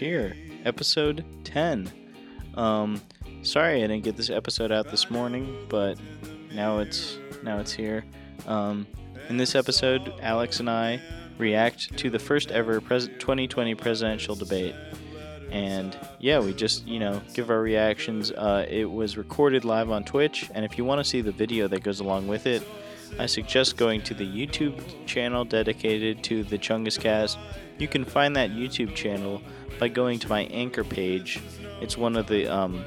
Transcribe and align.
Here. 0.00 0.34
Episode 0.64 1.24
10. 1.44 1.92
Um 2.54 3.00
sorry 3.42 3.84
I 3.84 3.86
didn't 3.86 4.02
get 4.02 4.16
this 4.16 4.30
episode 4.30 4.72
out 4.72 4.90
this 4.90 5.10
morning, 5.10 5.66
but 5.68 5.98
now 6.52 6.78
it's 6.78 7.18
now 7.44 7.58
it's 7.58 7.72
here. 7.72 8.04
Um 8.46 8.86
in 9.28 9.36
this 9.36 9.54
episode, 9.54 10.12
Alex 10.22 10.58
and 10.58 10.70
I 10.70 11.00
react 11.36 11.96
to 11.98 12.08
the 12.08 12.18
first 12.18 12.50
ever 12.50 12.80
pres- 12.80 13.08
2020 13.18 13.74
presidential 13.74 14.34
debate. 14.34 14.74
And 15.50 15.96
yeah, 16.18 16.38
we 16.40 16.54
just, 16.54 16.86
you 16.86 16.98
know, 16.98 17.20
give 17.34 17.50
our 17.50 17.60
reactions. 17.60 18.32
Uh, 18.32 18.64
it 18.68 18.90
was 18.90 19.16
recorded 19.16 19.64
live 19.64 19.90
on 19.90 20.04
Twitch, 20.04 20.48
and 20.54 20.64
if 20.64 20.78
you 20.78 20.84
want 20.84 21.00
to 21.00 21.04
see 21.04 21.20
the 21.20 21.32
video 21.32 21.66
that 21.68 21.82
goes 21.82 22.00
along 22.00 22.28
with 22.28 22.46
it, 22.46 22.62
I 23.18 23.26
suggest 23.26 23.76
going 23.76 24.02
to 24.02 24.14
the 24.14 24.26
YouTube 24.26 25.06
channel 25.06 25.44
dedicated 25.44 26.22
to 26.24 26.44
the 26.44 26.58
Chungus 26.58 26.98
Cast. 26.98 27.38
You 27.78 27.88
can 27.88 28.04
find 28.04 28.34
that 28.36 28.50
YouTube 28.50 28.94
channel 28.94 29.42
by 29.78 29.88
going 29.88 30.18
to 30.20 30.28
my 30.28 30.42
anchor 30.44 30.84
page. 30.84 31.40
It's 31.80 31.96
one 31.96 32.16
of 32.16 32.26
the 32.26 32.46
um, 32.46 32.84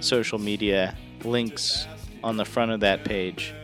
social 0.00 0.38
media 0.38 0.96
links 1.24 1.86
on 2.22 2.36
the 2.36 2.44
front 2.44 2.72
of 2.72 2.80
that 2.80 3.04
page. 3.04 3.54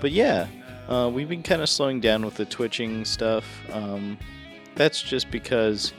But 0.00 0.12
yeah, 0.12 0.46
uh, 0.88 1.10
we've 1.12 1.28
been 1.28 1.42
kind 1.42 1.62
of 1.62 1.68
slowing 1.68 2.00
down 2.00 2.24
with 2.24 2.34
the 2.34 2.44
twitching 2.44 3.04
stuff. 3.04 3.44
Um, 3.72 4.18
that's 4.74 5.00
just 5.00 5.30
because 5.30 5.92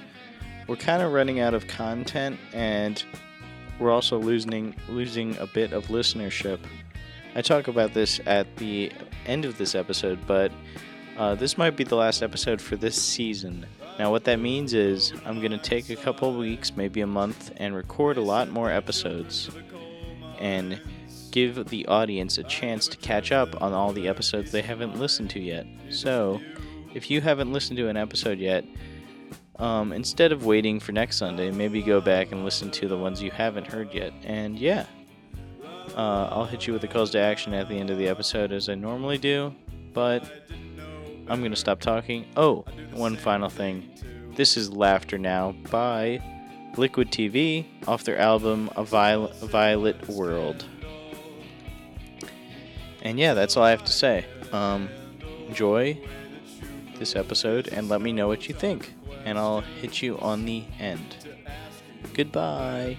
we're 0.68 0.76
kind 0.76 1.02
of 1.02 1.12
running 1.14 1.40
out 1.40 1.54
of 1.54 1.68
content 1.68 2.40
and 2.54 3.04
we're 3.80 3.92
also 3.92 4.18
losing 4.18 4.76
losing 4.88 5.38
a 5.38 5.48
bit 5.48 5.74
of 5.74 5.88
listenership. 5.88 6.60
I 7.36 7.42
talk 7.42 7.68
about 7.68 7.94
this 7.94 8.22
at 8.26 8.56
the 8.58 8.92
end 9.28 9.46
of 9.46 9.58
this 9.58 9.76
episode, 9.76 10.20
but 10.28 10.52
uh, 11.18 11.36
this 11.36 11.58
might 11.58 11.76
be 11.78 11.84
the 11.84 11.96
last 11.96 12.22
episode 12.22 12.62
for 12.62 12.76
this 12.76 13.02
season. 13.02 13.66
Now, 13.98 14.12
what 14.12 14.26
that 14.26 14.40
means 14.40 14.74
is 14.74 15.14
I'm 15.26 15.40
going 15.40 15.52
to 15.52 15.58
take 15.58 15.90
a 15.90 15.96
couple 15.96 16.38
weeks, 16.38 16.76
maybe 16.76 17.02
a 17.02 17.08
month, 17.08 17.54
and 17.58 17.76
record 17.76 18.18
a 18.18 18.22
lot 18.22 18.50
more 18.50 18.70
episodes 18.70 19.50
and 20.40 20.82
give 21.32 21.70
the 21.70 21.86
audience 21.88 22.38
a 22.38 22.44
chance 22.44 22.88
to 22.90 22.98
catch 22.98 23.32
up 23.32 23.62
on 23.62 23.74
all 23.74 23.94
the 23.94 24.08
episodes 24.08 24.52
they 24.52 24.62
haven't 24.62 25.00
listened 25.00 25.30
to 25.32 25.40
yet. 25.40 25.66
So, 25.90 26.42
if 26.94 27.10
you 27.10 27.22
haven't 27.22 27.54
listened 27.54 27.78
to 27.78 27.88
an 27.88 27.98
episode 27.98 28.40
yet, 28.40 28.66
um, 29.58 29.94
instead 29.94 30.34
of 30.34 30.46
waiting 30.46 30.80
for 30.80 30.92
next 30.92 31.18
Sunday, 31.18 31.50
maybe 31.52 31.82
go 31.82 32.02
back 32.02 32.32
and 32.34 32.44
listen 32.44 32.72
to 32.72 32.88
the 32.88 32.98
ones 32.98 33.22
you 33.22 33.32
haven't 33.32 33.68
heard 33.68 33.94
yet. 33.94 34.12
And 34.24 34.60
yeah, 34.60 34.86
uh, 35.96 36.30
I'll 36.32 36.46
hit 36.46 36.68
you 36.68 36.74
with 36.74 36.82
the 36.82 36.88
calls 36.88 37.12
to 37.12 37.20
action 37.20 37.54
at 37.54 37.70
the 37.70 37.76
end 37.76 37.90
of 37.90 37.98
the 37.98 38.08
episode 38.08 38.52
as 38.52 38.70
I 38.70 38.76
normally 38.76 39.18
do, 39.18 39.54
but 39.94 40.30
I'm 41.28 41.40
going 41.40 41.52
to 41.52 41.58
stop 41.58 41.80
talking. 41.80 42.26
Oh, 42.36 42.66
one 42.94 43.16
final 43.16 43.50
thing. 43.50 43.90
This 44.36 44.58
is 44.58 44.70
Laughter 44.72 45.18
Now 45.18 45.54
by 45.72 46.22
Liquid 46.78 47.12
TV 47.12 47.66
off 47.88 48.04
their 48.04 48.18
album 48.18 48.70
A 48.76 48.84
Viol- 48.84 49.32
Violet 49.42 50.08
World. 50.10 50.66
And 53.02 53.18
yeah, 53.18 53.34
that's 53.34 53.56
all 53.56 53.64
I 53.64 53.70
have 53.70 53.86
to 53.86 53.94
say. 53.94 54.26
Um, 54.52 54.90
enjoy 55.48 55.98
this 56.98 57.16
episode 57.16 57.68
and 57.70 57.88
let 57.88 58.02
me 58.02 58.12
know 58.12 58.28
what 58.28 58.48
you 58.50 58.54
think. 58.56 58.94
And 59.24 59.38
I'll 59.38 59.62
hit 59.62 60.02
you 60.02 60.18
on 60.20 60.46
the 60.46 60.64
end. 60.80 61.16
Goodbye. 62.14 62.98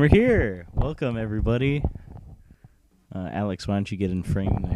And 0.00 0.10
we're 0.10 0.18
here. 0.18 0.66
Welcome, 0.72 1.18
everybody. 1.18 1.84
Uh, 3.14 3.28
Alex, 3.32 3.68
why 3.68 3.74
don't 3.74 3.92
you 3.92 3.98
get 3.98 4.10
in 4.10 4.22
frame 4.22 4.66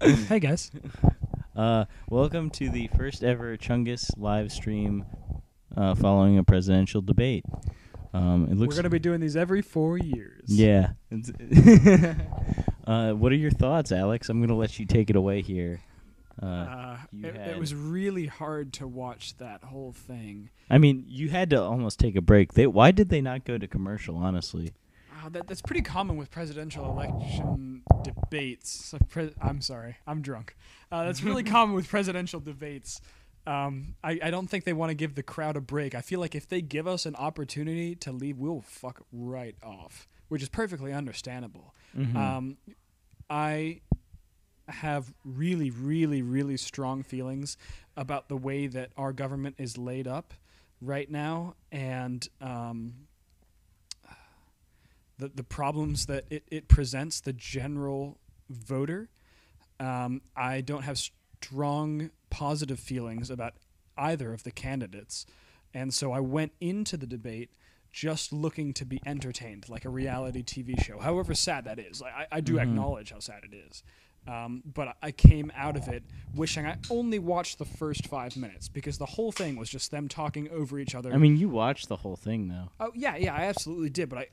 there? 0.00 0.10
hey 0.28 0.40
guys. 0.40 0.72
Uh, 1.54 1.84
welcome 2.08 2.48
to 2.48 2.70
the 2.70 2.88
first 2.96 3.22
ever 3.22 3.56
Chungus 3.56 4.10
live 4.16 4.50
stream 4.50 5.04
uh, 5.76 5.94
following 5.94 6.38
a 6.38 6.42
presidential 6.44 7.02
debate. 7.02 7.44
Um, 8.14 8.48
it 8.50 8.56
looks 8.56 8.74
We're 8.74 8.82
gonna 8.82 8.90
be 8.90 8.98
doing 8.98 9.20
these 9.20 9.36
every 9.36 9.62
four 9.62 9.98
years. 9.98 10.44
yeah. 10.46 10.92
Uh, 12.86 13.12
what 13.12 13.30
are 13.30 13.36
your 13.36 13.52
thoughts, 13.52 13.92
Alex? 13.92 14.28
I'm 14.28 14.40
gonna 14.40 14.56
let 14.56 14.80
you 14.80 14.86
take 14.86 15.10
it 15.10 15.16
away 15.16 15.42
here. 15.42 15.80
Uh, 16.42 16.46
Uh, 16.46 16.96
it, 17.22 17.36
had- 17.36 17.48
it 17.50 17.58
was 17.58 17.74
really 17.74 18.26
hard 18.26 18.72
to 18.74 18.86
watch 18.88 19.36
that 19.38 19.62
whole 19.64 19.92
thing. 19.92 20.50
I 20.70 20.78
mean, 20.78 21.04
you 21.06 21.28
had 21.28 21.50
to 21.50 21.62
almost 21.62 21.98
take 21.98 22.16
a 22.16 22.20
break. 22.22 22.54
They 22.54 22.66
why 22.66 22.90
did 22.92 23.08
they 23.10 23.20
not 23.20 23.44
go 23.44 23.58
to 23.58 23.66
commercial? 23.66 24.16
Honestly, 24.16 24.72
Uh, 25.22 25.28
that, 25.28 25.46
that's 25.48 25.60
pretty 25.60 25.82
common 25.82 26.16
with 26.16 26.30
presidential 26.30 26.84
election 26.86 27.82
debates. 28.02 28.94
Pre- 29.10 29.34
I'm 29.40 29.60
sorry, 29.60 29.96
I'm 30.06 30.22
drunk. 30.22 30.56
Uh, 30.90 31.04
that's 31.04 31.22
really 31.22 31.42
common 31.56 31.74
with 31.74 31.88
presidential 31.88 32.40
debates. 32.40 33.00
Um, 33.46 33.94
I, 34.04 34.18
I 34.22 34.30
don't 34.30 34.48
think 34.48 34.64
they 34.64 34.72
want 34.72 34.90
to 34.90 34.94
give 34.94 35.14
the 35.14 35.22
crowd 35.22 35.56
a 35.56 35.60
break. 35.60 35.94
I 35.94 36.00
feel 36.02 36.20
like 36.20 36.34
if 36.34 36.48
they 36.48 36.60
give 36.62 36.86
us 36.86 37.04
an 37.06 37.16
opportunity 37.16 37.94
to 37.96 38.12
leave, 38.12 38.38
we'll 38.38 38.60
fuck 38.62 39.02
right 39.12 39.56
off, 39.62 40.08
which 40.28 40.42
is 40.42 40.48
perfectly 40.48 40.92
understandable. 40.92 41.74
Mhm. 41.96 42.14
Um, 42.16 42.56
I 43.28 43.80
have 44.70 45.12
really, 45.24 45.70
really, 45.70 46.22
really 46.22 46.56
strong 46.56 47.02
feelings 47.02 47.56
about 47.96 48.28
the 48.28 48.36
way 48.36 48.66
that 48.66 48.90
our 48.96 49.12
government 49.12 49.56
is 49.58 49.76
laid 49.76 50.06
up 50.06 50.34
right 50.80 51.10
now, 51.10 51.54
and 51.70 52.26
um, 52.40 52.94
the 55.18 55.28
the 55.28 55.44
problems 55.44 56.06
that 56.06 56.24
it, 56.30 56.44
it 56.50 56.68
presents 56.68 57.20
the 57.20 57.32
general 57.32 58.18
voter. 58.48 59.08
Um, 59.78 60.22
I 60.36 60.60
don't 60.60 60.82
have 60.82 60.98
strong 60.98 62.10
positive 62.28 62.78
feelings 62.78 63.30
about 63.30 63.54
either 63.96 64.32
of 64.32 64.42
the 64.44 64.50
candidates. 64.50 65.26
and 65.74 65.92
so 65.92 66.12
I 66.12 66.20
went 66.20 66.52
into 66.60 66.96
the 66.96 67.06
debate 67.06 67.50
just 67.92 68.32
looking 68.32 68.72
to 68.74 68.84
be 68.84 69.00
entertained, 69.04 69.68
like 69.68 69.84
a 69.84 69.88
reality 69.88 70.42
TV 70.42 70.80
show. 70.82 70.98
However 71.00 71.34
sad 71.34 71.64
that 71.64 71.78
is, 71.78 72.02
I, 72.02 72.26
I 72.30 72.40
do 72.40 72.58
acknowledge 72.58 73.10
how 73.10 73.18
sad 73.18 73.42
it 73.44 73.54
is. 73.54 73.82
Um, 74.28 74.62
but 74.64 74.96
I 75.02 75.10
came 75.10 75.50
out 75.56 75.76
of 75.76 75.88
it 75.88 76.02
wishing 76.34 76.66
I 76.66 76.76
only 76.90 77.18
watched 77.18 77.58
the 77.58 77.64
first 77.64 78.06
five 78.06 78.36
minutes 78.36 78.68
because 78.68 78.98
the 78.98 79.06
whole 79.06 79.32
thing 79.32 79.56
was 79.56 79.68
just 79.68 79.90
them 79.90 80.08
talking 80.08 80.48
over 80.50 80.78
each 80.78 80.94
other. 80.94 81.12
I 81.12 81.16
mean, 81.16 81.36
you 81.36 81.48
watched 81.48 81.88
the 81.88 81.96
whole 81.96 82.16
thing 82.16 82.48
though. 82.48 82.68
Oh 82.78 82.92
yeah, 82.94 83.16
yeah, 83.16 83.34
I 83.34 83.44
absolutely 83.44 83.90
did. 83.90 84.08
But 84.08 84.18
I, 84.18 84.28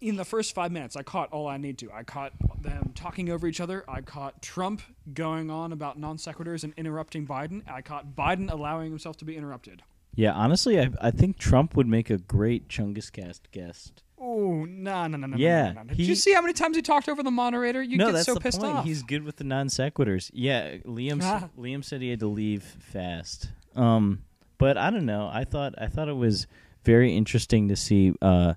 in 0.00 0.16
the 0.16 0.24
first 0.24 0.54
five 0.54 0.72
minutes, 0.72 0.96
I 0.96 1.02
caught 1.02 1.30
all 1.32 1.46
I 1.46 1.56
need 1.56 1.78
to. 1.78 1.90
I 1.92 2.02
caught 2.02 2.32
them 2.60 2.92
talking 2.94 3.30
over 3.30 3.46
each 3.46 3.60
other. 3.60 3.84
I 3.88 4.00
caught 4.00 4.42
Trump 4.42 4.82
going 5.12 5.50
on 5.50 5.72
about 5.72 5.98
non 5.98 6.16
sequiturs 6.16 6.64
and 6.64 6.72
interrupting 6.76 7.26
Biden. 7.26 7.62
I 7.70 7.82
caught 7.82 8.16
Biden 8.16 8.50
allowing 8.50 8.90
himself 8.90 9.16
to 9.18 9.24
be 9.24 9.36
interrupted. 9.36 9.82
Yeah, 10.14 10.32
honestly, 10.32 10.78
I, 10.78 10.90
I 11.00 11.10
think 11.10 11.38
Trump 11.38 11.74
would 11.74 11.88
make 11.88 12.10
a 12.10 12.18
great 12.18 12.68
Chungus 12.68 13.10
Cast 13.10 13.50
guest. 13.50 14.02
Oh 14.24 14.64
no 14.64 15.08
no 15.08 15.18
no 15.18 15.26
no! 15.26 15.36
Yeah, 15.36 15.68
no, 15.68 15.72
no, 15.72 15.82
no. 15.82 15.88
Did 15.88 15.96
he- 15.98 16.04
you 16.04 16.14
see 16.14 16.32
how 16.32 16.40
many 16.40 16.52
times 16.52 16.76
he 16.76 16.82
talked 16.82 17.08
over 17.08 17.24
the 17.24 17.30
moderator? 17.32 17.82
You 17.82 17.98
get 17.98 18.24
so 18.24 18.36
pissed 18.36 18.60
point. 18.60 18.76
off. 18.76 18.84
He's 18.84 19.02
good 19.02 19.24
with 19.24 19.36
the 19.36 19.44
non 19.44 19.66
sequiturs. 19.66 20.30
Yeah, 20.32 20.76
Liam. 20.86 21.18
Ah. 21.22 21.48
Liam 21.58 21.84
said 21.84 22.00
he 22.02 22.10
had 22.10 22.20
to 22.20 22.28
leave 22.28 22.62
fast. 22.62 23.50
Um, 23.74 24.22
but 24.58 24.76
I 24.78 24.90
don't 24.90 25.06
know. 25.06 25.28
I 25.32 25.42
thought 25.42 25.74
I 25.76 25.88
thought 25.88 26.08
it 26.08 26.16
was 26.16 26.46
very 26.84 27.16
interesting 27.16 27.68
to 27.68 27.74
see 27.74 28.14
uh, 28.22 28.54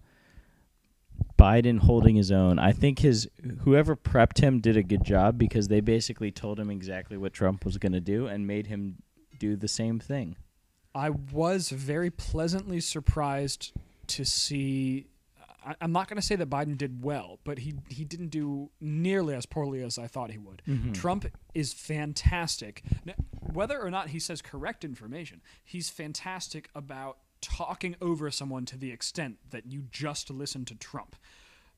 Biden 1.37 1.79
holding 1.79 2.15
his 2.15 2.31
own. 2.31 2.59
I 2.59 2.71
think 2.71 2.99
his 2.99 3.27
whoever 3.61 3.95
prepped 3.95 4.39
him 4.39 4.59
did 4.59 4.77
a 4.77 4.83
good 4.83 5.03
job 5.03 5.37
because 5.37 5.67
they 5.67 5.79
basically 5.81 6.31
told 6.31 6.59
him 6.59 6.69
exactly 6.69 7.17
what 7.17 7.33
Trump 7.33 7.65
was 7.65 7.77
going 7.77 7.91
to 7.93 7.99
do 7.99 8.27
and 8.27 8.45
made 8.45 8.67
him 8.67 8.97
do 9.39 9.55
the 9.55 9.67
same 9.67 9.99
thing. 9.99 10.35
I 10.93 11.09
was 11.09 11.69
very 11.69 12.09
pleasantly 12.09 12.79
surprised 12.79 13.73
to 14.07 14.23
see. 14.23 15.07
I, 15.65 15.75
I'm 15.81 15.91
not 15.91 16.07
going 16.07 16.17
to 16.17 16.25
say 16.25 16.35
that 16.35 16.49
Biden 16.49 16.77
did 16.77 17.03
well, 17.03 17.39
but 17.43 17.59
he 17.59 17.75
he 17.89 18.05
didn't 18.05 18.29
do 18.29 18.69
nearly 18.79 19.33
as 19.33 19.45
poorly 19.45 19.81
as 19.81 19.97
I 19.97 20.07
thought 20.07 20.31
he 20.31 20.37
would. 20.37 20.61
Mm-hmm. 20.67 20.91
Trump 20.93 21.25
is 21.53 21.73
fantastic. 21.73 22.83
Now, 23.03 23.13
whether 23.53 23.79
or 23.79 23.89
not 23.89 24.09
he 24.09 24.19
says 24.19 24.41
correct 24.41 24.83
information, 24.83 25.41
he's 25.63 25.89
fantastic 25.89 26.69
about 26.75 27.17
talking 27.41 27.95
over 28.01 28.31
someone 28.31 28.65
to 28.65 28.77
the 28.77 28.91
extent 28.91 29.37
that 29.51 29.65
you 29.65 29.83
just 29.91 30.29
listen 30.29 30.65
to 30.65 30.75
Trump. 30.75 31.15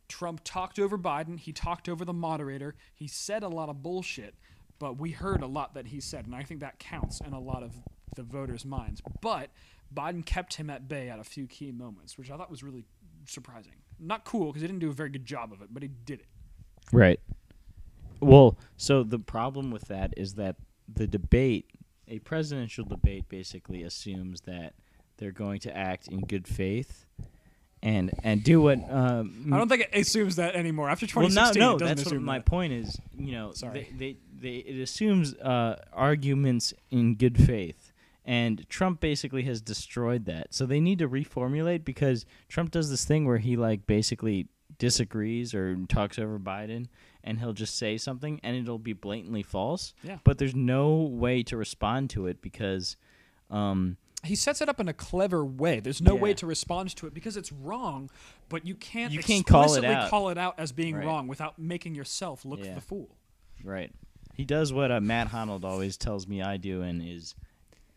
Trump 0.07 0.41
talked 0.43 0.79
over 0.79 0.97
Biden. 0.97 1.37
He 1.37 1.51
talked 1.51 1.89
over 1.89 2.05
the 2.05 2.13
moderator. 2.13 2.75
He 2.93 3.07
said 3.07 3.43
a 3.43 3.49
lot 3.49 3.67
of 3.67 3.83
bullshit, 3.83 4.35
but 4.79 4.97
we 4.97 5.11
heard 5.11 5.41
a 5.41 5.47
lot 5.47 5.73
that 5.73 5.87
he 5.87 5.99
said, 5.99 6.25
and 6.25 6.35
I 6.35 6.43
think 6.43 6.61
that 6.61 6.79
counts 6.79 7.19
in 7.19 7.33
a 7.33 7.39
lot 7.39 7.63
of 7.63 7.73
the 8.15 8.23
voters' 8.23 8.63
minds. 8.63 9.01
But 9.21 9.49
Biden 9.93 10.25
kept 10.25 10.55
him 10.55 10.69
at 10.69 10.87
bay 10.87 11.09
at 11.09 11.19
a 11.19 11.23
few 11.23 11.47
key 11.47 11.71
moments, 11.71 12.17
which 12.17 12.31
I 12.31 12.37
thought 12.37 12.51
was 12.51 12.63
really 12.63 12.85
surprising. 13.27 13.73
Not 13.99 14.25
cool 14.25 14.47
because 14.47 14.61
he 14.61 14.67
didn't 14.67 14.79
do 14.79 14.89
a 14.89 14.93
very 14.93 15.09
good 15.09 15.25
job 15.25 15.51
of 15.51 15.61
it, 15.61 15.69
but 15.71 15.83
he 15.83 15.89
did 15.89 16.19
it. 16.19 16.27
Right. 16.91 17.19
Well, 18.19 18.57
so 18.77 19.03
the 19.03 19.19
problem 19.19 19.71
with 19.71 19.87
that 19.87 20.13
is 20.17 20.35
that 20.35 20.55
the 20.91 21.07
debate, 21.07 21.69
a 22.07 22.19
presidential 22.19 22.85
debate, 22.85 23.29
basically 23.29 23.83
assumes 23.83 24.41
that 24.41 24.73
they're 25.17 25.31
going 25.31 25.59
to 25.61 25.75
act 25.75 26.07
in 26.07 26.21
good 26.21 26.47
faith 26.47 27.05
and 27.83 28.11
and 28.23 28.43
do 28.43 28.61
what. 28.61 28.79
Um, 28.89 29.51
I 29.51 29.57
don't 29.57 29.69
think 29.69 29.87
it 29.91 29.99
assumes 29.99 30.37
that 30.37 30.55
anymore. 30.55 30.89
After 30.89 31.05
well, 31.15 31.29
no, 31.29 31.51
2016, 31.51 31.59
no. 31.59 31.77
That's 31.77 32.05
what 32.05 32.21
my 32.21 32.39
that. 32.39 32.45
point 32.45 32.73
is. 32.73 32.99
You 33.17 33.31
know, 33.33 33.51
Sorry. 33.53 33.89
They, 33.95 34.13
they, 34.13 34.17
they 34.41 34.55
it 34.57 34.81
assumes 34.81 35.35
uh, 35.35 35.81
arguments 35.93 36.73
in 36.91 37.15
good 37.15 37.37
faith. 37.37 37.86
And 38.27 38.67
Trump 38.69 38.99
basically 38.99 39.43
has 39.43 39.61
destroyed 39.61 40.25
that. 40.25 40.53
So 40.53 40.65
they 40.65 40.81
need 40.81 40.99
to 40.99 41.07
reformulate 41.07 41.85
because 41.85 42.25
Trump 42.49 42.71
does 42.71 42.89
this 42.89 43.05
thing 43.05 43.25
where 43.25 43.37
he 43.37 43.55
like 43.55 43.87
basically 43.87 44.47
disagrees 44.77 45.53
or 45.53 45.75
talks 45.87 46.19
over 46.19 46.37
Biden 46.37 46.87
and 47.23 47.39
he'll 47.39 47.53
just 47.53 47.77
say 47.77 47.97
something 47.97 48.39
and 48.43 48.55
it'll 48.55 48.77
be 48.79 48.93
blatantly 48.93 49.43
false. 49.43 49.93
Yeah. 50.03 50.17
But 50.23 50.37
there's 50.39 50.53
no 50.55 50.97
way 50.97 51.41
to 51.43 51.57
respond 51.57 52.09
to 52.11 52.27
it 52.27 52.41
because 52.41 52.95
um 53.49 53.97
He 54.23 54.35
sets 54.35 54.61
it 54.61 54.67
up 54.67 54.79
in 54.81 54.87
a 54.89 54.93
clever 54.93 55.45
way. 55.45 55.79
There's 55.79 56.01
no 56.01 56.15
Yeah. 56.15 56.21
way 56.21 56.33
to 56.35 56.45
respond 56.45 56.93
to 56.97 57.07
it 57.07 57.13
because 57.13 57.37
it's 57.37 57.51
wrong, 57.53 58.09
but 58.49 58.65
you 58.67 58.75
can't 58.75 59.13
You 59.13 59.19
can't 59.23 59.45
call 59.45 59.73
it 59.75 59.85
out. 59.85 60.09
call 60.09 60.29
it 60.29 60.37
out 60.37 60.55
as 60.59 60.71
being 60.73 60.95
Right. 60.95 61.05
wrong 61.05 61.27
without 61.27 61.57
making 61.57 61.95
yourself 61.95 62.43
look 62.43 62.59
Yeah. 62.63 62.73
the 62.75 62.81
fool. 62.81 63.15
Right. 63.63 63.91
He 64.35 64.43
does 64.43 64.73
what 64.73 64.91
uh, 64.91 64.99
Matt 64.99 65.29
Honnold 65.29 65.63
always 65.63 65.95
tells 65.97 66.27
me 66.27 66.41
I 66.43 66.57
do, 66.57 66.81
and 66.83 67.01
is 67.01 67.33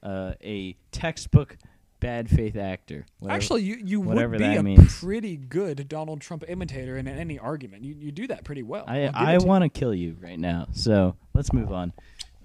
uh, 0.03 0.33
a 0.43 0.77
textbook 0.93 1.57
bad 2.01 2.31
faith 2.31 2.57
actor. 2.57 3.05
Whatever- 3.19 3.37
Actually, 3.37 3.63
you, 3.63 3.77
you 3.85 4.01
would 4.01 4.39
be 4.39 4.45
a 4.57 4.63
means. 4.63 4.99
pretty 5.01 5.37
good 5.37 5.87
Donald 5.89 6.21
Trump 6.23 6.45
imitator 6.49 6.97
in 6.97 7.07
any 7.07 7.39
argument. 7.39 7.85
You, 7.85 7.95
you 7.99 8.11
do 8.11 8.27
that 8.29 8.43
pretty 8.45 8.63
well. 8.63 8.85
I 8.89 9.03
I 9.09 9.35
it 9.35 9.39
to 9.39 9.43
you. 9.45 9.49
want 9.49 9.63
to 9.65 9.69
kill 9.69 9.95
you 9.95 10.17
right 10.21 10.39
now. 10.39 10.69
So 10.73 11.17
let's 11.35 11.53
move 11.53 11.73
on. 11.73 11.93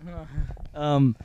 Um, 0.73 1.15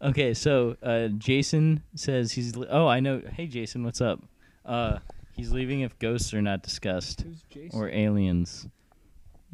okay. 0.00 0.34
So 0.34 0.76
uh, 0.82 1.08
Jason 1.08 1.82
says 1.94 2.32
he's. 2.32 2.56
Li- 2.56 2.68
oh, 2.70 2.86
I 2.86 3.00
know. 3.00 3.20
Hey, 3.34 3.46
Jason, 3.46 3.84
what's 3.84 4.00
up? 4.00 4.20
Uh, 4.64 4.98
he's 5.34 5.50
leaving 5.52 5.80
if 5.80 5.98
ghosts 5.98 6.32
are 6.32 6.40
not 6.40 6.62
discussed 6.62 7.22
Who's 7.22 7.42
Jason? 7.50 7.78
or 7.78 7.88
aliens. 7.90 8.66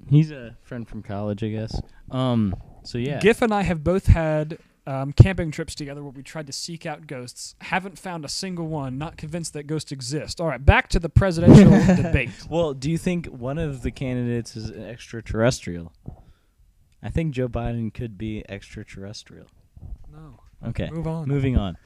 He's 0.09 0.31
a 0.31 0.57
friend 0.63 0.87
from 0.87 1.03
college, 1.03 1.43
I 1.43 1.49
guess. 1.49 1.81
Um. 2.11 2.55
So 2.85 2.99
yeah. 2.99 3.19
Giff 3.19 3.43
and 3.43 3.53
I 3.53 3.63
have 3.63 3.83
both 3.83 4.07
had 4.07 4.59
um, 4.87 5.13
camping 5.13 5.51
trips 5.51 5.75
together 5.75 6.03
where 6.03 6.13
we 6.13 6.23
tried 6.23 6.47
to 6.47 6.53
seek 6.53 6.87
out 6.87 7.07
ghosts. 7.07 7.55
Haven't 7.61 7.99
found 7.99 8.25
a 8.25 8.29
single 8.29 8.69
one. 8.69 8.99
Not 8.99 9.17
convinced 9.17 9.53
that 9.55 9.65
ghosts 9.65 9.91
exist. 9.93 10.41
All 10.41 10.47
right, 10.47 10.65
back 10.65 10.89
to 10.91 11.01
the 11.01 11.09
presidential 11.09 11.97
debate. 12.03 12.31
Well, 12.49 12.73
do 12.73 12.91
you 12.91 12.99
think 12.99 13.27
one 13.27 13.59
of 13.59 13.83
the 13.83 13.91
candidates 13.91 14.57
is 14.57 14.71
an 14.71 14.85
extraterrestrial? 14.85 15.93
I 17.03 17.11
think 17.11 17.33
Joe 17.35 17.49
Biden 17.49 17.93
could 17.93 18.17
be 18.17 18.45
extraterrestrial. 18.49 19.47
No. 20.13 20.41
Okay. 20.69 20.89
Move 20.91 21.07
on. 21.07 21.29
Moving 21.29 21.57
on. 21.57 21.77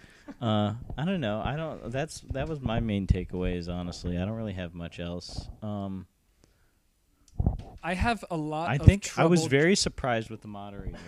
Uh, 0.41 0.75
I 0.97 1.05
don't 1.05 1.21
know. 1.21 1.43
I 1.45 1.57
don't. 1.57 1.91
That's 1.91 2.21
that 2.31 2.49
was 2.49 2.61
my 2.61 2.81
main 2.81 3.07
takeaways. 3.07 3.69
Honestly, 3.69 4.17
I 4.17 4.25
don't 4.25 4.37
really 4.37 4.53
have 4.53 4.75
much 4.75 5.01
else. 5.01 5.49
Um, 5.63 6.07
I 7.83 7.95
have 7.95 8.25
a 8.31 8.37
lot. 8.37 8.69
I 8.69 8.77
of 8.77 8.83
think 8.83 9.11
I 9.19 9.25
was 9.25 9.47
very 9.47 9.75
surprised 9.75 10.31
with 10.31 10.43
the 10.43 10.49
moderator. 10.49 10.99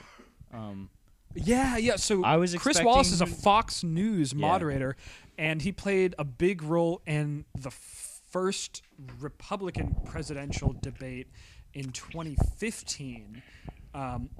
Um, 0.52 0.90
Yeah, 1.34 1.76
yeah. 1.76 1.96
So 1.96 2.24
I 2.24 2.36
was 2.36 2.54
Chris 2.56 2.82
Wallace 2.82 3.12
is 3.12 3.20
a 3.20 3.26
Fox 3.26 3.82
News 3.82 4.32
Yeah. 4.32 4.40
moderator, 4.40 4.96
and 5.38 5.62
he 5.62 5.72
played 5.72 6.14
a 6.18 6.24
big 6.24 6.62
role 6.62 7.00
in 7.06 7.44
the 7.58 7.70
first 7.70 8.82
Republican 9.20 9.94
presidential 10.04 10.74
debate 10.80 11.28
in 11.74 11.90
2015, 11.92 13.42
um, 13.94 14.30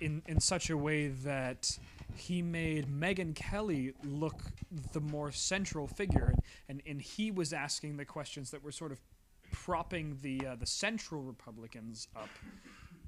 in 0.00 0.22
in 0.26 0.40
such 0.40 0.70
a 0.70 0.76
way 0.76 1.08
that 1.08 1.78
he 2.14 2.40
made 2.40 2.86
Megyn 2.86 3.34
Kelly 3.34 3.92
look 4.02 4.42
the 4.92 5.00
more 5.00 5.30
central 5.32 5.86
figure, 5.86 6.32
and, 6.32 6.40
and, 6.68 6.82
and 6.86 7.02
he 7.02 7.30
was 7.30 7.52
asking 7.52 7.96
the 7.96 8.04
questions 8.04 8.50
that 8.52 8.62
were 8.62 8.72
sort 8.72 8.92
of 8.92 9.00
propping 9.52 10.18
the 10.22 10.46
uh, 10.46 10.54
the 10.56 10.66
central 10.66 11.22
Republicans 11.22 12.08
up. 12.16 12.28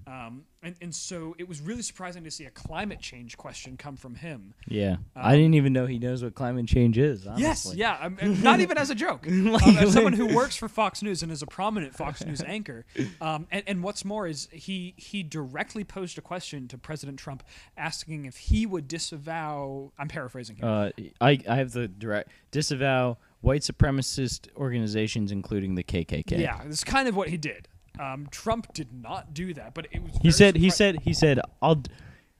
Um, 0.08 0.44
and, 0.62 0.74
and 0.80 0.94
so 0.94 1.34
it 1.38 1.46
was 1.46 1.60
really 1.60 1.82
surprising 1.82 2.24
to 2.24 2.30
see 2.30 2.46
a 2.46 2.50
climate 2.50 2.98
change 2.98 3.36
question 3.36 3.76
come 3.76 3.96
from 3.96 4.14
him. 4.14 4.54
yeah, 4.66 4.96
I 5.14 5.36
didn't 5.36 5.54
even 5.54 5.74
know 5.74 5.84
he 5.84 5.98
knows 5.98 6.22
what 6.22 6.34
climate 6.34 6.66
change 6.66 6.96
is. 6.96 7.26
Honestly. 7.26 7.42
Yes, 7.42 7.74
yeah, 7.74 7.98
um, 8.00 8.16
and 8.18 8.42
not 8.42 8.60
even 8.60 8.78
as 8.78 8.90
a 8.90 8.94
joke. 8.94 9.26
Um, 9.58 9.76
as 9.78 9.92
someone 9.92 10.12
who 10.12 10.34
works 10.34 10.56
for 10.56 10.68
Fox 10.68 11.02
News 11.02 11.22
and 11.22 11.32
is 11.32 11.42
a 11.42 11.46
prominent 11.46 11.94
Fox 11.94 12.24
News 12.26 12.42
anchor, 12.42 12.86
um, 13.20 13.46
and, 13.50 13.62
and 13.66 13.82
what's 13.82 14.04
more 14.04 14.26
is 14.26 14.48
he 14.52 14.94
he 14.96 15.22
directly 15.22 15.84
posed 15.84 16.16
a 16.16 16.20
question 16.20 16.68
to 16.68 16.78
President 16.78 17.18
Trump, 17.18 17.42
asking 17.76 18.24
if 18.24 18.36
he 18.36 18.66
would 18.66 18.86
disavow. 18.88 19.92
I'm 19.98 20.08
paraphrasing 20.08 20.56
here. 20.56 20.66
Uh, 20.66 20.90
I 21.20 21.38
I 21.48 21.56
have 21.56 21.72
the 21.72 21.88
direct 21.88 22.30
disavow 22.50 23.18
white 23.40 23.62
supremacist 23.62 24.48
organizations, 24.56 25.32
including 25.32 25.74
the 25.74 25.84
KKK. 25.84 26.38
yeah, 26.38 26.62
it's 26.64 26.84
kind 26.84 27.08
of 27.08 27.16
what 27.16 27.28
he 27.28 27.36
did. 27.36 27.68
Um, 27.98 28.26
Trump 28.30 28.72
did 28.74 28.92
not 28.92 29.34
do 29.34 29.52
that, 29.54 29.74
but 29.74 29.86
it 29.92 30.02
was. 30.02 30.12
He 30.22 30.30
said 30.30 30.56
he 30.56 30.70
said 30.70 31.00
he 31.02 31.12
said 31.12 31.40
I'll 31.62 31.74
d- 31.76 31.90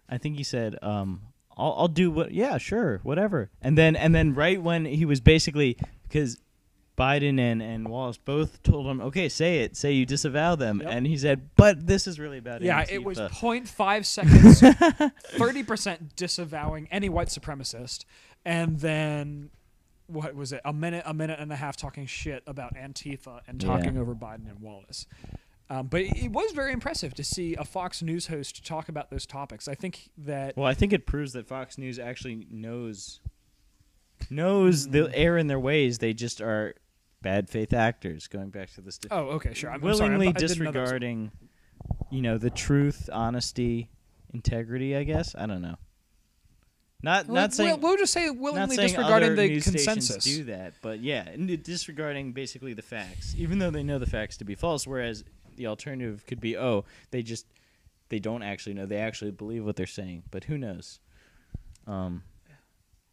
I 0.09 0.19
think 0.19 0.37
he 0.37 0.45
said 0.45 0.77
um 0.83 1.23
I'll 1.57 1.75
I'll 1.79 1.89
do 1.89 2.11
what 2.11 2.33
yeah 2.33 2.59
sure 2.59 3.01
whatever 3.03 3.51
and 3.61 3.77
then 3.77 3.97
and 3.97 4.15
then 4.15 4.35
right 4.35 4.63
when 4.63 4.85
he 4.85 5.05
was 5.05 5.21
basically 5.21 5.77
because 6.05 6.41
Biden 6.97 7.39
and 7.39 7.61
and 7.63 7.89
Wallace 7.89 8.19
both 8.19 8.63
told 8.63 8.87
him 8.87 9.01
okay 9.01 9.29
say 9.29 9.61
it 9.61 9.77
say 9.77 9.93
you 9.93 10.05
disavow 10.07 10.55
them 10.57 10.81
Yep. 10.81 10.91
and 10.93 11.07
he 11.07 11.17
said 11.17 11.51
but 11.57 11.87
this 11.87 12.07
is 12.07 12.19
really 12.19 12.39
about 12.39 12.63
Yeah, 12.63 12.85
it 12.89 13.05
was 13.05 13.19
Antifa." 13.19 13.67
0.5 13.67 14.05
seconds, 14.05 14.61
30% 15.37 16.17
disavowing 16.17 16.89
any 16.91 17.09
white 17.09 17.29
supremacist, 17.29 18.05
and 18.45 18.81
then 18.81 19.51
what 20.07 20.35
was 20.35 20.53
it? 20.53 20.61
A 20.65 20.73
minute, 20.73 21.03
a 21.07 21.13
minute 21.13 21.39
and 21.39 21.53
a 21.53 21.57
half 21.57 21.77
talking 21.77 22.07
shit 22.07 22.43
about 22.47 22.75
Antifa 22.77 23.41
and 23.47 23.63
Yeah. 23.63 23.69
talking 23.69 23.99
over 23.99 24.15
Biden 24.15 24.49
and 24.49 24.59
Wallace. 24.61 25.07
Um, 25.71 25.87
but 25.89 26.01
it 26.01 26.33
was 26.33 26.53
very 26.53 26.73
impressive 26.73 27.13
to 27.15 27.25
see 27.25 27.55
a 27.55 27.65
Fox 27.65 28.03
News 28.03 28.29
host 28.29 28.65
talk 28.67 28.89
about 28.89 29.11
those 29.11 29.27
topics. 29.27 29.69
I 29.69 29.75
think 29.75 30.09
that 30.19 30.57
well 30.57 30.67
I 30.67 30.75
think 30.75 30.93
it 30.95 31.07
proves 31.07 31.33
that 31.35 31.47
Fox 31.47 31.77
News 31.77 31.99
actually 31.99 32.47
knows 32.51 33.21
knows 34.31 34.89
they'll 34.89 35.11
err 35.13 35.37
in 35.37 35.47
their 35.47 35.61
ways. 35.61 35.99
They 35.99 36.15
just 36.15 36.41
are 36.41 36.75
bad 37.23 37.49
faith 37.51 37.73
actors. 37.73 38.27
Going 38.29 38.51
back 38.51 38.73
to 38.75 38.81
this, 38.81 38.99
Oh, 39.11 39.25
okay, 39.31 39.53
sure. 39.55 39.71
I'm, 39.71 39.81
sorry. 39.81 39.93
willingly 39.93 40.27
I'm- 40.29 40.35
know 40.35 40.41
disregarding, 40.41 41.33
you 42.11 42.23
know, 42.23 42.39
the 42.39 42.51
truth, 42.51 43.09
honesty, 43.13 43.91
integrity. 44.33 44.97
I 44.97 45.05
guess 45.05 45.35
I 45.37 45.47
don't 45.47 45.63
know. 45.63 45.77
Not 47.01 47.27
Well, 47.27 47.37
not 47.37 47.55
saying 47.55 47.81
we'll, 47.81 47.91
we'll 47.91 47.97
just 47.97 48.13
say 48.13 48.29
willingly 48.29 48.77
disregarding 48.77 49.37
the 49.37 49.61
consensus. 49.61 50.25
do 50.25 50.45
that, 50.45 50.75
but 50.83 50.99
yeah, 51.01 51.29
disregarding 51.63 52.33
basically 52.33 52.73
the 52.75 52.83
facts, 52.83 53.35
even 53.39 53.61
though 53.61 53.71
they 53.71 53.85
know 53.85 54.01
the 54.01 54.07
facts 54.07 54.39
to 54.39 54.45
be 54.45 54.57
false. 54.57 54.85
Whereas 54.85 55.23
the 55.59 55.67
alternative 55.67 56.25
could 56.27 56.41
be, 56.41 56.57
oh, 56.57 56.85
they 57.11 57.23
just 57.23 57.47
they 58.09 58.19
don't 58.19 58.43
actually 58.43 58.73
know, 58.75 58.87
they 58.87 58.97
actually 58.97 59.33
believe 59.33 59.65
what 59.65 59.77
they're 59.77 59.87
saying. 59.87 60.23
But 60.31 60.45
who 60.45 60.57
knows? 60.57 61.01
Um, 61.87 62.23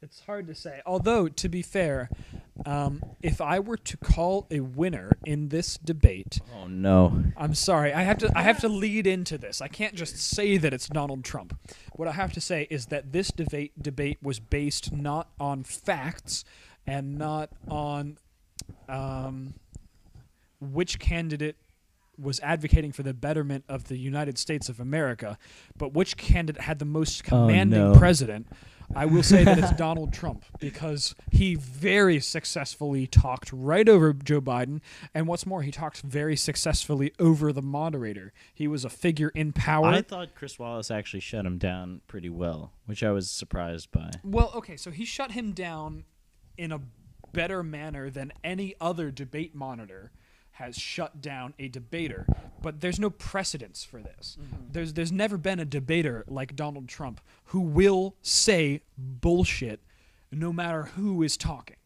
It's 0.01 0.21
hard 0.21 0.47
to 0.47 0.55
say. 0.55 0.81
Although, 0.85 1.27
to 1.27 1.49
be 1.49 1.61
fair, 1.61 2.09
um, 2.65 3.01
if 3.21 3.41
I 3.41 3.59
were 3.59 3.77
to 3.77 3.97
call 3.97 4.45
a 4.51 4.59
winner 4.61 5.11
in 5.25 5.49
this 5.49 5.77
debate, 5.77 6.39
oh 6.55 6.67
no, 6.67 7.23
I'm 7.35 7.55
sorry. 7.55 7.91
I 7.93 8.03
have 8.03 8.19
to. 8.19 8.31
I 8.37 8.43
have 8.43 8.59
to 8.61 8.69
lead 8.69 9.07
into 9.07 9.37
this. 9.37 9.61
I 9.61 9.67
can't 9.67 9.95
just 9.95 10.17
say 10.17 10.57
that 10.57 10.73
it's 10.73 10.87
Donald 10.87 11.23
Trump. 11.25 11.57
What 11.93 12.07
I 12.07 12.11
have 12.13 12.31
to 12.33 12.41
say 12.41 12.67
is 12.69 12.85
that 12.87 13.11
this 13.11 13.29
debate 13.29 13.81
debate 13.81 14.19
was 14.21 14.39
based 14.39 14.91
not 14.91 15.29
on 15.39 15.63
facts 15.63 16.45
and 16.85 17.17
not 17.17 17.49
on 17.67 18.17
um, 18.87 19.55
which 20.61 20.99
candidate 20.99 21.55
was 22.19 22.39
advocating 22.41 22.91
for 22.91 23.03
the 23.03 23.13
betterment 23.13 23.63
of 23.69 23.85
the 23.85 23.97
United 23.97 24.37
States 24.37 24.69
of 24.69 24.79
America, 24.79 25.37
but 25.77 25.93
which 25.93 26.17
candidate 26.17 26.61
had 26.63 26.79
the 26.79 26.85
most 26.85 27.21
Oh, 27.25 27.29
commanding 27.29 27.91
no. 27.93 27.97
president. 27.97 28.47
I 28.95 29.07
will 29.07 29.23
say 29.23 29.43
that 29.43 29.57
it's 29.57 29.71
Donald 29.77 30.13
Trump 30.13 30.45
because 30.59 31.15
he 31.31 31.55
very 31.55 32.19
successfully 32.19 33.07
talked 33.07 33.51
right 33.51 33.89
over 33.89 34.13
Joe 34.13 34.41
Biden. 34.41 34.79
And 35.13 35.27
what's 35.27 35.45
more, 35.47 35.63
he 35.63 35.71
talked 35.71 36.01
very 36.01 36.35
successfully 36.35 37.11
over 37.19 37.51
the 37.51 37.63
moderator. 37.63 38.31
He 38.53 38.67
was 38.67 38.85
a 38.85 38.89
figure 38.89 39.29
in 39.33 39.53
power. 39.53 39.87
I 39.87 40.03
thought 40.03 40.35
Chris 40.35 40.59
Wallace 40.59 40.91
actually 40.91 41.21
shut 41.21 41.47
him 41.47 41.57
down 41.57 42.01
pretty 42.05 42.29
well, 42.29 42.73
which 42.85 43.01
I 43.03 43.09
was 43.11 43.31
surprised 43.31 43.91
by. 43.91 44.11
well, 44.23 44.51
okay, 44.55 44.77
so 44.77 44.91
he 44.91 45.03
shut 45.03 45.31
him 45.31 45.51
down 45.53 46.03
in 46.55 46.71
a 46.71 46.79
better 47.33 47.63
manner 47.63 48.11
than 48.11 48.31
any 48.43 48.75
other 48.79 49.09
debate 49.09 49.55
monitor 49.55 50.11
has 50.55 50.75
shut 50.77 51.21
down 51.21 51.53
a 51.59 51.67
debater. 51.67 52.25
But 52.61 52.79
there's 52.81 52.99
no 52.99 53.09
precedence 53.09 53.83
for 53.83 54.01
this. 54.01 54.37
There's 54.71 54.93
there's 54.93 55.11
never 55.11 55.37
been 55.37 55.59
a 55.59 55.65
debater 55.65 56.23
like 56.27 56.55
Donald 56.55 56.87
Trump 56.87 57.21
who 57.45 57.59
will 57.61 58.15
say 58.21 58.81
bullshit 58.97 59.81
no 60.31 60.51
matter 60.51 60.83
who 60.95 61.23
is 61.23 61.37
talking. 61.37 61.77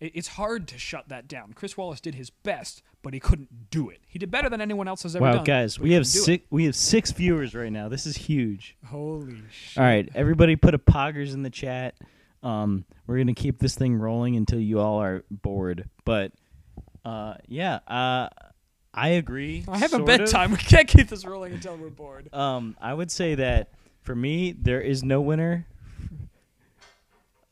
It- 0.00 0.12
It's 0.14 0.28
hard 0.28 0.66
to 0.68 0.78
shut 0.78 1.08
that 1.08 1.28
down. 1.28 1.52
Chris 1.54 1.76
Wallace 1.76 2.00
did 2.00 2.14
his 2.14 2.30
best, 2.30 2.82
but 3.02 3.14
he 3.14 3.20
couldn't 3.20 3.70
do 3.70 3.88
it. 3.90 4.00
He 4.06 4.18
did 4.18 4.30
better 4.30 4.48
than 4.48 4.60
anyone 4.60 4.88
else 4.88 5.02
has 5.04 5.14
ever 5.16 5.24
Wow, 5.24 5.32
done. 5.36 5.44
guys, 5.44 5.78
we 5.78 5.92
have 5.92 6.02
couldn't 6.04 6.12
do 6.12 6.18
it. 6.20 6.24
six 6.24 6.44
we 6.50 6.64
have 6.66 6.74
six 6.76 7.10
viewers 7.12 7.54
right 7.54 7.70
now. 7.72 7.88
This 7.88 8.06
is 8.06 8.16
huge. 8.16 8.76
Holy 8.86 9.42
shit! 9.50 9.78
All 9.78 9.84
right, 9.84 10.08
everybody, 10.14 10.56
put 10.56 10.74
a 10.74 10.78
poggers 10.78 11.34
in 11.34 11.42
the 11.42 11.50
chat. 11.50 11.94
Um, 12.42 12.84
we're 13.06 13.18
gonna 13.18 13.34
keep 13.34 13.58
this 13.58 13.74
thing 13.74 13.94
rolling 13.96 14.36
until 14.36 14.60
you 14.60 14.78
all 14.80 15.00
are 15.02 15.24
bored. 15.30 15.88
But 16.04 16.32
uh, 17.04 17.34
yeah, 17.48 17.80
uh, 17.88 18.28
I 18.92 19.08
agree. 19.10 19.64
I 19.68 19.78
have 19.78 19.92
a 19.94 19.98
bedtime. 20.00 20.50
We 20.52 20.56
can't 20.58 20.88
keep 20.88 21.08
this 21.08 21.24
rolling 21.24 21.52
until 21.52 21.76
we're 21.76 21.90
bored. 21.90 22.32
Um, 22.32 22.76
I 22.80 22.94
would 22.94 23.10
say 23.10 23.34
that 23.36 23.70
for 24.02 24.14
me, 24.14 24.52
there 24.52 24.80
is 24.80 25.02
no 25.02 25.20
winner. 25.20 25.66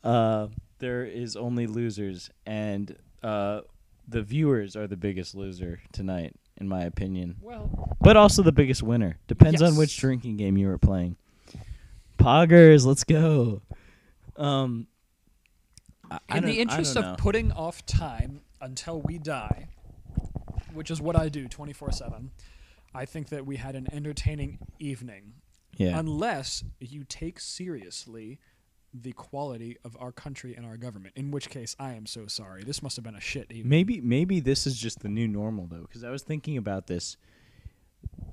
Uh, 0.05 0.49
there 0.81 1.05
is 1.05 1.37
only 1.37 1.67
losers, 1.69 2.29
and 2.45 2.97
uh, 3.23 3.61
the 4.09 4.21
viewers 4.21 4.75
are 4.75 4.89
the 4.89 4.97
biggest 4.97 5.35
loser 5.35 5.81
tonight, 5.93 6.35
in 6.57 6.69
my 6.69 6.83
opinion. 6.83 7.37
Well, 7.41 7.97
But 8.01 8.17
also 8.17 8.43
the 8.43 8.51
biggest 8.51 8.83
winner. 8.83 9.19
Depends 9.29 9.63
on 9.63 9.77
which 9.77 9.97
drinking 9.97 10.39
game 10.39 10.57
you 10.59 10.67
were 10.67 10.79
playing. 10.79 11.17
Poggers, 12.19 12.85
let's 12.85 13.05
go. 13.05 13.63
Um, 14.37 14.89
I- 16.11 16.19
I 16.29 16.37
in 16.39 16.43
don't- 16.43 16.51
the 16.51 16.61
interest 16.61 16.97
of 16.97 17.17
putting 17.17 17.53
off 17.53 17.87
time 17.87 18.41
until 18.63 19.03
we 19.03 19.19
die, 19.19 19.69
which 20.73 20.91
is 20.91 21.01
what 21.03 21.17
I 21.17 21.29
do 21.29 21.49
24 21.49 21.93
7, 21.93 22.31
I 22.95 23.05
think 23.05 23.29
that 23.31 23.45
we 23.45 23.57
had 23.57 23.75
an 23.75 23.87
entertaining 23.93 24.59
evening. 24.79 25.35
yeah, 25.77 25.99
Unless 25.99 26.65
you 26.81 27.05
take 27.05 27.41
seriously 27.41 28.39
the 28.95 29.13
quality 29.13 29.79
of 29.85 29.97
our 29.99 30.13
country 30.13 30.55
and 30.55 30.67
our 30.67 30.77
government, 30.77 31.15
in 31.17 31.31
which 31.31 31.49
case 31.49 31.75
I 31.79 31.95
am 31.95 32.05
so 32.07 32.27
sorry. 32.27 32.63
This 32.63 32.83
must 32.83 32.97
have 32.97 33.05
been 33.05 33.15
a 33.15 33.21
shit 33.21 33.51
evening. 33.51 33.69
maybe 33.71 34.01
maybe 34.03 34.39
this 34.41 34.67
is 34.67 34.79
just 34.79 35.01
the 35.01 35.09
new 35.09 35.27
normal 35.27 35.67
though, 35.67 35.83
because 35.83 36.05
I 36.05 36.11
was 36.11 36.23
thinking 36.23 36.57
about 36.59 36.87
this. 36.87 37.17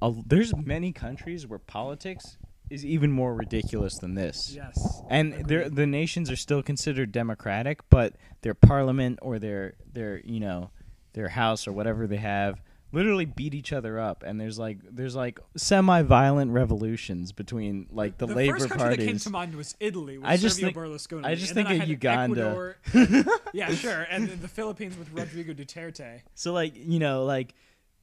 A- 0.01 0.13
there's 0.25 0.53
many 0.55 0.91
countries 0.91 1.48
where 1.48 1.59
politics 1.59 2.38
is 2.69 2.85
even 2.85 3.11
more 3.11 3.33
ridiculous 3.33 3.97
than 3.97 4.15
this. 4.15 4.53
Yes. 4.55 5.01
and 5.09 5.45
the 5.47 5.88
nations 5.88 6.29
are 6.31 6.35
still 6.35 6.61
considered 6.63 7.11
democratic, 7.11 7.88
but 7.89 8.15
their 8.41 8.53
parliament 8.53 9.19
or 9.21 9.39
their 9.39 9.73
their 9.91 10.19
you 10.23 10.39
know 10.39 10.71
their 11.13 11.29
house 11.29 11.67
or 11.67 11.71
whatever 11.71 12.07
they 12.07 12.17
have 12.17 12.61
literally 12.91 13.25
beat 13.25 13.53
each 13.53 13.71
other 13.71 13.99
up, 13.99 14.23
and 14.23 14.39
there's 14.41 14.57
like 14.57 14.79
there's 14.89 15.15
like 15.15 15.39
semi-violent 15.55 16.51
revolutions 16.51 17.31
between 17.31 17.88
like 17.91 18.17
the, 18.17 18.25
the 18.25 18.35
labor 18.35 18.53
first 18.57 18.69
country 18.69 18.83
parties. 18.88 19.05
that 19.05 19.11
came 19.11 19.19
to 19.19 19.29
mind 19.29 19.55
was 19.55 19.75
Italy. 19.79 20.17
With 20.17 20.27
I 20.27 20.38
just 20.38 20.57
Silvio 20.57 20.73
think- 20.81 20.99
Berlusconi. 20.99 21.25
I 21.25 21.35
just 21.35 21.55
and 21.55 21.67
think 21.67 21.81
of 21.83 21.88
Uganda. 21.88 22.75
And- 22.93 23.29
yeah, 23.53 23.71
sure. 23.73 24.07
And 24.09 24.29
the 24.41 24.47
Philippines 24.47 24.97
with 24.97 25.11
Rodrigo 25.11 25.53
Duterte. 25.53 26.21
So 26.35 26.51
like 26.53 26.73
you 26.75 26.99
know 26.99 27.25
like 27.25 27.53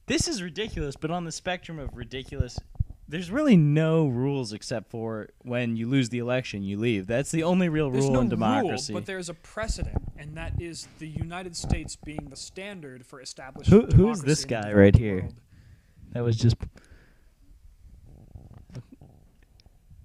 this 0.05 0.27
is 0.27 0.41
ridiculous, 0.41 0.95
but 0.95 1.11
on 1.11 1.25
the 1.25 1.31
spectrum 1.31 1.79
of 1.79 1.95
ridiculous. 1.95 2.57
There's 3.09 3.31
really 3.31 3.55
no 3.55 4.05
rules 4.07 4.51
except 4.51 4.89
for 4.91 5.29
when 5.43 5.77
you 5.77 5.87
lose 5.87 6.09
the 6.09 6.19
election, 6.19 6.61
you 6.63 6.77
leave. 6.77 7.07
That's 7.07 7.31
the 7.31 7.43
only 7.43 7.69
real 7.69 7.89
There's 7.89 8.03
rule 8.03 8.13
no 8.15 8.19
in 8.21 8.29
democracy. 8.29 8.91
rule, 8.91 8.99
but 9.01 9.05
there's 9.07 9.29
a 9.29 9.33
precedent, 9.33 9.97
and 10.17 10.35
that 10.35 10.61
is 10.61 10.87
the 10.99 11.07
United 11.07 11.55
States 11.55 11.95
being 11.95 12.27
the 12.29 12.35
standard 12.35 13.05
for 13.05 13.21
establishing 13.21 13.73
Who- 13.81 13.87
who's 13.95 14.21
this 14.23 14.43
guy 14.43 14.57
developed 14.63 14.77
right 14.77 14.95
here? 14.97 15.21
world. 15.21 15.35
that 16.11 16.23
was 16.23 16.35
just 16.37 16.57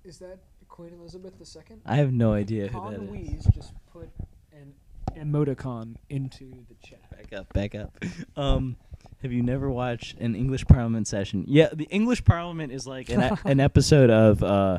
Is 0.04 0.18
that 0.18 0.38
Queen 0.68 0.92
Elizabeth 0.94 1.34
II? 1.40 1.78
I 1.86 1.96
have 1.96 2.12
no 2.12 2.32
idea 2.32 2.68
who 2.68 2.78
Con 2.78 2.92
that 2.92 3.02
is. 3.02 3.08
Louise 3.10 3.46
just 3.54 3.72
put 3.92 4.10
an 4.52 4.74
emoticon 5.16 5.96
into 6.08 6.50
the 6.68 6.74
chat. 6.86 7.00
Back 7.10 7.32
up, 7.32 7.52
back 7.52 7.74
up. 7.74 7.96
Um, 8.36 8.76
have 9.22 9.32
you 9.32 9.42
never 9.42 9.70
watched 9.70 10.18
an 10.18 10.34
English 10.34 10.66
Parliament 10.66 11.06
session? 11.06 11.44
Yeah, 11.46 11.68
the 11.72 11.84
English 11.84 12.24
Parliament 12.24 12.72
is 12.72 12.86
like 12.86 13.08
an, 13.08 13.38
an 13.44 13.60
episode 13.60 14.10
of 14.10 14.42
uh, 14.42 14.78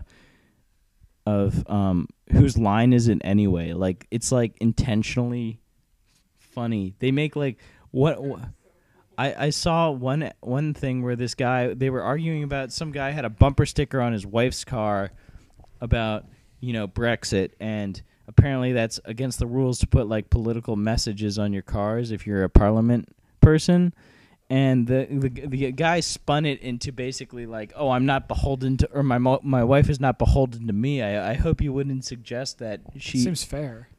of 1.26 1.70
um, 1.70 2.08
whose 2.32 2.58
line 2.58 2.92
is 2.94 3.08
it 3.08 3.20
anyway? 3.24 3.72
Like 3.72 4.06
it's 4.12 4.32
like 4.32 4.58
intentionally 4.60 5.60
funny. 6.38 6.94
They 7.00 7.12
make 7.12 7.36
like 7.36 7.58
what. 7.92 8.22
wha- 8.22 8.46
I, 9.16 9.46
I 9.46 9.50
saw 9.52 9.92
one 9.92 10.32
one 10.40 10.74
thing 10.74 11.04
where 11.04 11.16
this 11.16 11.36
guy 11.36 11.76
they 11.76 11.92
were 11.92 12.02
arguing 12.02 12.42
about 12.42 12.72
some 12.72 12.92
guy 12.92 13.12
had 13.12 13.26
a 13.26 13.30
bumper 13.30 13.68
sticker 13.68 14.02
on 14.02 14.12
his 14.12 14.26
wife's 14.26 14.66
car 14.66 15.12
about 15.80 16.26
you 16.60 16.74
know 16.74 16.88
Brexit 16.88 17.52
and 17.60 18.02
apparently 18.28 18.72
that's 18.74 19.00
against 19.06 19.38
the 19.38 19.46
rules 19.46 19.78
to 19.80 19.88
put 19.88 20.08
like 20.08 20.32
political 20.32 20.76
messages 20.76 21.38
on 21.38 21.54
your 21.54 21.62
cars 21.62 22.10
if 22.10 22.26
you're 22.26 22.44
a 22.44 22.50
parliament 22.50 23.08
person 23.40 23.94
and 24.54 24.86
the 24.86 25.08
the, 25.10 25.48
the 25.48 25.72
guy 25.72 26.00
spun 26.00 26.46
it 26.46 26.62
into 26.62 26.92
basically 26.92 27.48
like 27.48 27.74
oh 27.76 27.90
I'm 27.90 28.06
not 28.06 28.28
beholden 28.28 28.78
to 28.78 28.92
or 28.92 29.02
my 29.02 29.18
mo- 29.18 29.40
my 29.42 29.64
wife 29.64 29.90
is 29.90 30.00
not 30.00 30.20
beholden 30.20 30.68
to 30.68 30.74
me 30.74 31.02
I 31.02 31.32
I 31.32 31.34
hope 31.34 31.60
you 31.60 31.74
wouldn't 31.74 32.06
suggest 32.06 32.60
that 32.60 32.82
she 32.98 33.18
Seems 33.18 33.44
fair. 33.44 33.90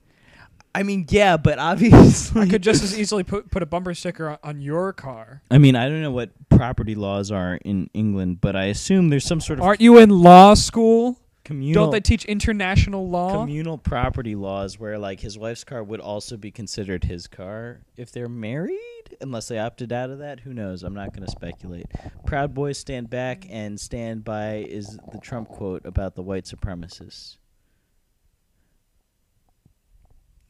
I 0.72 0.84
mean 0.84 1.06
yeah 1.08 1.36
but 1.36 1.58
obviously 1.70 2.42
I 2.42 2.48
could 2.48 2.62
just 2.62 2.84
as 2.84 2.96
easily 2.96 3.24
put 3.24 3.50
put 3.50 3.64
a 3.64 3.66
bumper 3.66 3.94
sticker 3.94 4.30
on, 4.30 4.38
on 4.44 4.60
your 4.62 4.92
car. 4.92 5.42
I 5.50 5.58
mean, 5.58 5.74
I 5.74 5.88
don't 5.88 6.02
know 6.02 6.12
what 6.12 6.30
property 6.50 6.94
laws 6.94 7.32
are 7.32 7.56
in 7.64 7.90
England, 7.92 8.40
but 8.40 8.54
I 8.54 8.66
assume 8.66 9.08
there's 9.08 9.26
some 9.26 9.40
sort 9.40 9.58
of 9.58 9.64
Aren't 9.64 9.80
you 9.80 9.98
in 9.98 10.10
law 10.10 10.54
school? 10.54 11.18
Communal 11.44 11.84
Don't 11.84 11.90
they 11.92 12.00
teach 12.00 12.24
international 12.24 13.08
law? 13.08 13.40
communal 13.40 13.78
property 13.78 14.34
laws 14.34 14.78
where 14.78 14.98
like 14.98 15.20
his 15.20 15.38
wife's 15.38 15.64
car 15.64 15.82
would 15.82 16.00
also 16.00 16.36
be 16.36 16.50
considered 16.50 17.04
his 17.04 17.26
car 17.26 17.80
if 17.96 18.10
they're 18.10 18.28
married, 18.28 19.16
unless 19.20 19.48
they 19.48 19.58
opted 19.58 19.92
out 19.92 20.10
of 20.10 20.18
that. 20.18 20.40
Who 20.40 20.52
knows? 20.54 20.82
I'm 20.82 20.94
not 20.94 21.12
going 21.12 21.24
to 21.24 21.30
speculate. 21.30 21.86
Proud 22.26 22.54
Boys 22.54 22.78
stand 22.78 23.10
back 23.10 23.46
and 23.48 23.78
stand 23.78 24.24
by 24.24 24.64
is 24.68 24.98
the 25.12 25.18
Trump 25.18 25.48
quote 25.48 25.84
about 25.84 26.14
the 26.14 26.22
white 26.22 26.44
supremacists. 26.44 27.36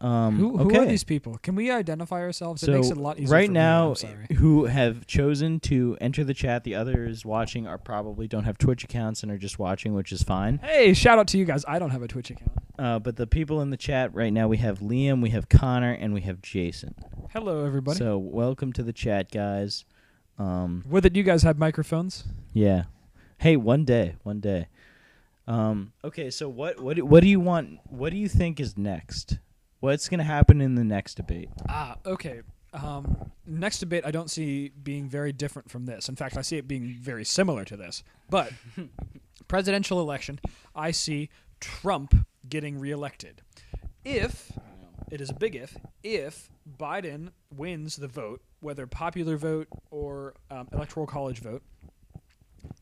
Um, 0.05 0.37
Who, 0.37 0.59
who 0.59 0.67
okay. 0.67 0.81
are 0.81 0.85
these 0.85 1.03
people? 1.03 1.39
Can 1.39 1.55
we 1.55 1.71
identify 1.71 2.21
ourselves? 2.21 2.63
It 2.63 2.67
so 2.67 2.73
makes 2.73 2.91
it 2.91 2.99
a 2.99 3.01
lot 3.01 3.19
easier. 3.19 3.33
right 3.33 3.51
now, 3.51 3.95
who 4.37 4.67
have 4.67 5.07
chosen 5.07 5.61
to 5.61 5.97
enter 5.99 6.25
the 6.25 6.35
chat, 6.35 6.63
the 6.63 6.75
others 6.75 7.25
watching 7.25 7.67
are 7.67 7.79
probably 7.79 8.29
don't 8.29 8.45
have 8.45 8.59
Twitch 8.59 8.85
accounts 8.85 9.23
and 9.23 9.33
are 9.33 9.39
just 9.39 9.59
watching, 9.59 9.95
which 9.95 10.13
is 10.13 10.23
fine. 10.23 10.59
Hey, 10.59 10.93
shout 10.93 11.19
out 11.19 11.27
to 11.29 11.39
you 11.39 11.47
guys. 11.47 11.65
I 11.67 11.79
don't 11.79 11.89
have 11.89 12.03
a 12.03 12.09
Twitch 12.09 12.29
account. 12.29 12.53
Uh, 12.79 12.99
but 12.99 13.17
the 13.17 13.27
people 13.27 13.63
in 13.63 13.71
the 13.71 13.79
chat 13.79 14.15
right 14.15 14.31
now, 14.31 14.47
we 14.47 14.59
have 14.59 14.81
Liam, 14.81 15.23
we 15.23 15.31
have 15.31 15.49
Connor, 15.49 15.93
and 15.93 16.13
we 16.13 16.21
have 16.21 16.43
Jason. 16.43 16.95
Hello, 17.33 17.65
everybody. 17.65 17.97
So 17.97 18.19
welcome 18.19 18.75
to 18.75 18.83
the 18.83 18.93
chat, 18.93 19.31
guys. 19.31 19.87
Um, 20.39 20.85
that 20.91 21.17
you 21.17 21.23
guys 21.23 21.45
have 21.45 21.57
microphones? 21.57 22.25
yeah. 22.53 22.85
Hey, 23.39 23.57
one 23.57 23.87
day, 23.87 24.17
one 24.23 24.41
day. 24.41 24.69
Um, 25.47 25.93
okay, 26.05 26.31
so 26.31 26.49
what 26.49 26.81
what 26.81 27.03
what 27.03 27.21
do 27.21 27.29
you 27.29 27.41
want? 27.41 27.79
What 27.85 28.11
do 28.11 28.19
you 28.19 28.29
think 28.29 28.61
is 28.61 28.77
next? 28.77 29.39
What's 29.85 30.09
gonna 30.09 30.25
happen 30.25 30.63
in 30.63 30.77
the 30.77 30.83
next 30.83 31.17
debate? 31.17 31.51
Ah, 31.69 31.97
okay. 32.07 32.41
Um, 32.73 33.31
next 33.45 33.81
debate, 33.81 34.03
I 34.07 34.13
don't 34.13 34.31
see 34.31 34.71
being 34.83 35.11
very 35.11 35.31
different 35.31 35.71
from 35.71 35.85
this. 35.85 36.09
In 36.09 36.17
fact, 36.17 36.39
I 36.39 36.41
see 36.41 36.57
it 36.57 36.67
being 36.67 36.97
very 36.99 37.23
similar 37.23 37.67
to 37.67 37.77
this. 37.77 38.03
But 38.31 38.51
presidential 39.47 40.01
election, 40.01 40.41
I 40.75 40.91
see 40.91 41.29
Trump 41.61 42.15
getting 42.49 42.79
reelected. 42.79 43.43
If 44.07 44.53
it 45.11 45.21
is 45.21 45.29
a 45.29 45.35
big 45.35 45.55
if, 45.55 45.77
if 46.03 46.49
Biden 46.81 47.29
wins 47.55 47.97
the 47.97 48.09
vote, 48.09 48.41
whether 48.61 48.87
popular 48.87 49.37
vote 49.37 49.69
or 49.91 50.33
um, 50.51 50.67
electoral 50.73 51.07
college 51.07 51.41
vote, 51.41 51.63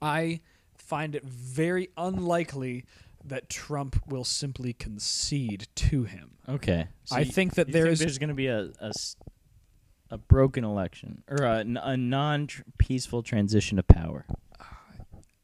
I 0.01 0.41
find 0.79 1.17
it 1.17 1.25
very 1.25 1.89
unlikely 1.97 2.85
that 3.25 3.49
Trump 3.49 4.01
will 4.07 4.25
simply 4.25 4.73
concede 4.73 5.69
to 5.77 6.05
him. 6.05 6.39
Okay, 6.49 6.89
so 7.05 7.17
I 7.17 7.21
you- 7.21 7.33
think 7.33 7.55
that 7.55 7.71
there 7.73 7.85
think 7.85 7.93
is- 7.95 7.99
there's 8.01 8.19
gonna 8.19 8.35
be 8.35 8.47
a 8.49 8.71
a 10.11 10.19
broken 10.19 10.63
election 10.63 11.23
or 11.27 11.37
a 11.45 11.65
non 11.97 12.47
peaceful 12.79 13.23
transition 13.23 13.79
of 13.79 13.87
power. 13.89 14.27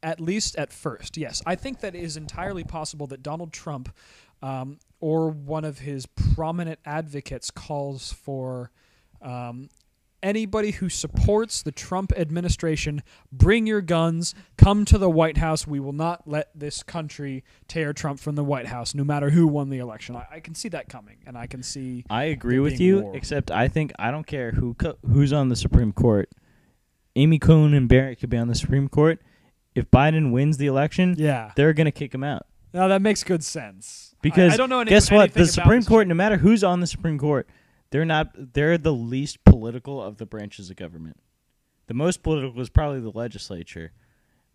At 0.01 0.19
least 0.21 0.55
at 0.55 0.71
first, 0.71 1.17
yes. 1.17 1.41
I 1.45 1.55
think 1.55 1.81
that 1.81 1.93
it 1.95 2.01
is 2.03 2.15
entirely 2.15 2.63
possible 2.63 3.05
that 3.07 3.21
Donald 3.23 3.51
Trump 3.51 3.93
um, 4.41 4.79
or 5.01 5.29
one 5.29 5.65
of 5.65 5.79
his 5.79 6.05
prominent 6.05 6.79
advocates 6.85 7.51
calls 7.51 8.13
for 8.13 8.71
um, 9.21 9.69
anybody 10.21 10.71
who 10.71 10.89
supports 10.89 11.61
the 11.61 11.71
Trump 11.71 12.11
administration 12.15 13.01
bring 13.31 13.67
your 13.67 13.81
guns, 13.81 14.35
come 14.57 14.85
to 14.85 14.97
the 14.97 15.09
White 15.09 15.37
House. 15.37 15.65
We 15.67 15.79
will 15.79 15.93
not 15.93 16.27
let 16.27 16.49
this 16.53 16.83
country 16.83 17.43
tear 17.67 17.93
Trump 17.93 18.19
from 18.19 18.35
the 18.35 18.43
White 18.43 18.67
House, 18.67 18.93
no 18.95 19.03
matter 19.03 19.29
who 19.29 19.47
won 19.47 19.69
the 19.69 19.79
election. 19.79 20.15
I, 20.15 20.27
I 20.31 20.39
can 20.39 20.55
see 20.55 20.69
that 20.69 20.89
coming, 20.89 21.17
and 21.25 21.37
I 21.37 21.47
can 21.47 21.63
see. 21.63 22.05
I 22.09 22.25
agree 22.25 22.59
with 22.59 22.79
you, 22.79 23.01
war. 23.01 23.15
except 23.15 23.51
I 23.51 23.67
think 23.67 23.91
I 23.99 24.11
don't 24.11 24.27
care 24.27 24.51
who 24.51 24.73
co- 24.75 24.97
who's 25.05 25.33
on 25.33 25.49
the 25.49 25.55
Supreme 25.55 25.91
Court. 25.91 26.29
Amy 27.15 27.39
Coney 27.39 27.75
and 27.75 27.89
Barrett 27.89 28.19
could 28.19 28.29
be 28.29 28.37
on 28.37 28.47
the 28.47 28.55
Supreme 28.55 28.87
Court. 28.87 29.19
If 29.75 29.89
Biden 29.91 30.31
wins 30.31 30.57
the 30.57 30.67
election, 30.67 31.15
Yeah. 31.17 31.51
they're 31.55 31.73
gonna 31.73 31.91
kick 31.91 32.13
him 32.13 32.23
out. 32.23 32.45
Now 32.73 32.87
that 32.87 33.01
makes 33.01 33.23
good 33.23 33.43
sense. 33.43 34.15
Because 34.21 34.53
I, 34.53 34.57
don't 34.57 34.69
know 34.69 34.81
any, 34.81 34.89
guess 34.89 35.09
what? 35.09 35.33
The 35.33 35.47
Supreme 35.47 35.83
Court, 35.83 36.07
no 36.07 36.13
matter 36.13 36.37
who's 36.37 36.63
on 36.63 36.81
the 36.81 36.87
Supreme 36.87 37.17
Court, 37.17 37.47
they're 37.91 38.05
not. 38.05 38.53
They're 38.53 38.77
the 38.77 38.93
least 38.93 39.43
political 39.45 40.01
of 40.01 40.17
the 40.17 40.25
branches 40.25 40.69
of 40.69 40.75
government. 40.75 41.17
The 41.87 41.93
most 41.93 42.21
political 42.23 42.59
is 42.61 42.69
probably 42.69 42.99
the 43.01 43.09
legislature, 43.11 43.91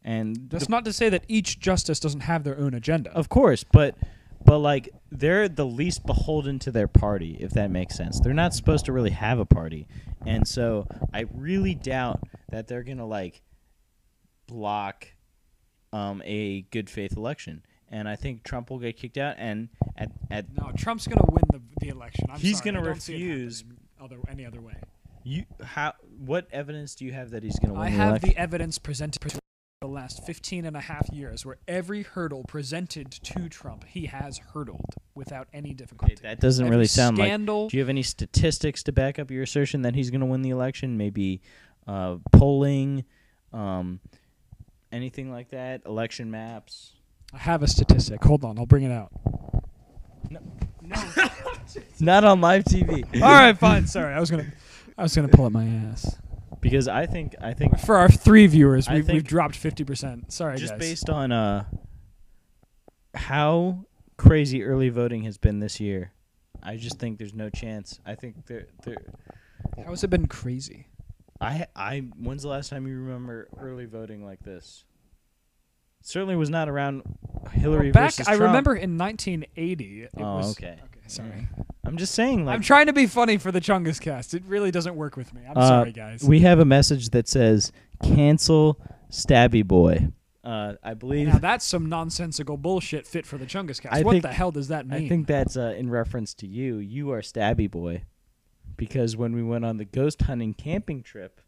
and 0.05 0.49
That's 0.51 0.67
the- 0.67 0.71
not 0.71 0.85
to 0.85 0.93
say 0.93 1.09
that 1.09 1.25
each 1.29 1.59
justice 1.59 1.99
doesn't 1.99 2.21
have 2.21 2.45
their 2.45 2.59
own 2.59 2.75
agenda. 2.75 3.11
of 3.13 3.29
course, 3.29 3.65
but 3.65 3.97
but 4.45 4.59
like 4.59 4.91
they're 5.11 5.49
the 5.49 5.65
least 5.67 6.05
beholden 6.07 6.59
to 6.61 6.71
their 6.71 6.87
party, 6.89 7.37
if 7.41 7.51
that 7.53 7.71
makes 7.71 7.97
sense. 7.97 8.21
They're 8.21 8.35
not 8.35 8.55
supposed 8.55 8.85
to 8.85 8.93
really 8.93 9.11
have 9.11 9.39
a 9.39 9.47
party, 9.47 9.89
and 10.27 10.47
so 10.47 10.87
I 11.13 11.25
really 11.35 11.75
doubt 11.75 12.21
that 12.51 12.69
they're 12.69 12.83
gonna 12.85 13.07
like 13.07 13.43
block 14.47 15.09
um, 15.93 16.23
a 16.25 16.63
good 16.71 16.91
faith 16.91 17.17
election. 17.17 17.63
And 17.91 18.09
I 18.09 18.17
think 18.17 18.43
Trump 18.43 18.71
will 18.71 18.79
get 18.79 18.97
kicked 18.97 19.19
out, 19.19 19.37
and 19.39 19.69
at 19.97 20.11
at 20.31 20.47
No, 20.57 20.73
Trump's 20.77 21.07
going 21.07 21.19
to 21.19 21.31
win 21.31 21.45
the, 21.53 21.61
the 21.81 21.89
election. 21.89 22.27
I'm 22.31 22.41
He's 22.41 22.61
gonna 22.61 22.81
I 22.81 22.85
don't 22.85 23.01
see 23.01 23.15
it 23.15 23.19
refuse- 23.19 23.65
Other 24.01 24.19
any 24.29 24.45
other 24.47 24.61
way. 24.61 24.75
You 25.23 25.45
how 25.63 25.95
what 26.19 26.49
evidence 26.51 26.95
do 26.95 27.05
you 27.05 27.13
have 27.13 27.31
that 27.31 27.43
he's 27.43 27.59
going 27.59 27.73
to 27.75 27.79
win 27.81 27.89
I 27.89 27.91
the 27.91 27.97
have 27.97 28.09
election? 28.11 28.29
the 28.31 28.37
evidence 28.37 28.79
presented 28.79 29.23
for 29.23 29.39
the 29.81 29.87
last 29.89 30.25
15 30.27 30.65
and 30.65 30.77
a 30.77 30.81
half 30.81 31.09
years 31.13 31.45
where 31.47 31.59
every 31.69 32.03
hurdle 32.03 32.43
presented 32.49 33.11
to 33.11 33.49
Trump 33.49 33.85
he 33.87 34.07
has 34.07 34.39
hurdled 34.39 34.95
without 35.15 35.47
any 35.53 35.73
difficulty. 35.75 36.15
Okay, 36.15 36.23
that 36.23 36.41
doesn't 36.41 36.65
Every 36.67 36.77
really 36.77 36.87
sound 36.87 37.17
scandal, 37.19 37.65
like. 37.65 37.71
Do 37.71 37.77
you 37.77 37.83
have 37.83 37.89
any 37.91 38.03
statistics 38.03 38.83
to 38.85 38.93
back 38.93 39.19
up 39.19 39.31
your 39.31 39.43
assertion 39.43 39.83
that 39.83 39.95
he's 39.95 40.11
going 40.11 40.21
to 40.23 40.27
win 40.27 40.43
the 40.43 40.51
election? 40.51 40.97
Maybe 40.97 41.41
uh, 41.87 42.17
polling, 42.33 43.05
um, 43.53 44.01
anything 44.91 45.31
like 45.31 45.51
that, 45.51 45.83
election 45.87 46.31
maps. 46.31 46.93
I 47.33 47.39
have 47.39 47.63
a 47.63 47.67
statistic. 47.69 48.23
Hold 48.25 48.45
on, 48.45 48.59
I'll 48.59 48.67
bring 48.67 48.85
it 48.85 48.93
out. 48.93 49.11
No. 50.31 50.41
no. 50.83 50.97
Not 52.01 52.25
on 52.25 52.41
live 52.41 52.65
TV. 52.65 53.05
All 53.23 53.29
right, 53.29 53.57
fine. 53.57 53.87
Sorry, 53.87 54.15
I 54.15 54.21
was 54.21 54.31
gonna, 54.31 54.47
I 54.99 55.03
was 55.03 55.15
gonna 55.15 55.29
pull 55.29 55.47
up 55.47 55.53
my 55.53 55.67
ass. 55.67 56.17
because 56.61 56.87
I 56.89 57.07
think 57.07 57.35
I 57.41 57.53
think 57.55 57.79
For 57.81 57.97
our 57.97 58.09
three 58.09 58.47
viewers, 58.47 58.89
I 58.89 58.95
we've, 58.97 59.09
we've 59.09 59.25
dropped 59.25 59.55
50%. 59.61 60.31
Sorry, 60.33 60.59
just 60.59 60.75
guys. 60.75 60.81
based 60.81 61.11
on 61.11 61.33
uh 61.33 61.65
how 63.15 63.87
crazy 64.17 64.63
early 64.65 64.89
voting 64.89 65.23
has 65.25 65.39
been 65.39 65.61
this 65.61 65.81
year, 65.81 66.13
I 66.63 66.77
just 66.77 66.99
think 66.99 67.19
there's 67.19 67.35
no 67.35 67.51
chance. 67.51 68.01
I 68.07 68.15
think 68.15 68.47
there 68.47 68.67
there 68.85 68.97
How 69.77 69.91
has 69.91 70.05
it 70.05 70.11
been 70.11 70.27
crazy? 70.27 70.87
I 71.41 71.67
I 71.75 71.99
when's 72.19 72.43
the 72.43 72.49
last 72.49 72.71
time 72.71 72.87
you 72.87 72.97
remember 72.99 73.49
early 73.59 73.87
voting 73.87 74.25
like 74.25 74.41
this? 74.41 74.85
Certainly 76.07 76.37
was 76.37 76.51
not 76.51 76.69
around 76.69 77.03
Hillary 77.53 77.87
Well, 77.87 77.93
back, 77.95 78.11
versus 78.15 78.29
I 78.29 78.35
remember 78.35 78.75
in 78.77 78.99
1980. 78.99 80.03
It 80.03 80.11
Oh, 80.19 80.37
was, 80.37 80.53
okay. 80.53 80.73
Okay, 80.85 81.01
sorry. 81.07 81.49
I'm 81.83 81.97
just 81.97 82.15
saying 82.15 82.45
like 82.45 82.55
I'm 82.55 82.61
trying 82.63 82.87
to 82.87 82.93
be 82.93 83.07
funny 83.07 83.39
for 83.39 83.51
the 83.51 83.61
Chungus 83.61 83.99
cast. 84.01 84.35
It 84.35 84.43
really 84.47 84.71
doesn't 84.71 84.97
work 84.97 85.17
with 85.17 85.33
me. 85.33 85.41
I'm 85.49 85.57
Uh, 85.57 85.67
sorry, 85.69 85.93
guys. 85.93 86.23
we 86.23 86.41
have 86.41 86.59
a 86.59 86.65
message 86.67 87.09
that 87.11 87.27
says 87.27 87.73
cancel 88.03 88.79
Stabby 89.11 89.67
Boy. 89.67 90.09
Uh, 90.45 90.75
I 90.83 90.93
believe 90.93 91.29
now 91.29 91.39
that's 91.39 91.65
some 91.65 91.89
nonsensical 91.89 92.59
bullshit 92.59 93.07
fit 93.07 93.25
for 93.25 93.39
the 93.39 93.47
Chungus 93.47 93.81
cast. 93.81 93.95
I 93.95 94.03
what 94.03 94.13
think- 94.13 94.23
the 94.25 94.33
hell 94.33 94.51
does 94.51 94.69
that 94.69 94.87
mean? 94.87 95.05
I 95.07 95.09
think 95.09 95.27
that's 95.27 95.57
uh, 95.57 95.75
in 95.77 95.89
reference 95.89 96.35
to 96.35 96.47
you. 96.47 96.77
You 96.77 97.13
are 97.13 97.23
Stabby 97.23 97.71
Boy 97.71 98.03
because 98.77 99.17
when 99.17 99.35
we 99.35 99.43
went 99.43 99.65
on 99.65 99.79
the 99.79 99.87
ghost 99.87 100.21
hunting 100.23 100.53
camping 100.53 101.03
trip, 101.03 101.41